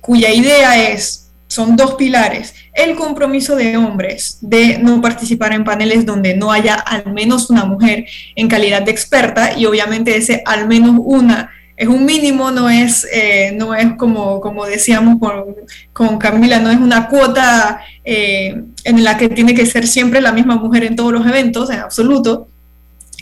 cuya 0.00 0.32
idea 0.32 0.90
es 0.90 1.24
son 1.54 1.76
dos 1.76 1.94
pilares. 1.94 2.54
El 2.74 2.96
compromiso 2.96 3.56
de 3.56 3.76
hombres 3.76 4.38
de 4.40 4.78
no 4.78 5.00
participar 5.00 5.52
en 5.52 5.64
paneles 5.64 6.04
donde 6.04 6.36
no 6.36 6.50
haya 6.50 6.74
al 6.74 7.12
menos 7.12 7.48
una 7.50 7.64
mujer 7.64 8.06
en 8.34 8.48
calidad 8.48 8.82
de 8.82 8.90
experta 8.90 9.56
y 9.56 9.66
obviamente 9.66 10.16
ese 10.16 10.42
al 10.44 10.66
menos 10.66 10.96
una 10.98 11.50
es 11.76 11.88
un 11.88 12.04
mínimo, 12.04 12.50
no 12.50 12.70
es, 12.70 13.06
eh, 13.12 13.52
no 13.56 13.74
es 13.74 13.94
como, 13.96 14.40
como 14.40 14.64
decíamos 14.64 15.18
con, 15.18 15.56
con 15.92 16.18
Camila, 16.18 16.60
no 16.60 16.70
es 16.70 16.78
una 16.78 17.08
cuota 17.08 17.80
eh, 18.04 18.62
en 18.84 19.04
la 19.04 19.16
que 19.16 19.28
tiene 19.28 19.54
que 19.54 19.66
ser 19.66 19.86
siempre 19.88 20.20
la 20.20 20.32
misma 20.32 20.56
mujer 20.56 20.84
en 20.84 20.94
todos 20.94 21.12
los 21.12 21.26
eventos, 21.26 21.70
en 21.70 21.80
absoluto, 21.80 22.48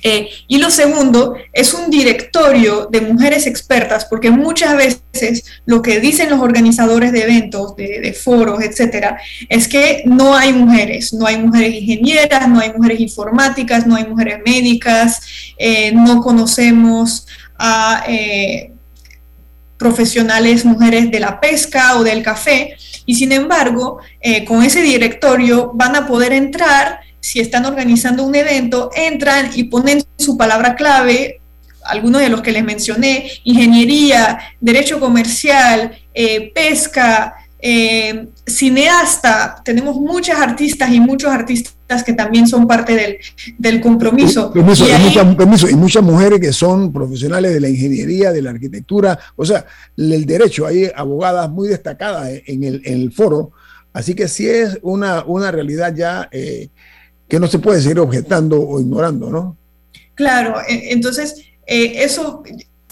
eh, 0.05 0.29
y 0.49 0.59
lo 0.59 0.71
segundo 0.71 1.37
es 1.53 1.73
un 1.75 1.89
directorio 1.89 2.89
de 2.91 3.01
mujeres 3.01 3.47
expertas, 3.47 4.05
porque 4.05 4.31
muchas 4.31 4.77
veces 4.77 5.45
lo 5.65 5.81
que 5.81 6.01
dicen 6.01 6.29
los 6.29 6.41
organizadores 6.41 7.13
de 7.13 7.23
eventos, 7.23 7.77
de, 7.77 8.13
foros, 8.13 8.63
etcétera, 8.63 9.19
es 9.49 9.69
que 9.69 10.03
no 10.05 10.35
hay 10.35 10.53
mujeres, 10.53 11.13
no 11.15 11.27
hay 11.27 11.39
mujeres 11.39 11.75
ingenieras, 11.75 12.49
no 12.49 12.59
hay 12.59 12.73
mujeres 12.73 13.01
informáticas, 13.01 13.87
no 13.87 13.95
hay 13.95 14.07
mujeres 14.07 14.41
médicas, 14.45 15.21
eh, 15.57 15.93
no 15.93 16.21
conocemos 16.21 17.27
a 17.57 18.05
eh, 18.09 18.73
profesionales 19.79 20.65
mujeres 20.65 21.13
de 21.13 21.21
la 21.21 21.41
pesca 21.41 21.97
o 21.97 22.03
del 22.03 22.25
café, 22.25 22.77
y 23.07 23.15
sin 23.15 23.33
embargo, 23.33 23.99
con 24.47 24.63
ese 24.63 24.81
directorio 24.81 25.73
van 25.75 25.97
a 25.97 26.07
poder 26.07 26.33
entrar 26.33 27.01
si 27.23 27.39
están 27.39 27.65
organizando 27.65 28.25
un 28.25 28.35
evento, 28.35 28.91
entran 28.95 29.51
y 29.55 29.65
ponen 29.65 30.03
su 30.19 30.37
palabra 30.37 30.75
clave, 30.75 31.41
algunos 31.85 32.21
de 32.21 32.29
los 32.29 32.43
que 32.43 32.51
les 32.51 32.65
mencioné, 32.65 33.31
ingeniería, 33.45 34.39
derecho 34.61 34.99
comercial, 34.99 35.93
eh, 36.13 36.53
pesca, 36.53 37.35
eh, 37.61 38.27
cineasta, 38.45 39.63
tenemos 39.65 39.95
muchas 39.95 40.41
artistas 40.41 40.91
y 40.91 40.99
muchos 40.99 41.31
artistas 41.31 42.03
que 42.05 42.13
también 42.13 42.49
son 42.49 42.67
parte 42.67 43.21
del, 43.57 43.81
compromiso. 43.81 44.53
y, 44.57 45.77
muchas 45.77 46.03
mujeres 46.03 46.41
que 46.41 46.53
son 46.53 46.93
profesionales 46.93 47.55
de 47.55 47.61
la 47.61 47.69
ingeniería, 47.69 48.33
de 48.33 48.43
la 48.43 48.51
arquitectura, 48.51 49.17
o 49.37 49.45
sea, 49.45 49.65
el 49.97 50.27
derecho, 50.27 50.67
hay 50.67 50.91
abogadas 50.93 51.49
muy 51.51 51.69
destacadas 51.69 52.33
en 52.47 52.65
el, 52.65 53.13
foro, 53.13 53.53
así 53.93 54.15
que 54.15 54.27
sí 54.27 54.49
es 54.49 54.81
una, 54.83 55.23
una 55.25 55.53
realidad 55.53 55.95
ya 55.95 56.29
eh, 56.33 56.69
que 57.33 57.41
no 57.41 57.47
se 57.47 57.61
puede 57.61 57.81
seguir 57.81 57.99
objetando 57.99 58.61
o 58.61 58.79
ignorando, 58.79 59.31
¿no? 59.31 59.57
Claro, 60.15 60.61
e, 60.69 60.93
entonces 60.93 61.47
eh, 61.67 62.05
eso 62.05 62.43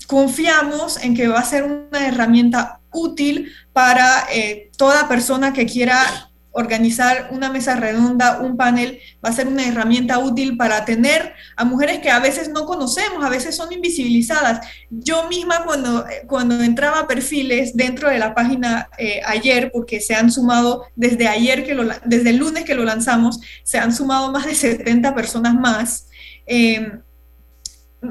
confiamos 0.07 0.97
en 1.05 1.15
que 1.15 1.29
va 1.29 1.41
a 1.41 1.45
ser 1.45 1.65
una 1.65 2.09
herramienta 2.09 2.81
útil 2.91 3.53
para 3.75 4.29
eh, 4.33 4.71
toda 4.79 5.07
persona 5.09 5.53
que 5.53 5.67
quiera 5.67 6.30
organizar 6.53 7.29
una 7.31 7.51
mesa 7.51 7.77
redonda, 7.77 8.41
un 8.41 8.57
panel, 8.57 9.01
va 9.25 9.31
a 9.31 9.33
ser 9.33 9.47
una 9.47 9.67
herramienta 9.67 10.19
útil 10.19 10.57
para 10.57 10.85
tener 10.85 11.33
a 11.57 11.65
mujeres 11.65 12.01
que 12.01 12.11
a 12.11 12.19
veces 12.19 12.49
no 12.49 12.67
conocemos, 12.67 13.25
a 13.25 13.29
veces 13.29 13.57
son 13.57 13.73
invisibilizadas. 13.73 14.67
Yo 14.91 15.29
misma 15.29 15.65
cuando, 15.65 16.05
cuando 16.27 16.61
entraba 16.63 17.01
a 17.01 17.07
perfiles 17.07 17.77
dentro 17.77 18.09
de 18.09 18.19
la 18.19 18.35
página 18.35 18.89
eh, 18.99 19.21
ayer, 19.27 19.71
porque 19.73 20.01
se 20.01 20.15
han 20.15 20.31
sumado 20.33 20.87
desde 20.97 21.29
ayer, 21.29 21.65
que 21.65 21.75
lo, 21.75 21.85
desde 22.05 22.31
el 22.31 22.37
lunes 22.37 22.65
que 22.65 22.75
lo 22.75 22.85
lanzamos, 22.85 23.41
se 23.63 23.79
han 23.79 23.95
sumado 23.95 24.33
más 24.33 24.47
de 24.47 24.55
70 24.55 25.15
personas 25.15 25.55
más. 25.55 26.09
Eh, 26.47 27.01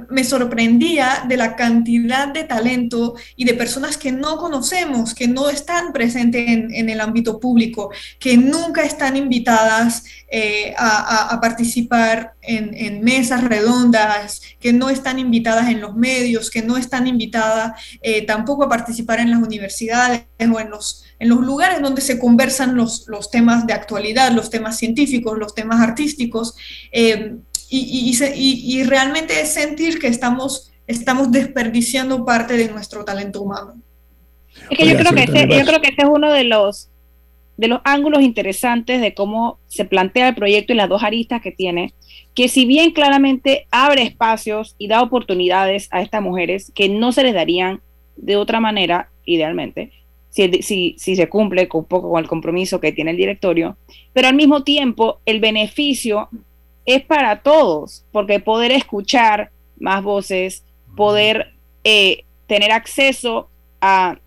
me 0.10 0.24
sorprendía 0.24 1.26
de 1.28 1.36
la 1.36 1.56
cantidad 1.56 2.28
de 2.28 2.44
talento 2.44 3.16
y 3.36 3.46
de 3.46 3.56
personas 3.56 3.98
que 3.98 4.12
no 4.12 4.38
conocemos, 4.38 5.16
que 5.16 5.28
no 5.28 5.50
están 5.50 5.94
presentes 5.94 6.48
en, 6.48 6.90
el 6.90 7.02
ámbito 7.02 7.40
público, 7.40 7.92
que 8.20 8.38
nunca 8.38 8.84
están 8.84 9.18
invitadas 9.18 10.04
eh, 10.32 10.76
a, 10.78 11.40
participar 11.42 12.34
en, 12.42 13.04
mesas 13.04 13.44
redondas, 13.44 14.42
que 14.60 14.74
no 14.74 14.90
están 14.90 15.18
invitadas 15.18 15.70
en 15.70 15.82
los 15.82 15.96
medios, 15.96 16.52
que 16.52 16.62
no 16.62 16.78
están 16.78 17.08
invitadas 17.08 17.72
eh, 18.02 18.26
tampoco 18.26 18.66
a 18.66 18.70
participar 18.70 19.20
en 19.20 19.32
las 19.32 19.42
universidades 19.42 20.26
o 20.40 20.60
en 20.60 20.70
los, 20.70 21.04
en 21.18 21.30
los 21.30 21.40
lugares 21.40 21.82
donde 21.82 22.02
se 22.02 22.20
conversan 22.20 22.76
los, 22.76 23.08
los 23.08 23.32
temas 23.32 23.66
de 23.66 23.74
actualidad, 23.74 24.32
los 24.32 24.52
temas 24.52 24.78
científicos, 24.78 25.38
los 25.38 25.56
temas 25.56 25.82
artísticos. 25.82 26.56
Eh, 26.92 27.38
y, 27.70 28.18
y, 28.36 28.80
y, 28.80 28.84
realmente 28.84 29.40
es 29.40 29.54
sentir 29.54 30.00
que 30.00 30.08
estamos, 30.08 30.72
estamos 30.88 31.32
desperdiciando 31.32 32.26
parte 32.26 32.58
de 32.58 32.70
nuestro 32.70 33.06
talento 33.06 33.42
humano. 33.42 33.76
Es 34.70 34.78
que 34.78 34.88
yo 34.88 34.98
creo 34.98 35.14
que, 35.14 35.24
este, 35.24 35.48
yo 35.48 35.66
creo 35.66 35.82
que 35.82 35.90
este 35.90 36.02
es 36.02 36.10
uno 36.12 36.32
de 36.32 36.46
los, 36.46 36.90
de 37.58 37.68
los 37.68 37.82
ángulos 37.84 38.24
interesantes 38.24 39.02
de 39.02 39.14
cómo 39.14 39.60
se 39.68 39.86
plantea 39.86 40.30
el 40.30 40.36
proyecto 40.36 40.74
y 40.74 40.78
las 40.78 40.90
dos 40.90 41.04
aristas 41.04 41.42
que 41.42 41.52
tiene, 41.52 41.94
que 42.34 42.48
si 42.48 42.66
bien 42.66 42.92
claramente 42.92 43.68
abre 43.70 44.02
espacios 44.02 44.76
y 44.80 44.88
da 44.88 45.04
oportunidades 45.04 45.90
a 45.92 46.02
estas 46.02 46.22
mujeres 46.22 46.72
que 46.74 46.90
no 46.90 47.12
se 47.12 47.24
les 47.24 47.34
darían 47.34 47.82
de 48.16 48.36
otra 48.36 48.60
manera, 48.60 49.10
idealmente, 49.26 49.92
si, 50.32 50.62
si, 50.62 50.96
si, 50.98 51.16
se 51.16 51.30
cumple 51.30 51.68
con 51.68 51.82
un 51.82 51.86
poco 51.86 52.10
con 52.12 52.20
el 52.20 52.28
compromiso 52.28 52.80
que 52.80 52.92
tiene 52.92 53.12
el 53.12 53.18
directorio, 53.18 53.78
pero 54.14 54.28
al 54.28 54.36
mismo 54.36 54.64
tiempo 54.64 55.20
el 55.26 55.40
beneficio 55.40 56.30
es 56.90 57.04
para 57.04 57.42
todos, 57.42 58.04
porque 58.12 58.40
poder 58.40 58.72
escuchar 58.72 59.52
más 59.80 60.04
voces, 60.04 60.64
poder 60.96 61.54
eh, 61.84 62.26
tener 62.48 62.72
acceso 62.72 63.48
a, 63.80 64.18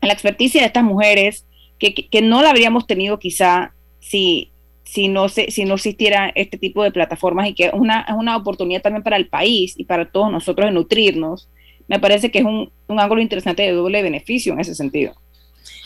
la 0.00 0.12
experticia 0.12 0.60
de 0.60 0.68
estas 0.68 0.84
mujeres, 0.84 1.44
que, 1.80 2.08
no 2.22 2.42
la 2.42 2.50
habríamos 2.50 2.86
tenido 2.86 3.18
quizá 3.18 3.72
si, 3.98 4.52
si, 4.84 5.08
no, 5.08 5.28
se, 5.28 5.50
si 5.50 5.64
no 5.64 5.74
existiera 5.74 6.30
este 6.36 6.56
tipo 6.56 6.84
de 6.84 6.92
plataformas 6.92 7.48
y 7.48 7.54
que 7.54 7.66
es 7.66 7.72
una, 7.74 8.02
es 8.02 8.14
una 8.14 8.36
oportunidad 8.36 8.80
también 8.80 9.02
para 9.02 9.16
el 9.16 9.28
país 9.28 9.74
y 9.76 9.84
para 9.84 10.08
todos 10.08 10.30
nosotros 10.30 10.68
de 10.68 10.72
nutrirnos, 10.72 11.48
me 11.88 11.98
parece 11.98 12.30
que 12.30 12.38
es 12.38 12.44
un, 12.44 12.70
un 12.86 13.00
ángulo 13.00 13.20
interesante 13.20 13.62
de 13.62 13.72
doble 13.72 14.02
beneficio 14.02 14.52
en 14.52 14.60
ese 14.60 14.76
sentido. 14.76 15.14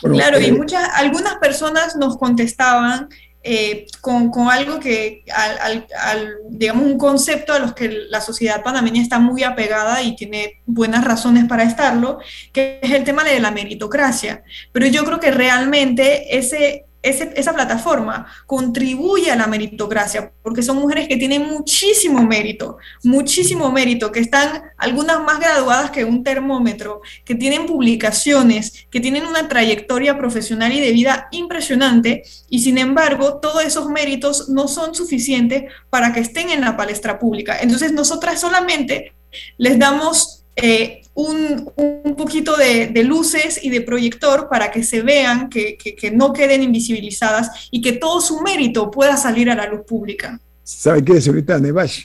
claro, 0.02 0.38
y 0.38 0.46
eh, 0.46 0.52
muchas, 0.52 0.90
algunas 0.94 1.36
personas 1.36 1.96
nos 1.96 2.18
contestaban 2.18 3.08
eh, 3.44 3.86
con, 4.00 4.30
algo 4.50 4.78
que, 4.78 5.24
al, 5.34 6.36
digamos, 6.48 6.84
un 6.84 6.98
concepto 6.98 7.52
a 7.52 7.58
los 7.58 7.74
que 7.74 7.88
la 8.08 8.20
sociedad 8.20 8.62
panameña 8.62 9.02
está 9.02 9.18
muy 9.18 9.42
apegada 9.42 10.02
y 10.02 10.14
tiene 10.14 10.60
buenas 10.66 11.04
razones 11.04 11.46
para 11.46 11.64
estarlo, 11.64 12.18
que 12.52 12.78
es 12.82 12.92
el 12.92 13.04
tema 13.04 13.24
de 13.24 13.40
la 13.40 13.50
meritocracia. 13.50 14.44
Pero 14.72 14.86
yo 14.86 15.04
creo 15.04 15.18
que 15.18 15.32
realmente 15.32 16.38
ese, 16.38 16.86
esa 17.02 17.52
plataforma 17.52 18.26
contribuye 18.46 19.30
a 19.30 19.36
la 19.36 19.46
meritocracia, 19.46 20.32
porque 20.42 20.62
son 20.62 20.78
mujeres 20.78 21.08
que 21.08 21.16
tienen 21.16 21.46
muchísimo 21.46 22.22
mérito, 22.22 22.78
muchísimo 23.02 23.70
mérito, 23.72 24.12
que 24.12 24.20
están 24.20 24.62
algunas 24.76 25.20
más 25.22 25.40
graduadas 25.40 25.90
que 25.90 26.04
un 26.04 26.22
termómetro, 26.22 27.00
que 27.24 27.34
tienen 27.34 27.66
publicaciones, 27.66 28.86
que 28.90 29.00
tienen 29.00 29.26
una 29.26 29.48
trayectoria 29.48 30.16
profesional 30.16 30.72
y 30.72 30.80
de 30.80 30.92
vida 30.92 31.28
impresionante, 31.32 32.22
y 32.48 32.60
sin 32.60 32.78
embargo, 32.78 33.40
todos 33.40 33.64
esos 33.64 33.88
méritos 33.88 34.48
no 34.48 34.68
son 34.68 34.94
suficientes 34.94 35.64
para 35.90 36.12
que 36.12 36.20
estén 36.20 36.50
en 36.50 36.60
la 36.60 36.76
palestra 36.76 37.18
pública. 37.18 37.58
Entonces, 37.60 37.92
nosotras 37.92 38.40
solamente 38.40 39.12
les 39.58 39.78
damos 39.78 40.44
eh, 40.56 41.01
un, 41.14 42.14
poquito 42.16 42.56
de, 42.56 42.90
luces 43.04 43.60
y 43.62 43.70
de 43.70 43.80
proyector 43.80 44.48
para 44.48 44.70
que 44.70 44.82
se 44.82 45.02
vean, 45.02 45.48
que, 45.48 45.76
no 46.14 46.32
queden 46.32 46.62
invisibilizadas 46.62 47.68
y 47.70 47.80
que 47.80 47.92
todo 47.92 48.20
su 48.20 48.40
mérito 48.40 48.90
pueda 48.90 49.16
salir 49.16 49.50
a 49.50 49.54
la 49.54 49.66
luz 49.66 49.82
pública. 49.86 50.40
¿Sabe 50.62 51.04
qué, 51.04 51.20
señorita 51.20 51.58
Nevash? 51.58 52.04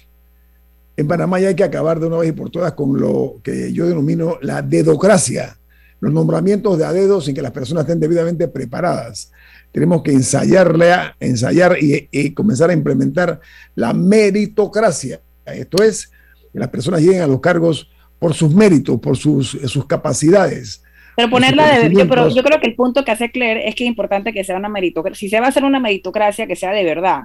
En 0.95 1.07
Panamá 1.07 1.39
ya 1.39 1.49
hay 1.49 1.55
que 1.55 1.63
acabar 1.63 1.99
de 1.99 2.07
una 2.07 2.17
vez 2.17 2.29
y 2.29 2.31
por 2.31 2.49
todas 2.49 2.73
con 2.73 2.99
lo 2.99 3.35
que 3.43 3.71
yo 3.71 3.85
denomino 3.85 4.39
la 4.41 4.63
dedocracia, 4.63 5.57
los 5.99 6.11
nombramientos 6.11 6.77
de 6.77 6.85
a 6.85 6.91
dedo 6.91 7.21
sin 7.21 7.35
que 7.35 7.41
las 7.41 7.51
personas 7.51 7.83
estén 7.83 7.99
debidamente 7.99 8.47
preparadas. 8.47 9.31
Tenemos 9.71 10.01
que 10.01 10.11
ensayarla, 10.11 11.15
ensayar 11.19 11.77
y, 11.79 12.09
y 12.11 12.33
comenzar 12.33 12.71
a 12.71 12.73
implementar 12.73 13.39
la 13.75 13.93
meritocracia. 13.93 15.21
Esto 15.45 15.83
es, 15.83 16.09
que 16.51 16.59
las 16.59 16.69
personas 16.69 17.01
lleguen 17.01 17.21
a 17.21 17.27
los 17.27 17.41
cargos 17.41 17.87
por 18.19 18.33
sus 18.33 18.53
méritos, 18.53 18.99
por 18.99 19.17
sus, 19.17 19.49
sus 19.49 19.85
capacidades. 19.85 20.81
Pero 21.15 21.29
ponerla 21.29 21.79
de, 21.79 21.91
yo, 21.91 22.07
pero 22.07 22.29
yo 22.29 22.43
creo 22.43 22.59
que 22.59 22.67
el 22.67 22.75
punto 22.75 23.03
que 23.03 23.11
hace 23.11 23.31
Claire 23.31 23.67
es 23.67 23.73
que 23.73 23.83
es 23.83 23.87
importante 23.87 24.33
que 24.33 24.43
sea 24.43 24.55
una 24.55 24.69
meritocracia. 24.69 25.19
Si 25.19 25.29
se 25.29 25.39
va 25.39 25.47
a 25.47 25.49
hacer 25.49 25.63
una 25.63 25.79
meritocracia, 25.79 26.45
que 26.45 26.55
sea 26.55 26.71
de 26.71 26.83
verdad. 26.83 27.21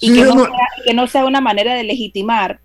Y 0.00 0.14
que, 0.14 0.22
no, 0.22 0.32
sea, 0.32 0.52
que 0.84 0.94
no 0.94 1.06
sea 1.06 1.26
una 1.26 1.40
manera 1.40 1.74
de 1.74 1.84
legitimar 1.84 2.60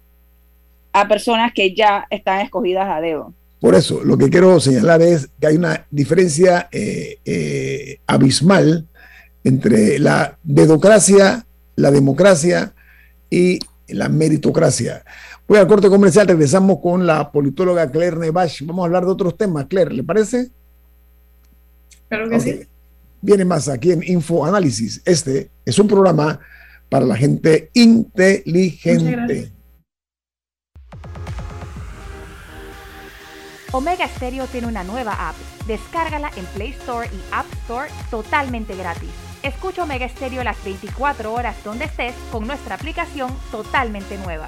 a 0.94 1.08
personas 1.08 1.54
que 1.54 1.74
ya 1.74 2.08
están 2.10 2.42
escogidas 2.42 2.88
a 2.90 3.02
dedo. 3.02 3.34
Por 3.60 3.76
eso, 3.76 4.02
lo 4.04 4.18
que 4.18 4.30
quiero 4.30 4.60
señalar 4.60 5.02
es 5.02 5.30
que 5.40 5.48
hay 5.48 5.56
una 5.56 5.86
diferencia 5.92 6.68
eh, 6.72 7.18
eh, 7.26 8.00
abismal 8.08 8.88
entre 9.44 10.00
la 10.00 10.38
dedocracia, 10.42 11.46
la 11.76 11.92
democracia 11.92 12.74
y 13.30 13.60
la 13.88 14.10
meritocracia. 14.10 15.04
Voy 15.52 15.60
al 15.60 15.68
corte 15.68 15.90
comercial, 15.90 16.30
regresamos 16.30 16.80
con 16.80 17.06
la 17.06 17.30
politóloga 17.30 17.92
Claire 17.92 18.16
Nevash. 18.16 18.64
Vamos 18.66 18.84
a 18.84 18.86
hablar 18.86 19.04
de 19.04 19.12
otros 19.12 19.38
temas. 19.38 19.66
Claire, 19.66 19.94
¿le 19.94 20.02
parece? 20.02 20.50
Claro 22.08 22.30
que 22.30 22.40
sí. 22.40 22.62
Viene 23.20 23.44
más 23.44 23.68
aquí 23.68 23.92
en 23.92 24.02
Info 24.02 24.46
Análisis. 24.46 25.02
Este 25.04 25.52
es 25.66 25.78
un 25.78 25.90
programa 25.90 26.40
para 26.88 27.06
la 27.06 27.18
gente 27.18 27.70
inteligente. 27.74 29.52
Omega 33.74 34.08
Stereo 34.08 34.48
tiene 34.48 34.68
una 34.68 34.86
nueva 34.86 35.28
app. 35.28 35.36
Descárgala 35.68 36.32
en 36.38 36.46
Play 36.46 36.70
Store 36.80 37.10
y 37.12 37.20
App 37.34 37.52
Store 37.64 37.90
totalmente 38.10 38.74
gratis. 38.78 39.10
Escucha 39.44 39.84
Omega 39.84 40.08
Stereo 40.08 40.46
las 40.46 40.64
24 40.64 41.34
horas 41.34 41.62
donde 41.66 41.84
estés 41.84 42.16
con 42.32 42.48
nuestra 42.48 42.76
aplicación 42.76 43.36
totalmente 43.52 44.18
nueva. 44.18 44.48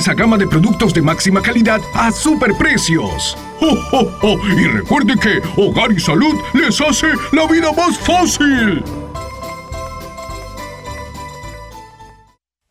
extensa 0.00 0.14
gama 0.14 0.38
de 0.38 0.46
productos 0.46 0.94
de 0.94 1.02
máxima 1.02 1.42
calidad 1.42 1.78
a 1.92 2.10
superprecios. 2.10 3.36
¡Oh, 3.60 4.38
Y 4.56 4.66
recuerde 4.68 5.14
que 5.20 5.42
Hogar 5.60 5.92
y 5.92 6.00
Salud 6.00 6.40
les 6.54 6.80
hace 6.80 7.08
la 7.32 7.46
vida 7.46 7.70
más 7.72 7.98
fácil. 7.98 8.82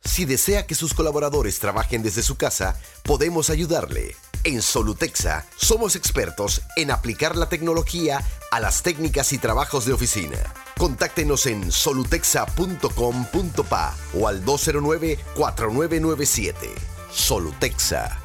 Si 0.04 0.26
desea 0.26 0.66
que 0.66 0.74
sus 0.74 0.96
colaboradores 0.96 1.60
trabajen 1.60 2.02
desde 2.02 2.24
su 2.24 2.36
casa, 2.36 2.76
podemos 3.04 3.52
ayudarle. 3.52 4.16
En 4.44 4.64
Solutexa 4.64 5.46
somos 5.56 5.96
expertos 5.96 6.64
en 6.78 6.90
aplicar 6.90 7.36
la 7.36 7.48
tecnología 7.48 8.26
a 8.52 8.60
las 8.60 8.82
técnicas 8.82 9.34
y 9.34 9.38
trabajos 9.38 9.86
de 9.86 9.94
oficina. 9.94 10.40
Contáctenos 10.78 11.46
en 11.46 11.72
solutexa.com.pa 11.72 13.96
o 14.16 14.28
al 14.28 14.44
209-4997. 14.44 16.99
Solutexa. 17.12 18.18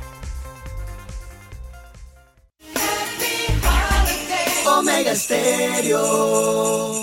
Omega 4.66 5.14
Stereo. 5.14 6.94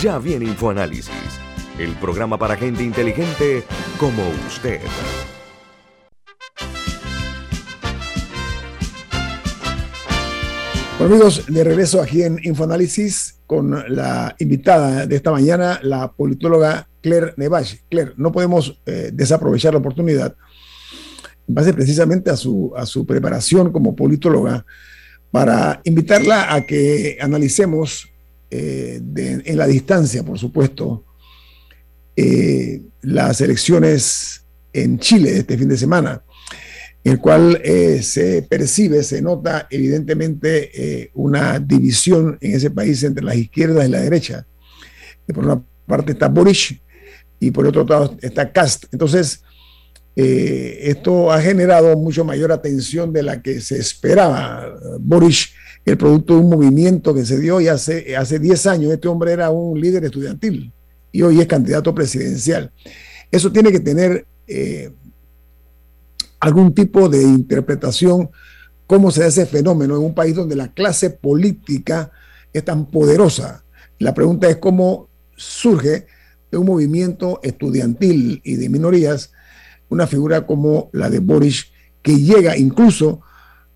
Ya 0.00 0.18
viene 0.18 0.46
InfoAnálisis, 0.46 1.10
el 1.78 1.94
programa 1.96 2.38
para 2.38 2.56
gente 2.56 2.82
inteligente 2.82 3.64
como 3.98 4.22
usted. 4.48 4.80
Bueno, 10.98 11.14
amigos, 11.14 11.46
de 11.46 11.64
regreso 11.64 12.02
aquí 12.02 12.22
en 12.22 12.38
Infoanálisis 12.44 13.39
con 13.50 13.82
la 13.88 14.36
invitada 14.38 15.06
de 15.06 15.16
esta 15.16 15.32
mañana, 15.32 15.80
la 15.82 16.12
politóloga 16.12 16.88
Claire 17.00 17.34
Nevache. 17.36 17.80
Claire, 17.90 18.12
no 18.16 18.30
podemos 18.30 18.80
eh, 18.86 19.10
desaprovechar 19.12 19.72
la 19.72 19.80
oportunidad, 19.80 20.36
en 21.48 21.54
base 21.56 21.74
precisamente 21.74 22.30
a 22.30 22.36
su, 22.36 22.72
a 22.76 22.86
su 22.86 23.04
preparación 23.04 23.72
como 23.72 23.96
politóloga, 23.96 24.64
para 25.32 25.80
invitarla 25.82 26.54
a 26.54 26.64
que 26.64 27.18
analicemos 27.20 28.08
eh, 28.52 29.02
en 29.16 29.56
la 29.56 29.66
distancia, 29.66 30.22
por 30.22 30.38
supuesto, 30.38 31.04
eh, 32.14 32.80
las 33.02 33.40
elecciones 33.40 34.44
en 34.72 35.00
Chile 35.00 35.38
este 35.38 35.58
fin 35.58 35.68
de 35.68 35.76
semana 35.76 36.22
el 37.02 37.18
cual 37.18 37.60
eh, 37.64 38.02
se 38.02 38.42
percibe, 38.42 39.02
se 39.02 39.22
nota 39.22 39.66
evidentemente 39.70 40.70
eh, 40.74 41.10
una 41.14 41.58
división 41.58 42.36
en 42.40 42.54
ese 42.54 42.70
país 42.70 43.02
entre 43.02 43.24
las 43.24 43.36
izquierdas 43.36 43.88
y 43.88 43.90
la 43.90 44.00
derecha. 44.00 44.46
por 45.26 45.44
una 45.44 45.62
parte 45.86 46.12
está 46.12 46.28
Boris 46.28 46.74
y 47.38 47.50
por 47.50 47.66
otro 47.66 47.84
lado 47.84 48.16
está 48.20 48.52
Cast. 48.52 48.84
Entonces, 48.92 49.42
eh, 50.14 50.78
esto 50.82 51.32
ha 51.32 51.40
generado 51.40 51.96
mucho 51.96 52.24
mayor 52.24 52.52
atención 52.52 53.12
de 53.12 53.22
la 53.22 53.40
que 53.40 53.60
se 53.62 53.78
esperaba. 53.78 54.74
Boris, 55.00 55.48
el 55.86 55.96
producto 55.96 56.34
de 56.34 56.40
un 56.40 56.50
movimiento 56.50 57.14
que 57.14 57.24
se 57.24 57.38
dio 57.38 57.60
y 57.62 57.68
hace, 57.68 58.14
hace 58.14 58.38
10 58.38 58.66
años 58.66 58.92
este 58.92 59.08
hombre 59.08 59.32
era 59.32 59.48
un 59.48 59.80
líder 59.80 60.04
estudiantil 60.04 60.70
y 61.10 61.22
hoy 61.22 61.40
es 61.40 61.46
candidato 61.46 61.94
presidencial. 61.94 62.70
Eso 63.30 63.50
tiene 63.50 63.72
que 63.72 63.80
tener 63.80 64.26
algún 66.40 66.74
tipo 66.74 67.08
de 67.08 67.22
interpretación 67.22 68.30
cómo 68.86 69.10
se 69.12 69.20
da 69.20 69.28
ese 69.28 69.46
fenómeno 69.46 69.96
en 69.96 70.02
un 70.02 70.14
país 70.14 70.34
donde 70.34 70.56
la 70.56 70.72
clase 70.72 71.10
política 71.10 72.10
es 72.52 72.64
tan 72.64 72.86
poderosa. 72.86 73.62
La 74.00 74.14
pregunta 74.14 74.48
es 74.48 74.56
cómo 74.56 75.08
surge 75.36 76.06
de 76.50 76.58
un 76.58 76.66
movimiento 76.66 77.38
estudiantil 77.42 78.40
y 78.42 78.56
de 78.56 78.68
minorías 78.68 79.30
una 79.90 80.06
figura 80.06 80.46
como 80.46 80.88
la 80.92 81.10
de 81.10 81.18
Boris, 81.18 81.66
que 82.02 82.16
llega 82.16 82.56
incluso 82.56 83.20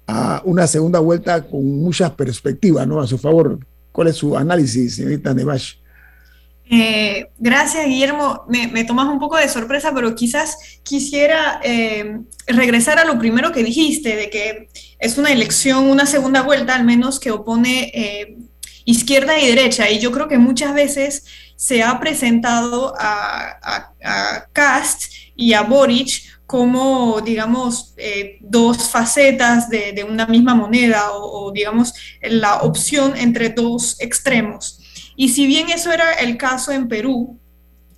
a 0.07 0.43
una 0.45 0.67
segunda 0.67 0.99
vuelta 1.01 1.47
con 1.47 1.65
muchas 1.79 2.13
perspectivas 2.13 2.87
¿no? 2.87 3.01
a 3.01 3.07
su 3.07 3.19
favor. 3.19 3.59
¿Cuál 3.93 4.09
es 4.09 4.17
su 4.17 4.37
análisis, 4.37 4.97
señorita 4.97 5.35
Nevash? 5.35 5.75
Eh, 6.71 7.31
gracias, 7.39 7.87
Guillermo. 7.87 8.45
Me, 8.49 8.85
tomas 8.85 9.07
un 9.09 9.19
poco 9.19 9.37
de 9.37 9.49
sorpresa, 9.49 9.93
pero 9.95 10.15
quizás 10.15 10.81
quisiera 10.83 11.61
eh, 11.63 12.21
regresar 12.47 12.99
a 12.99 13.05
lo 13.05 13.19
primero 13.19 13.53
que 13.53 13.63
dijiste, 13.63 14.17
de 14.17 14.31
que 14.31 14.69
es 14.99 15.19
una 15.19 15.31
elección, 15.31 15.89
una 15.91 16.07
segunda 16.07 16.43
vuelta 16.43 16.75
al 16.75 16.85
menos, 16.85 17.21
que 17.21 17.31
opone 17.31 17.91
eh, 17.95 18.37
izquierda 18.85 19.39
y 19.39 19.49
derecha. 19.49 19.91
Y 19.91 19.99
yo 19.99 20.11
creo 20.13 20.29
que 20.29 20.39
muchas 20.39 20.75
veces 20.75 21.25
se 21.57 21.83
ha 21.83 22.01
presentado 22.01 22.95
a, 22.99 23.93
a 24.03 24.47
Cast 24.53 25.13
y 25.37 25.53
a 25.53 25.63
Boric 25.63 26.35
como, 26.47 27.21
digamos, 27.21 27.95
eh, 27.97 28.37
dos 28.41 28.91
facetas 28.91 29.69
de, 29.69 30.07
una 30.09 30.27
misma 30.27 30.55
moneda 30.55 31.13
o, 31.13 31.51
digamos, 31.51 31.95
la 32.23 32.63
opción 32.63 33.15
entre 33.17 33.49
dos 33.49 33.97
extremos. 34.01 34.81
Y 35.17 35.29
si 35.31 35.47
bien 35.47 35.71
eso 35.71 35.93
era 35.93 36.13
el 36.15 36.37
caso 36.37 36.73
en 36.73 36.89
Perú, 36.89 37.39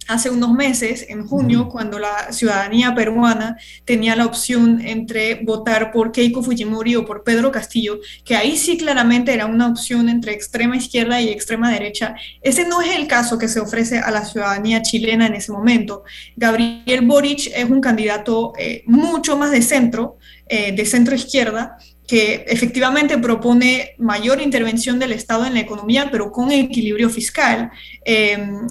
hace 0.09 0.31
unos 0.31 0.53
meses, 0.53 1.07
en 1.09 1.27
junio, 1.27 1.69
cuando 1.69 1.99
la 1.99 2.33
ciudadanía 2.33 2.95
peruana 2.95 3.57
tenía 3.85 4.15
la 4.17 4.27
opción 4.27 4.81
entre 4.85 5.43
votar 5.45 5.91
por 5.91 6.13
Keiko 6.13 6.43
Fujimori 6.43 6.97
o 6.97 7.05
por 7.05 7.25
Pedro 7.25 7.51
Castillo, 7.51 7.99
que 8.25 8.37
ahí 8.37 8.57
sí 8.57 8.77
claramente 8.77 9.33
era 9.33 9.47
una 9.47 9.69
opción 9.69 10.09
entre 10.09 10.33
extrema 10.33 10.77
izquierda 10.77 11.21
y 11.21 11.29
extrema 11.29 11.71
derecha, 11.71 12.15
ese 12.41 12.67
no 12.67 12.81
es 12.83 12.95
el 12.95 13.07
caso 13.07 13.39
que 13.39 13.49
se 13.49 13.61
ofrece 13.61 13.99
a 13.99 14.11
la 14.11 14.25
ciudadanía 14.25 14.83
chilena 14.83 15.27
en 15.27 15.35
ese 15.35 15.53
momento. 15.53 16.05
Gabriel 16.37 17.05
Boric 17.05 17.51
es 17.55 17.69
un 17.69 17.81
candidato 17.81 18.53
eh, 18.59 18.83
mucho 18.87 19.37
más 19.37 19.51
de 19.51 19.63
centro, 19.63 20.19
eh, 20.49 20.73
de 20.73 20.87
centro 20.87 21.15
izquierda, 21.15 21.79
que 22.07 22.45
efectivamente 22.47 23.19
propone 23.19 23.95
mayor 23.99 24.41
intervención 24.41 24.99
del 24.99 25.13
Estado 25.13 25.45
en 25.45 25.55
la 25.55 25.61
economía, 25.61 26.09
pero 26.11 26.31
con 26.31 26.53
equilibrio 26.53 27.11
fiscal. 27.11 27.71
Em, 28.05 28.67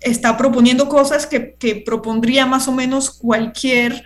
está 0.00 0.36
proponiendo 0.36 0.88
cosas 0.88 1.26
que, 1.26 1.56
propondría 1.84 2.46
más 2.46 2.66
o 2.68 2.72
menos 2.72 3.10
cualquier 3.10 4.04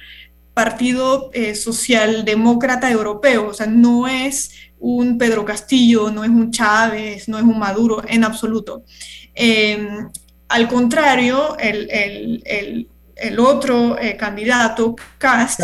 partido 0.52 1.30
eh, 1.32 1.54
socialdemócrata 1.54 2.90
europeo. 2.90 3.48
O 3.48 3.54
sea, 3.54 3.66
no 3.66 4.06
es 4.06 4.52
un 4.78 5.16
Pedro 5.16 5.44
Castillo, 5.44 6.10
no 6.10 6.24
es 6.24 6.30
un 6.30 6.50
Chávez, 6.50 7.28
no 7.28 7.38
es 7.38 7.44
un 7.44 7.58
Maduro, 7.58 8.02
en 8.06 8.24
absoluto. 8.24 8.84
Em, 9.34 10.08
al 10.48 10.68
contrario, 10.68 11.56
el, 11.58 12.88
otro 13.38 13.98
eh, 13.98 14.16
candidato, 14.16 14.94
Cast, 15.18 15.60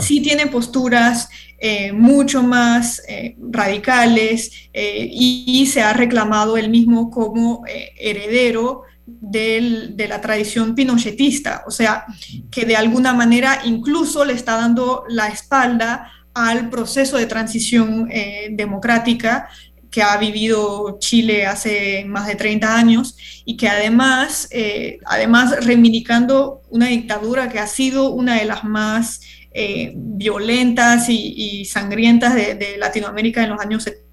sí 0.00 0.22
tiene 0.22 0.46
posturas 0.46 1.28
eh, 1.60 1.92
mucho 1.92 2.42
más 2.42 3.02
radicales 3.50 4.50
y, 4.72 5.66
se 5.66 5.82
ha 5.82 5.92
reclamado 5.92 6.56
él 6.56 6.70
mismo 6.70 7.10
como 7.10 7.62
heredero 7.66 8.82
de 9.06 10.06
la 10.08 10.20
tradición 10.20 10.74
pinochetista, 10.74 11.62
o 11.66 11.70
sea, 11.70 12.06
que 12.50 12.64
de 12.64 12.76
alguna 12.76 13.12
manera 13.12 13.60
incluso 13.64 14.24
le 14.24 14.32
está 14.32 14.56
dando 14.56 15.04
la 15.08 15.28
espalda 15.28 16.10
al 16.34 16.70
proceso 16.70 17.16
de 17.16 17.26
transición 17.26 18.08
eh, 18.10 18.48
democrática 18.52 19.48
que 19.90 20.02
ha 20.02 20.16
vivido 20.18 20.98
Chile 21.00 21.46
hace 21.46 22.04
más 22.06 22.28
de 22.28 22.36
30 22.36 22.76
años 22.76 23.16
y 23.44 23.56
que 23.56 23.68
además, 23.68 24.46
eh, 24.52 24.98
además 25.04 25.64
reivindicando 25.64 26.62
una 26.70 26.86
dictadura 26.86 27.48
que 27.48 27.58
ha 27.58 27.66
sido 27.66 28.10
una 28.10 28.36
de 28.38 28.44
las 28.44 28.62
más 28.62 29.20
eh, 29.52 29.92
violentas 29.94 31.08
y, 31.08 31.64
sangrientas 31.64 32.34
de, 32.34 32.54
de, 32.54 32.78
Latinoamérica 32.78 33.42
en 33.42 33.50
los 33.50 33.60
años 33.60 33.82
70. 33.82 34.08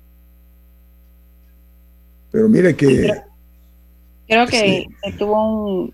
Pero 2.31 2.49
mire 2.49 2.75
que 2.75 3.23
Creo 4.27 4.45
que 4.45 4.87
tuvo 5.17 5.67
un... 5.81 5.93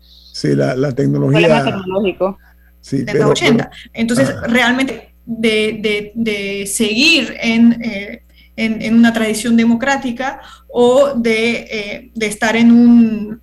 Sí, 0.00 0.54
la, 0.54 0.76
la 0.76 0.92
tecnología... 0.92 1.64
tecnológico. 1.64 2.38
Sí, 2.80 3.02
de 3.02 3.14
los 3.14 3.30
80. 3.30 3.70
Entonces, 3.92 4.30
realmente, 4.42 5.14
de, 5.24 6.12
de, 6.14 6.66
seguir 6.66 7.34
en, 7.40 7.82
eh, 7.82 8.22
en, 8.56 8.82
en, 8.82 8.94
una 8.94 9.12
tradición 9.12 9.56
democrática 9.56 10.40
o 10.68 11.14
de, 11.14 11.66
eh, 11.70 12.10
de, 12.14 12.26
estar 12.26 12.56
en 12.56 12.70
un, 12.70 13.40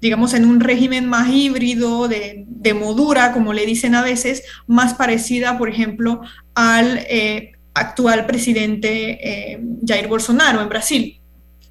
digamos, 0.00 0.34
en 0.34 0.44
un 0.44 0.60
régimen 0.60 1.06
más 1.06 1.28
híbrido, 1.30 2.08
de, 2.08 2.44
de 2.46 2.74
modura, 2.74 3.32
como 3.32 3.52
le 3.52 3.66
dicen 3.66 3.94
a 3.94 4.02
veces, 4.02 4.42
más 4.66 4.94
parecida, 4.94 5.58
por 5.58 5.68
ejemplo, 5.68 6.20
al 6.54 6.98
eh, 7.08 7.52
actual 7.74 8.26
presidente 8.26 9.60
Jair 9.86 10.08
Bolsonaro 10.08 10.60
en 10.60 10.68
Brasil. 10.68 11.18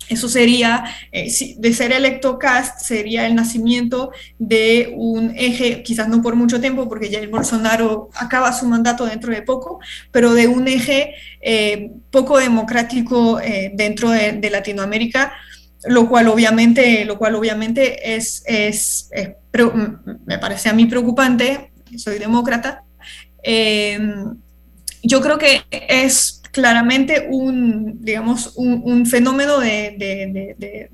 Eso 0.10 0.30
sería, 0.30 0.86
eh, 1.12 1.30
de 1.58 1.74
ser 1.74 1.92
electo 1.92 2.40
Cast, 2.40 2.80
sería 2.80 3.28
el 3.28 3.36
nacimiento 3.36 4.12
de 4.40 4.94
un 4.96 5.34
eje, 5.36 5.84
quizás 5.84 6.08
no 6.08 6.22
por 6.22 6.36
mucho 6.36 6.62
tiempo, 6.62 6.88
porque 6.88 7.10
ya 7.10 7.20
Bolsonaro 7.28 8.10
acaba 8.16 8.54
su 8.54 8.68
mandato 8.68 9.06
dentro 9.06 9.34
de 9.34 9.42
poco, 9.42 9.80
pero 10.12 10.34
de 10.34 10.48
un 10.48 10.68
eje 10.68 11.14
eh, 11.42 11.92
poco 12.10 12.38
democrático 12.38 13.40
eh, 13.42 13.72
dentro 13.74 14.12
de, 14.12 14.48
Latinoamérica, 14.50 15.34
lo 15.86 16.10
cual 16.10 16.28
obviamente, 16.28 17.06
lo 17.06 17.18
cual 17.18 17.36
obviamente 17.36 18.16
es, 18.16 18.44
es, 18.46 19.10
me 20.26 20.38
parece 20.40 20.70
a 20.70 20.74
mí 20.74 20.86
preocupante, 20.86 21.72
soy 21.98 22.20
demócrata. 22.20 22.84
yo 25.04 25.22
creo 25.22 25.38
que 25.38 25.64
es 25.72 26.38
claramente 26.58 27.28
un, 27.30 28.04
digamos, 28.04 28.54
un, 28.56 29.06
fenómeno 29.06 29.60
de, 29.60 30.90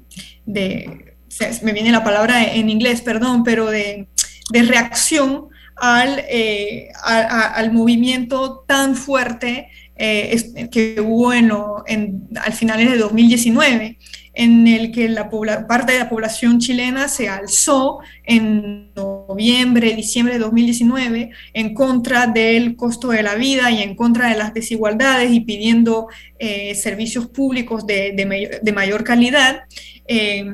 me 0.45 1.71
viene 1.71 1.91
la 1.91 2.03
palabra 2.03 2.53
en 2.53 2.69
inglés, 2.69 3.01
perdón, 3.01 3.43
pero 3.43 3.67
de, 3.71 4.07
reacción 4.51 5.47
al, 5.77 6.21
eh, 6.29 6.89
al 7.05 7.71
movimiento 7.71 8.65
tan 8.67 8.95
fuerte 8.95 9.69
eh, 9.95 10.69
que 10.69 10.99
hubo 10.99 11.31
en, 11.31 11.51
en, 11.87 12.27
al 12.43 12.51
finales 12.51 12.91
de 12.91 12.97
2019 12.97 13.97
en 14.33 14.67
el 14.67 14.91
que 14.91 15.07
la 15.09 15.29
parte 15.67 15.93
de 15.93 15.99
la 15.99 16.09
población 16.09 16.59
chilena 16.59 17.07
se 17.07 17.29
alzó 17.29 17.99
en 18.23 18.91
noviembre, 18.95 19.93
diciembre 19.95 20.33
de 20.33 20.39
2019 20.39 21.29
en 21.53 21.73
contra 21.75 22.25
del 22.25 22.75
costo 22.75 23.09
de 23.09 23.21
la 23.21 23.35
vida 23.35 23.69
y 23.69 23.83
en 23.83 23.95
contra 23.95 24.29
de 24.29 24.37
las 24.37 24.53
desigualdades 24.53 25.31
y 25.31 25.41
pidiendo 25.41 26.07
eh, 26.39 26.73
servicios 26.73 27.27
públicos 27.27 27.85
de, 27.85 28.71
mayor, 28.73 29.03
calidad. 29.03 29.61
Eh, 30.07 30.51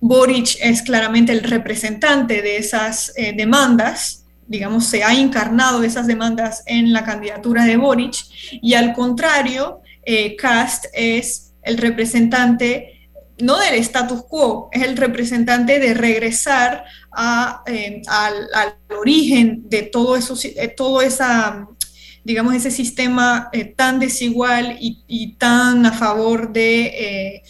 Boric 0.00 0.56
es 0.60 0.82
claramente 0.82 1.32
el 1.32 1.42
representante 1.42 2.42
de 2.42 2.58
esas 2.58 3.12
eh, 3.16 3.32
demandas, 3.34 4.26
digamos, 4.46 4.86
se 4.86 5.02
ha 5.02 5.14
encarnado 5.14 5.82
esas 5.82 6.06
demandas 6.06 6.62
en 6.66 6.92
la 6.92 7.04
candidatura 7.04 7.64
de 7.64 7.76
Boric 7.76 8.16
y 8.60 8.74
al 8.74 8.92
contrario, 8.92 9.80
Cast 10.38 10.86
es 10.92 11.49
el 11.62 11.78
representante 11.78 13.00
no 13.42 13.58
del 13.58 13.74
status 13.74 14.22
quo, 14.28 14.68
es 14.72 14.82
el 14.82 14.96
representante 14.96 15.78
de 15.78 15.94
regresar 15.94 16.84
eh, 17.66 18.02
al, 18.08 18.76
origen 18.98 19.62
de 19.68 19.82
todo 19.82 20.16
eso, 20.16 20.36
todo 20.76 21.00
esa, 21.00 21.66
digamos, 22.24 22.54
ese 22.54 22.70
sistema 22.70 23.48
eh, 23.52 23.64
tan 23.64 23.98
desigual 23.98 24.76
y, 24.80 25.36
tan 25.38 25.86
a 25.86 25.92
favor 25.92 26.52
de, 26.52 26.86
eh, 26.86 27.42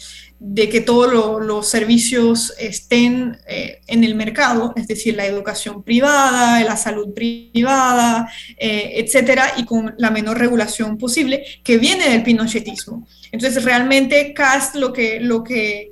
de 0.43 0.69
que 0.69 0.81
todos 0.81 1.45
los 1.45 1.69
servicios 1.69 2.51
estén 2.57 3.37
en 3.45 4.03
el 4.03 4.15
mercado, 4.15 4.73
es 4.75 4.87
decir, 4.87 5.15
la 5.15 5.27
educación 5.27 5.83
privada, 5.83 6.63
la 6.63 6.75
salud 6.75 7.13
privada, 7.13 8.27
etcétera, 8.57 9.53
y 9.57 9.65
con 9.65 9.93
la 9.99 10.09
menor 10.09 10.39
regulación 10.39 10.97
posible, 10.97 11.43
que 11.63 11.77
viene 11.77 12.09
del 12.09 12.23
pinochetismo. 12.23 13.07
Entonces, 13.31 13.63
realmente 13.63 14.33
Cast 14.33 14.75
lo 14.75 14.91
que, 14.91 15.19
lo 15.19 15.43
que, 15.43 15.91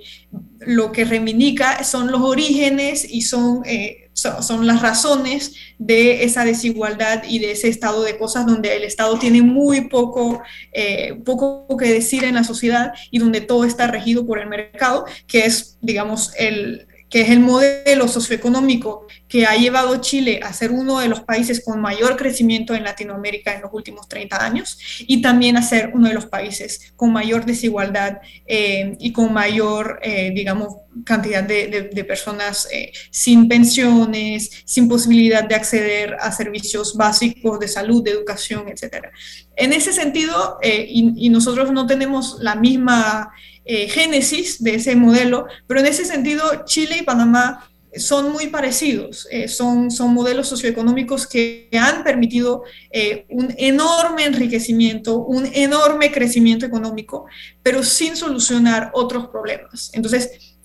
lo 0.60 0.92
que 0.92 1.06
reivindica 1.06 1.84
son 1.84 2.12
los 2.12 2.22
orígenes 2.22 3.06
y 3.10 3.22
son, 3.22 3.62
eh, 3.66 4.09
son, 4.22 4.68
las 4.68 4.82
razones 4.82 5.54
de 5.78 6.24
esa 6.24 6.46
desigualdad 6.46 7.24
y 7.28 7.40
de 7.40 7.52
ese 7.52 7.70
estado 7.70 8.04
de 8.04 8.18
cosas 8.18 8.46
donde 8.46 8.76
el 8.76 8.84
Estado 8.84 9.18
tiene 9.18 9.42
muy 9.42 9.90
poco, 9.90 10.42
eh, 10.74 11.16
poco 11.26 11.66
que 11.78 11.94
decir 11.94 12.24
en 12.24 12.36
la 12.36 12.44
sociedad 12.44 12.94
y 13.12 13.20
donde 13.20 13.42
todo 13.42 13.64
está 13.64 13.88
regido 13.88 14.26
por 14.26 14.40
el 14.40 14.48
mercado, 14.48 15.06
que 15.28 15.46
es, 15.46 15.78
digamos, 15.82 16.34
el, 16.38 16.89
que 17.10 17.22
es 17.22 17.30
el 17.30 17.40
modelo 17.40 18.08
socioeconómico 18.08 19.08
que 19.28 19.46
ha 19.46 19.56
llevado 19.56 19.98
Chile 19.98 20.40
a 20.44 20.54
ser 20.54 20.72
uno 20.72 21.00
de 21.00 21.08
los 21.08 21.22
países 21.22 21.64
con 21.64 21.82
mayor 21.82 22.16
crecimiento 22.18 22.74
en 22.74 22.84
Latinoamérica 22.84 23.54
en 23.54 23.62
los 23.62 23.74
últimos 23.74 24.08
30 24.08 24.44
años 24.44 24.78
y 25.00 25.22
también 25.22 25.58
a 25.58 25.62
ser 25.62 25.92
uno 25.94 26.08
de 26.08 26.14
los 26.14 26.28
países 26.28 26.94
con 26.96 27.12
mayor 27.12 27.46
desigualdad 27.46 28.20
eh, 28.46 28.96
y 29.00 29.12
con 29.12 29.34
mayor, 29.34 30.00
eh, 30.02 30.32
digamos, 30.34 30.76
cantidad 31.04 31.44
de, 31.44 32.06
personas 32.08 32.68
eh, 32.72 32.92
sin 33.12 33.48
pensiones, 33.48 34.64
sin 34.66 34.88
posibilidad 34.88 35.44
de 35.44 35.56
acceder 35.56 36.16
a 36.20 36.32
servicios 36.32 36.96
básicos 36.96 37.60
de 37.60 37.68
salud, 37.68 38.04
de 38.04 38.12
educación, 38.12 38.68
etc. 38.68 39.08
En 39.56 39.74
ese 39.74 39.94
sentido, 39.94 40.58
y, 40.64 41.14
y 41.16 41.30
nosotros 41.30 41.72
no 41.72 41.86
tenemos 41.86 42.38
la 42.40 42.56
misma 42.56 43.32
eh, 43.72 43.88
génesis 43.88 44.64
de 44.64 44.74
ese 44.74 44.96
modelo, 44.96 45.46
pero 45.68 45.80
en 45.80 45.86
ese 45.86 46.04
sentido 46.04 46.66
Chile 46.66 46.98
y 47.02 47.04
Panamá 47.04 47.70
son 47.96 48.32
muy 48.32 48.48
parecidos, 48.48 49.28
eh, 49.30 49.48
son, 49.48 49.92
son 49.92 50.12
modelos 50.12 50.48
socioeconómicos 50.48 51.28
que 51.28 51.70
han 51.80 52.04
permitido 52.04 52.64
eh, 52.90 53.28
un 53.30 53.54
enorme 53.60 54.26
enriquecimiento, 54.26 55.20
un 55.20 55.48
enorme 55.54 56.12
crecimiento 56.12 56.66
económico, 56.66 57.28
pero 57.62 57.84
sin 57.84 58.16
solucionar 58.16 58.90
otros 58.96 59.28
problemas. 59.28 59.92
Entonces, 59.94 60.58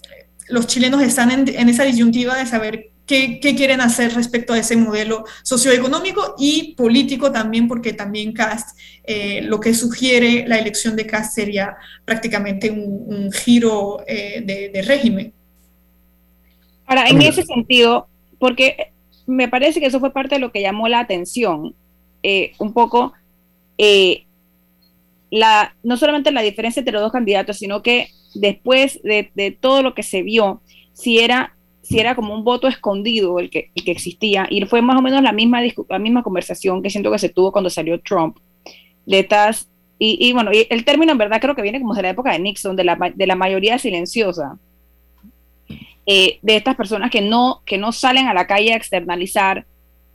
los 0.49 0.67
chilenos 0.67 1.03
están 1.03 1.31
en, 1.31 1.69
esa 1.69 1.85
disyuntiva 1.85 2.39
de 2.39 2.47
saber 2.47 2.91
qué, 3.07 3.41
quieren 3.41 3.81
hacer 3.81 4.15
respecto 4.15 4.53
a 4.53 4.59
ese 4.59 4.77
modelo 4.77 5.25
socioeconómico 5.43 6.35
y 6.39 6.75
político 6.75 7.31
también, 7.31 7.69
porque 7.69 7.93
también 7.93 8.33
Cast, 8.33 8.79
eh, 9.05 9.43
lo 9.43 9.61
que 9.61 9.75
sugiere 9.75 10.47
la 10.47 10.59
elección 10.59 10.97
de 10.97 11.07
Cast 11.07 11.35
sería 11.35 11.77
prácticamente 12.05 12.71
un, 12.71 13.31
giro 13.33 14.05
de, 14.07 14.71
de, 14.73 14.83
régimen. 14.83 15.33
Ahora, 16.87 17.09
en 17.09 17.23
ese 17.23 17.43
sentido, 17.43 18.09
porque 18.39 18.93
me 19.27 19.49
parece 19.49 19.81
que 19.81 19.87
eso 19.87 20.01
fue 20.01 20.13
parte 20.13 20.37
de 20.37 20.41
lo 20.41 20.53
que 20.53 20.61
llamó 20.61 20.89
la 20.89 21.01
atención, 21.01 21.75
un 22.59 22.73
poco 22.73 23.15
la, 25.35 25.75
no 25.83 25.97
solamente 25.97 26.31
la 26.31 26.43
diferencia 26.43 26.81
entre 26.81 26.93
los 26.93 27.03
dos 27.03 27.13
candidatos, 27.13 27.59
sino 27.59 27.83
que 27.83 28.09
después 28.35 29.01
de, 29.03 29.57
todo 29.61 29.83
lo 29.83 29.93
que 29.93 30.05
se 30.05 30.23
vio, 30.23 30.63
si 30.93 31.19
era, 31.19 31.57
si 31.85 32.01
era 32.01 32.15
como 32.15 32.35
un 32.35 32.45
voto 32.45 32.67
escondido 32.67 33.39
el 33.39 33.51
que, 33.51 33.71
que 33.73 33.91
existía, 33.91 34.47
y 34.51 34.65
fue 34.65 34.81
más 34.83 34.97
o 34.97 35.03
menos 35.03 35.23
la 35.23 35.33
misma, 35.33 35.61
la 35.89 35.99
misma 35.99 36.23
conversación 36.23 36.83
que 36.83 36.91
siento 36.91 37.13
que 37.13 37.19
se 37.19 37.29
tuvo 37.29 37.53
cuando 37.53 37.71
salió 37.71 38.01
Trump, 38.01 38.39
de 39.07 39.21
estas, 39.21 39.71
y, 39.99 40.33
bueno, 40.33 40.51
el 40.53 40.85
término 40.85 41.13
en 41.13 41.19
verdad 41.19 41.41
creo 41.41 41.55
que 41.55 41.63
viene 41.63 41.81
como 41.81 41.95
de 41.95 42.03
la 42.03 42.11
época 42.11 42.33
de 42.33 42.39
Nixon, 42.39 42.77
de 42.77 42.85
la, 42.85 43.13
de 43.15 43.27
la 43.27 43.37
mayoría 43.37 43.79
silenciosa, 43.79 44.59
eh, 46.07 46.39
de 46.43 46.57
estas 46.57 46.75
personas 46.75 47.11
que 47.11 47.23
no, 47.23 47.63
que 47.65 47.79
no 47.79 47.93
salen 47.93 48.27
a 48.27 48.35
la 48.35 48.47
calle 48.47 48.73
a 48.73 48.77
externalizar 48.77 49.67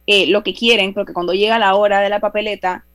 eh, 0.06 0.28
lo 0.28 0.44
que 0.44 0.54
quieren, 0.54 0.94
porque 0.94 1.14
cuando 1.14 1.34
llega 1.34 1.58
la 1.58 1.76
hora 1.76 2.02
de 2.02 2.10
la 2.10 2.20
papeleta, 2.20 2.86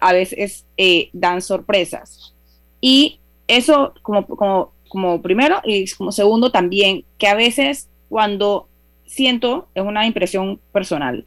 a 0.00 0.12
veces 0.12 0.66
eh, 0.76 1.10
dan 1.12 1.42
sorpresas. 1.42 2.34
Y 2.80 3.20
eso 3.48 3.94
como, 4.02 4.26
como, 4.26 4.72
como 4.88 5.22
primero 5.22 5.60
y 5.64 5.88
como 5.92 6.12
segundo 6.12 6.50
también, 6.50 7.04
que 7.18 7.28
a 7.28 7.34
veces 7.34 7.88
cuando 8.08 8.68
siento, 9.06 9.68
es 9.74 9.82
una 9.82 10.06
impresión 10.06 10.60
personal, 10.72 11.26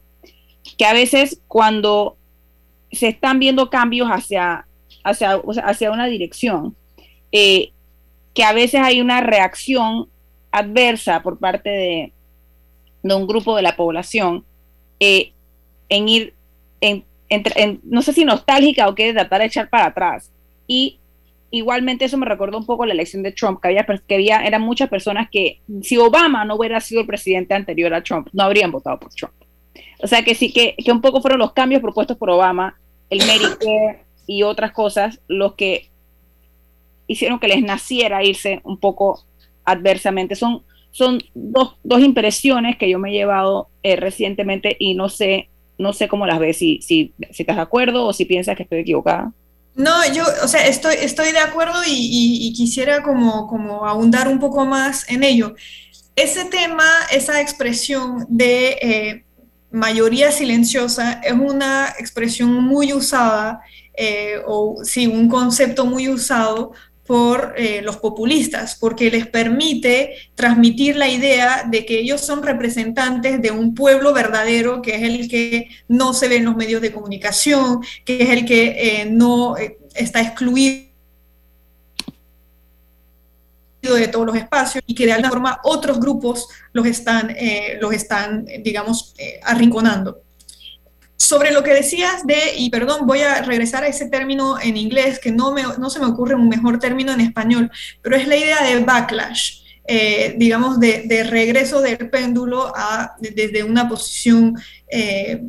que 0.76 0.84
a 0.84 0.92
veces 0.92 1.40
cuando 1.48 2.16
se 2.90 3.08
están 3.08 3.38
viendo 3.38 3.70
cambios 3.70 4.08
hacia, 4.08 4.66
hacia, 5.04 5.40
hacia 5.64 5.90
una 5.90 6.06
dirección, 6.06 6.76
eh, 7.30 7.72
que 8.34 8.44
a 8.44 8.52
veces 8.52 8.80
hay 8.80 9.00
una 9.00 9.20
reacción 9.20 10.08
adversa 10.50 11.22
por 11.22 11.38
parte 11.38 11.70
de, 11.70 12.12
de 13.02 13.14
un 13.14 13.26
grupo 13.26 13.56
de 13.56 13.62
la 13.62 13.76
población 13.76 14.44
eh, 15.00 15.32
en 15.88 16.08
ir 16.08 16.34
en 16.80 17.04
no 17.84 18.02
sé 18.02 18.12
si 18.12 18.24
nostálgica 18.24 18.88
o 18.88 18.94
qué, 18.94 19.12
tratar 19.12 19.40
de 19.40 19.46
echar 19.46 19.70
para 19.70 19.86
atrás. 19.86 20.30
Y 20.66 20.98
igualmente 21.52 22.06
eso 22.06 22.16
me 22.16 22.26
recordó 22.26 22.58
un 22.58 22.66
poco 22.66 22.84
la 22.84 22.94
elección 22.94 23.22
de 23.22 23.30
Trump, 23.30 23.60
que 23.60 23.68
había, 23.68 23.84
que 23.84 24.14
había 24.14 24.44
eran 24.44 24.62
muchas 24.62 24.88
personas 24.88 25.28
que 25.30 25.60
si 25.82 25.96
Obama 25.98 26.44
no 26.44 26.56
hubiera 26.56 26.80
sido 26.80 27.02
el 27.02 27.06
presidente 27.06 27.54
anterior 27.54 27.94
a 27.94 28.02
Trump, 28.02 28.28
no 28.32 28.42
habrían 28.42 28.72
votado 28.72 28.98
por 28.98 29.14
Trump. 29.14 29.34
O 30.02 30.06
sea 30.06 30.24
que 30.24 30.34
sí, 30.34 30.52
que, 30.52 30.74
que 30.82 30.90
un 30.90 31.00
poco 31.00 31.20
fueron 31.20 31.38
los 31.38 31.52
cambios 31.52 31.80
propuestos 31.80 32.16
por 32.16 32.30
Obama, 32.30 32.80
el 33.10 33.18
Medicare 33.18 34.00
y 34.26 34.42
otras 34.42 34.72
cosas, 34.72 35.20
los 35.28 35.54
que 35.54 35.90
hicieron 37.06 37.38
que 37.38 37.48
les 37.48 37.62
naciera 37.62 38.24
irse 38.24 38.60
un 38.64 38.78
poco 38.78 39.24
adversamente. 39.64 40.34
Son, 40.34 40.64
son 40.90 41.20
dos, 41.34 41.76
dos 41.84 42.00
impresiones 42.00 42.76
que 42.78 42.88
yo 42.88 42.98
me 42.98 43.10
he 43.10 43.12
llevado 43.12 43.68
eh, 43.82 43.96
recientemente 43.96 44.76
y 44.78 44.94
no 44.94 45.08
sé 45.08 45.48
no 45.78 45.92
sé 45.92 46.08
cómo 46.08 46.26
las 46.26 46.38
ves, 46.38 46.58
si, 46.58 46.80
si, 46.80 47.12
si 47.30 47.42
estás 47.42 47.56
de 47.56 47.62
acuerdo 47.62 48.06
o 48.06 48.12
si 48.12 48.24
piensas 48.24 48.56
que 48.56 48.62
estoy 48.62 48.80
equivocada. 48.80 49.32
No, 49.74 50.06
yo, 50.12 50.24
o 50.42 50.48
sea, 50.48 50.66
estoy, 50.66 50.96
estoy 51.00 51.32
de 51.32 51.38
acuerdo 51.38 51.80
y, 51.86 52.52
quisiera 52.54 53.02
como, 53.02 53.46
como 53.46 53.86
ahondar 53.86 54.28
un 54.28 54.38
poco 54.38 54.66
más 54.66 55.08
en 55.08 55.24
ello. 55.24 55.54
Ese 56.14 56.44
tema, 56.44 56.84
esa 57.10 57.40
expresión 57.40 58.26
de 58.28 58.68
eh, 58.82 59.24
mayoría 59.70 60.30
silenciosa 60.30 61.20
es 61.24 61.32
una 61.32 61.94
expresión 61.98 62.52
muy 62.52 62.92
usada, 62.92 63.60
eh, 63.94 64.42
o 64.46 64.84
sí, 64.84 65.06
un 65.06 65.28
concepto 65.28 65.86
muy 65.86 66.08
usado 66.08 66.72
por 67.12 67.52
eh, 67.58 67.82
los 67.82 67.98
populistas, 67.98 68.74
porque 68.74 69.10
les 69.10 69.26
permite 69.26 70.14
transmitir 70.34 70.96
la 70.96 71.08
idea 71.08 71.62
de 71.70 71.84
que 71.84 71.98
ellos 71.98 72.22
son 72.22 72.42
representantes 72.42 73.42
de 73.42 73.50
un 73.50 73.74
pueblo 73.74 74.14
verdadero, 74.14 74.80
que 74.80 74.94
es 74.94 75.02
el 75.02 75.28
que 75.28 75.68
no 75.88 76.14
se 76.14 76.28
ve 76.28 76.36
en 76.36 76.46
los 76.46 76.56
medios 76.56 76.80
de 76.80 76.90
comunicación, 76.90 77.82
que 78.06 78.22
es 78.22 78.30
el 78.30 78.46
que 78.46 79.02
eh, 79.02 79.10
no 79.10 79.58
eh, 79.58 79.76
está 79.94 80.22
excluido 80.22 80.86
de 83.82 84.08
todos 84.08 84.24
los 84.24 84.36
espacios 84.36 84.82
y 84.86 84.94
que 84.94 85.04
de 85.04 85.12
alguna 85.12 85.28
forma 85.28 85.60
otros 85.64 86.00
grupos 86.00 86.48
los 86.72 86.86
están, 86.86 87.36
los 87.78 87.92
están 87.92 88.46
digamos, 88.62 89.14
arrinconando 89.42 90.22
sobre 91.22 91.52
lo 91.52 91.62
que 91.62 91.72
decías 91.72 92.26
de, 92.26 92.56
y 92.56 92.68
perdón, 92.68 93.06
voy 93.06 93.20
a 93.20 93.42
regresar 93.42 93.84
a 93.84 93.86
ese 93.86 94.08
término 94.08 94.60
en 94.60 94.76
inglés, 94.76 95.20
que 95.20 95.30
no, 95.30 95.52
me, 95.52 95.62
no 95.78 95.88
se 95.88 96.00
me 96.00 96.06
ocurre 96.06 96.34
un 96.34 96.48
mejor 96.48 96.80
término 96.80 97.12
en 97.12 97.20
español, 97.20 97.70
pero 98.02 98.16
es 98.16 98.26
la 98.26 98.36
idea 98.36 98.60
de 98.64 98.82
backlash, 98.82 99.62
eh, 99.86 100.34
digamos, 100.36 100.80
de, 100.80 101.24
regreso 101.30 101.80
del 101.80 102.10
péndulo 102.10 102.72
a, 102.74 103.14
desde 103.20 103.62
una 103.62 103.88
posición 103.88 104.56
eh, 104.90 105.40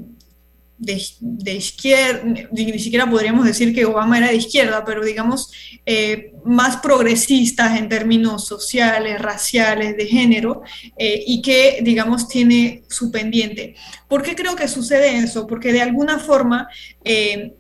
de, 0.84 1.54
izquierda, 1.54 2.22
ni, 2.52 2.80
siquiera 2.80 3.10
podríamos 3.10 3.46
decir 3.46 3.74
que 3.74 3.86
Obama 3.86 4.18
era 4.18 4.28
de 4.28 4.36
izquierda, 4.36 4.84
pero 4.86 5.04
digamos 5.04 5.52
eh, 5.86 6.34
más 6.44 6.78
progresistas 6.78 7.78
en 7.80 7.88
términos 7.88 8.46
sociales, 8.46 9.22
raciales, 9.22 9.96
de 9.96 10.06
género, 10.06 10.62
eh, 10.98 11.24
y 11.26 11.42
que 11.42 11.80
digamos 11.82 12.28
tiene 12.28 12.84
su 12.90 13.12
pendiente. 13.12 13.76
¿Por 14.08 14.22
qué 14.22 14.36
creo 14.36 14.56
que 14.56 14.68
sucede 14.68 15.18
eso? 15.18 15.48
Porque 15.48 15.72
de 15.72 15.82
alguna 15.82 16.20
forma 16.20 16.68
eh, 17.04 17.54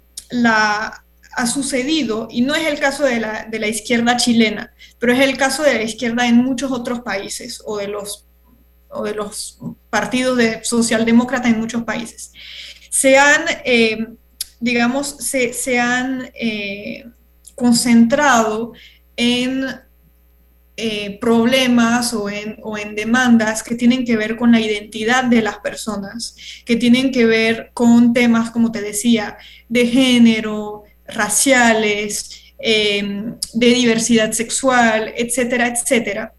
ha 0.45 1.47
sucedido, 1.47 2.27
y 2.29 2.41
no 2.41 2.55
es 2.55 2.67
el 2.67 2.79
caso 2.79 3.05
de 3.05 3.19
la, 3.19 3.45
de 3.49 3.59
la 3.59 3.67
izquierda 3.67 4.17
chilena, 4.17 4.73
pero 4.99 5.13
es 5.13 5.19
el 5.19 5.37
caso 5.37 5.63
de 5.63 5.75
la 5.75 5.83
izquierda 5.83 6.27
en 6.27 6.37
muchos 6.37 6.71
otros 6.71 6.99
países 6.99 7.61
o 7.65 7.77
de 7.77 7.87
los 7.87 8.25
o 8.95 9.03
de 9.03 9.15
los 9.15 9.57
partidos 9.89 10.37
de 10.37 10.63
socialdemócratas 10.63 11.51
en 11.51 11.59
muchos 11.59 11.83
países 11.83 12.31
se 12.93 13.17
han, 13.17 13.45
eh, 13.65 14.05
digamos, 14.59 15.17
se, 15.17 15.79
han 15.79 16.29
eh, 16.35 17.03
concentrado 17.55 18.73
en 19.17 19.65
eh, 20.77 21.17
problemas 21.19 22.13
o 22.13 22.29
en, 22.29 22.57
o 22.61 22.77
en, 22.77 22.93
demandas 22.93 23.63
que 23.63 23.73
tienen 23.73 24.05
que 24.05 24.15
ver 24.15 24.37
con 24.37 24.51
la 24.51 24.61
identidad 24.61 25.23
de 25.23 25.41
las 25.41 25.57
personas, 25.57 26.35
que 26.65 26.75
tienen 26.75 27.11
que 27.11 27.25
ver 27.25 27.71
con 27.73 28.13
temas, 28.13 28.51
como 28.51 28.71
te 28.71 28.81
decía, 28.81 29.37
de 29.69 29.87
género, 29.87 30.83
raciales, 31.07 32.53
de 32.59 33.35
diversidad 33.53 34.31
sexual, 34.33 35.13
etcétera, 35.17 35.67
etcétera. 35.67 36.33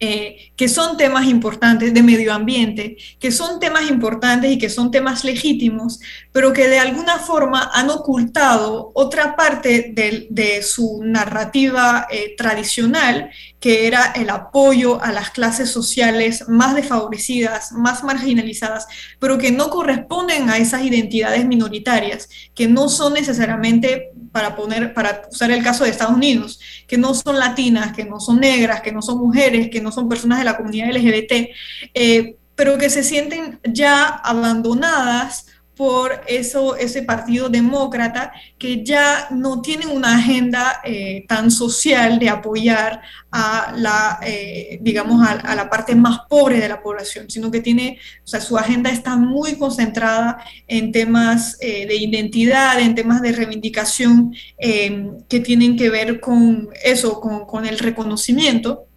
Eh, 0.00 0.52
que 0.54 0.68
son 0.68 0.96
temas 0.96 1.26
importantes 1.26 1.92
de 1.92 2.04
medio 2.04 2.32
ambiente, 2.32 2.96
que 3.18 3.32
son 3.32 3.58
temas 3.58 3.90
importantes 3.90 4.52
y 4.52 4.56
que 4.56 4.70
son 4.70 4.92
temas 4.92 5.24
legítimos, 5.24 5.98
pero 6.30 6.52
que 6.52 6.68
de 6.68 6.78
alguna 6.78 7.18
forma 7.18 7.68
han 7.74 7.90
ocultado 7.90 8.92
otra 8.94 9.34
parte 9.34 9.92
de, 9.92 10.62
su 10.62 11.00
narrativa 11.02 12.06
eh, 12.10 12.36
tradicional, 12.36 13.30
que 13.58 13.88
era 13.88 14.12
el 14.14 14.30
apoyo 14.30 15.02
a 15.02 15.10
las 15.10 15.30
clases 15.30 15.70
sociales 15.72 16.48
más 16.48 16.76
desfavorecidas, 16.76 17.72
más 17.72 18.04
marginalizadas, 18.04 18.86
pero 19.18 19.36
que 19.36 19.50
no 19.50 19.68
corresponden 19.68 20.48
a 20.48 20.58
esas 20.58 20.84
identidades 20.84 21.44
minoritarias, 21.44 22.28
que 22.54 22.68
no 22.68 22.88
son 22.88 23.14
necesariamente 23.14 24.12
para 24.30 24.54
poner, 24.54 24.94
para 24.94 25.22
usar 25.30 25.50
el 25.50 25.64
caso 25.64 25.84
de 25.84 25.90
Estados 25.90 26.14
Unidos, 26.14 26.60
que 26.86 26.98
no 26.98 27.14
son 27.14 27.38
latinas, 27.38 27.94
que 27.96 28.04
no 28.04 28.20
son 28.20 28.40
negras, 28.40 28.82
que 28.82 28.92
no 28.92 29.02
son 29.02 29.18
mujeres, 29.18 29.68
que 29.70 29.80
no 29.80 29.87
son 29.90 30.08
personas 30.08 30.38
de 30.38 30.44
la 30.44 30.56
comunidad 30.56 30.90
LGBT, 30.90 31.50
eh, 31.94 32.36
pero 32.54 32.76
que 32.76 32.90
se 32.90 33.04
sienten 33.04 33.60
ya 33.64 34.06
abandonadas 34.06 35.46
por 35.78 36.22
eso, 36.26 36.74
ese 36.74 37.04
partido 37.04 37.48
demócrata 37.48 38.32
que 38.58 38.84
ya 38.84 39.28
no 39.30 39.62
tiene 39.62 39.86
una 39.86 40.16
agenda 40.16 40.80
eh, 40.82 41.24
tan 41.28 41.52
social 41.52 42.18
de 42.18 42.28
apoyar 42.28 43.00
a 43.30 43.72
la, 43.76 44.18
eh, 44.26 44.80
digamos, 44.82 45.24
a, 45.24 45.54
la 45.54 45.70
parte 45.70 45.94
más 45.94 46.22
pobre 46.28 46.58
de 46.58 46.68
la 46.68 46.82
población, 46.82 47.30
sino 47.30 47.48
que 47.52 47.60
tiene, 47.60 48.00
o 48.24 48.26
sea, 48.26 48.40
su 48.40 48.58
agenda 48.58 48.90
está 48.90 49.14
muy 49.14 49.54
concentrada 49.54 50.42
en 50.66 50.90
temas 50.90 51.56
de 51.60 51.94
identidad, 51.94 52.80
en 52.80 52.96
temas 52.96 53.22
de 53.22 53.30
reivindicación 53.30 54.34
que 54.58 55.40
tienen 55.44 55.76
que 55.76 55.90
ver 55.90 56.18
con 56.18 56.70
eso, 56.82 57.20
con, 57.20 57.46
con 57.46 57.66
el 57.66 57.78
reconocimiento 57.78 58.87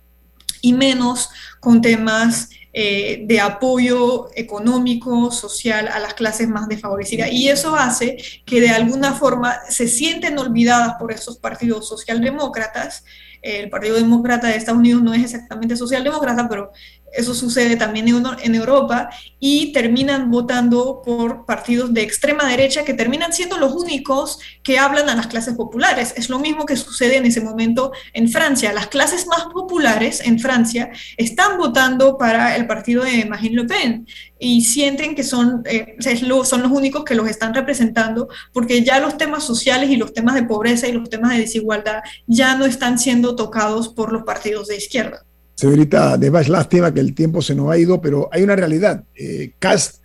y 0.62 0.74
menos 0.74 1.30
con 1.60 1.82
temas 1.82 2.50
eh, 2.74 3.24
de 3.26 3.42
apoyo 3.42 4.30
económico, 4.34 5.30
social 5.30 5.90
a 5.90 6.00
las 6.00 6.14
clases 6.14 6.48
más 6.48 6.70
desfavorecidas. 6.70 7.30
Y 7.32 7.50
eso 7.50 7.76
hace 7.76 8.18
que 8.46 8.62
de 8.62 8.70
alguna 8.70 9.14
forma 9.14 9.60
se 9.70 9.90
sienten 9.90 10.40
olvidadas 10.40 10.96
por 10.98 11.12
esos 11.12 11.38
partidos 11.38 11.90
socialdemócratas 11.90 13.04
el 13.42 13.70
Partido 13.70 13.96
Demócrata 13.96 14.48
de 14.48 14.56
Estados 14.56 14.80
Unidos 14.80 15.02
no 15.02 15.14
es 15.14 15.24
exactamente 15.24 15.76
socialdemócrata, 15.76 16.48
pero 16.48 16.72
eso 17.12 17.34
sucede 17.34 17.76
también 17.76 18.08
en, 18.08 18.56
Europa, 18.56 19.10
y 19.40 19.74
terminan 19.74 20.32
votando 20.32 21.02
por 21.04 21.46
partidos 21.46 21.94
de 21.94 22.04
extrema 22.04 22.48
derecha 22.48 22.86
que 22.86 22.94
terminan 22.94 23.34
siendo 23.34 23.58
los 23.58 23.74
únicos 23.74 24.40
que 24.64 24.80
hablan 24.80 25.10
a 25.10 25.16
las 25.16 25.28
clases 25.28 25.56
populares. 25.56 26.14
Es 26.16 26.30
lo 26.30 26.40
mismo 26.40 26.66
que 26.66 26.78
sucede 26.78 27.18
en 27.18 27.26
ese 27.26 27.42
momento 27.42 27.92
en 28.14 28.30
Francia. 28.30 28.72
Las 28.72 28.88
clases 28.88 29.28
más 29.28 29.46
populares 29.46 30.22
en 30.24 30.40
Francia 30.40 30.90
están 31.18 31.58
votando 31.58 32.18
para 32.18 32.56
el 32.56 32.68
partido 32.68 33.04
de 33.04 33.26
Marine 33.26 33.64
Le 33.64 33.68
Pen 33.68 34.08
y 34.44 34.62
sienten 34.62 35.14
que 35.14 35.24
son, 35.24 35.62
eh, 35.66 35.96
son 36.44 36.64
los 36.64 36.72
únicos 36.72 37.06
que 37.06 37.14
los 37.14 37.30
están 37.30 37.54
representando 37.54 38.28
porque 38.52 38.84
ya 38.84 39.00
los 39.00 39.16
temas 39.16 39.44
sociales 39.44 39.92
y 39.92 39.98
los 39.98 40.14
temas 40.14 40.34
de 40.34 40.44
pobreza 40.44 40.88
y 40.88 40.94
los 40.94 41.12
temas 41.12 41.34
de 41.34 41.42
desigualdad 41.42 42.02
ya 42.26 42.58
no 42.58 42.66
están 42.66 42.98
siendo 42.98 43.36
tocados 43.36 43.90
por 43.90 44.12
los 44.12 44.24
partidos 44.24 44.68
de 44.68 44.78
izquierda. 44.78 45.24
Señorita 45.54 46.18
Debach, 46.18 46.48
lástima 46.48 46.92
que 46.92 47.02
el 47.02 47.14
tiempo 47.14 47.44
se 47.44 47.54
nos 47.54 47.70
ha 47.72 47.78
ido, 47.78 48.02
pero 48.02 48.30
hay 48.32 48.42
una 48.42 48.56
realidad. 48.56 49.04
Eh, 49.14 49.54
Cast 49.60 50.02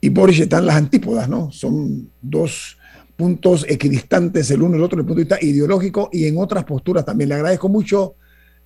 y 0.00 0.08
Boris 0.08 0.40
están 0.40 0.64
las 0.64 0.76
antípodas, 0.76 1.28
¿no? 1.28 1.52
Son 1.52 2.10
dos 2.22 2.78
puntos 3.16 3.66
equidistantes 3.68 4.50
el 4.50 4.62
uno 4.62 4.76
y 4.76 4.78
el 4.78 4.84
otro, 4.84 4.96
desde 4.96 5.02
el 5.02 5.06
punto 5.06 5.18
de 5.18 5.36
vista 5.36 5.46
ideológico 5.46 6.08
y 6.10 6.26
en 6.26 6.38
otras 6.38 6.64
posturas 6.64 7.04
también. 7.04 7.28
Le 7.28 7.34
agradezco 7.34 7.68
mucho, 7.68 8.14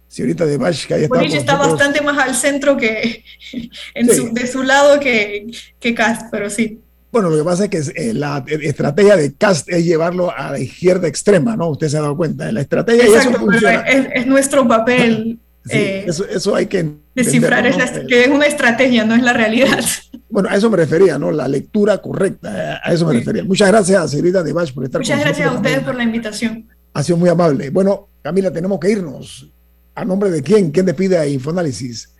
señorita 0.08 0.46
Debach, 0.46 0.86
que 0.86 0.94
haya 0.94 1.04
estado. 1.04 1.20
Boris 1.20 1.34
está 1.34 1.56
bastante 1.56 2.00
más 2.00 2.18
al 2.18 2.34
centro 2.34 2.76
que 2.76 3.24
de 3.94 4.46
su 4.46 4.62
lado 4.62 5.00
que, 5.00 5.46
que 5.78 5.94
Cast, 5.94 6.28
pero 6.30 6.50
sí. 6.50 6.80
Bueno, 7.12 7.30
lo 7.30 7.38
que 7.38 7.44
pasa 7.44 7.64
es 7.64 7.70
que 7.70 8.08
eh, 8.08 8.12
la 8.12 8.44
estrategia 8.46 9.16
de 9.16 9.34
Cast 9.34 9.70
es 9.70 9.84
llevarlo 9.84 10.30
a 10.36 10.52
la 10.52 10.58
izquierda 10.58 11.08
extrema, 11.08 11.56
¿no? 11.56 11.70
Usted 11.70 11.88
se 11.88 11.96
ha 11.96 12.02
dado 12.02 12.16
cuenta. 12.16 12.50
La 12.52 12.60
estrategia 12.60 13.04
Exacto, 13.04 13.50
es, 13.52 14.06
es, 14.12 14.26
nuestro 14.26 14.68
papel 14.68 15.38
eh, 15.68 16.06
eso, 16.06 16.54
hay 16.54 16.66
que 16.66 16.92
descifrar, 17.14 17.64
que 18.06 18.24
es 18.24 18.28
una 18.28 18.46
estrategia, 18.46 19.04
no 19.04 19.14
es 19.14 19.22
la 19.22 19.32
realidad. 19.32 19.84
Bueno, 20.28 20.48
a 20.50 20.56
eso 20.56 20.68
me 20.68 20.76
refería, 20.76 21.20
¿no? 21.20 21.30
La 21.30 21.46
lectura 21.46 21.98
correcta, 21.98 22.80
a 22.82 22.92
eso 22.92 23.06
me 23.06 23.14
refería. 23.14 23.44
Muchas 23.44 23.68
gracias, 23.68 24.10
señorita 24.10 24.42
Debach, 24.42 24.72
por 24.74 24.84
estar 24.84 25.00
Muchas 25.00 25.20
gracias 25.20 25.48
a 25.48 25.52
ustedes 25.52 25.80
por 25.80 25.94
la 25.94 26.02
invitación. 26.02 26.68
Ha 26.92 27.02
sido 27.04 27.16
muy 27.16 27.30
amable. 27.30 27.70
Bueno, 27.70 28.08
Camila, 28.22 28.50
tenemos 28.50 28.80
que 28.80 28.90
irnos. 28.90 29.48
¿A 29.96 30.04
nombre 30.04 30.30
de 30.30 30.42
quién? 30.42 30.70
¿Quién 30.70 30.84
despide 30.84 31.16
a 31.16 31.26
Infoanálisis? 31.26 32.14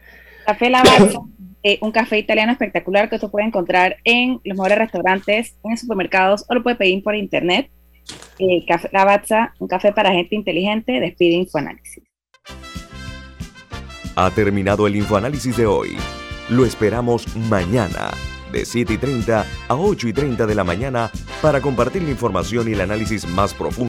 Café 0.47 0.71
Lavazza, 0.71 1.21
eh, 1.63 1.79
un 1.83 1.93
café 1.93 2.19
italiano 2.19 2.51
espectacular 2.51 3.11
que 3.11 3.17
usted 3.17 3.29
puede 3.29 3.47
encontrar 3.47 3.99
en 4.05 4.41
los 4.45 4.57
mejores 4.57 4.79
restaurantes, 4.79 5.57
en 5.63 5.77
supermercados 5.77 6.47
o 6.49 6.55
lo 6.55 6.63
puede 6.63 6.77
pedir 6.77 7.03
por 7.03 7.15
internet. 7.15 7.71
Eh, 8.39 8.65
café 8.67 8.89
Lavazza, 8.93 9.53
un 9.59 9.69
café 9.69 9.93
para 9.93 10.11
gente 10.11 10.35
inteligente, 10.35 11.01
despide 11.01 11.35
Infoanálisis. 11.35 12.03
Ha 14.17 14.31
terminado 14.31 14.87
el 14.87 14.97
infoanálisis 14.97 15.55
de 15.59 15.67
hoy. 15.67 15.99
Lo 16.49 16.65
esperamos 16.65 17.37
mañana, 17.37 18.11
de 18.53 18.65
7 18.65 18.95
y 18.95 18.97
30 18.97 19.45
a 19.69 19.75
8 19.75 20.09
y 20.09 20.13
30 20.15 20.47
de 20.47 20.55
la 20.55 20.65
mañana, 20.65 21.11
para 21.43 21.61
compartir 21.61 22.03
la 22.05 22.11
información 22.11 22.71
y 22.71 22.73
el 22.73 22.81
análisis 22.81 23.29
más 23.29 23.53
profundo. 23.53 23.85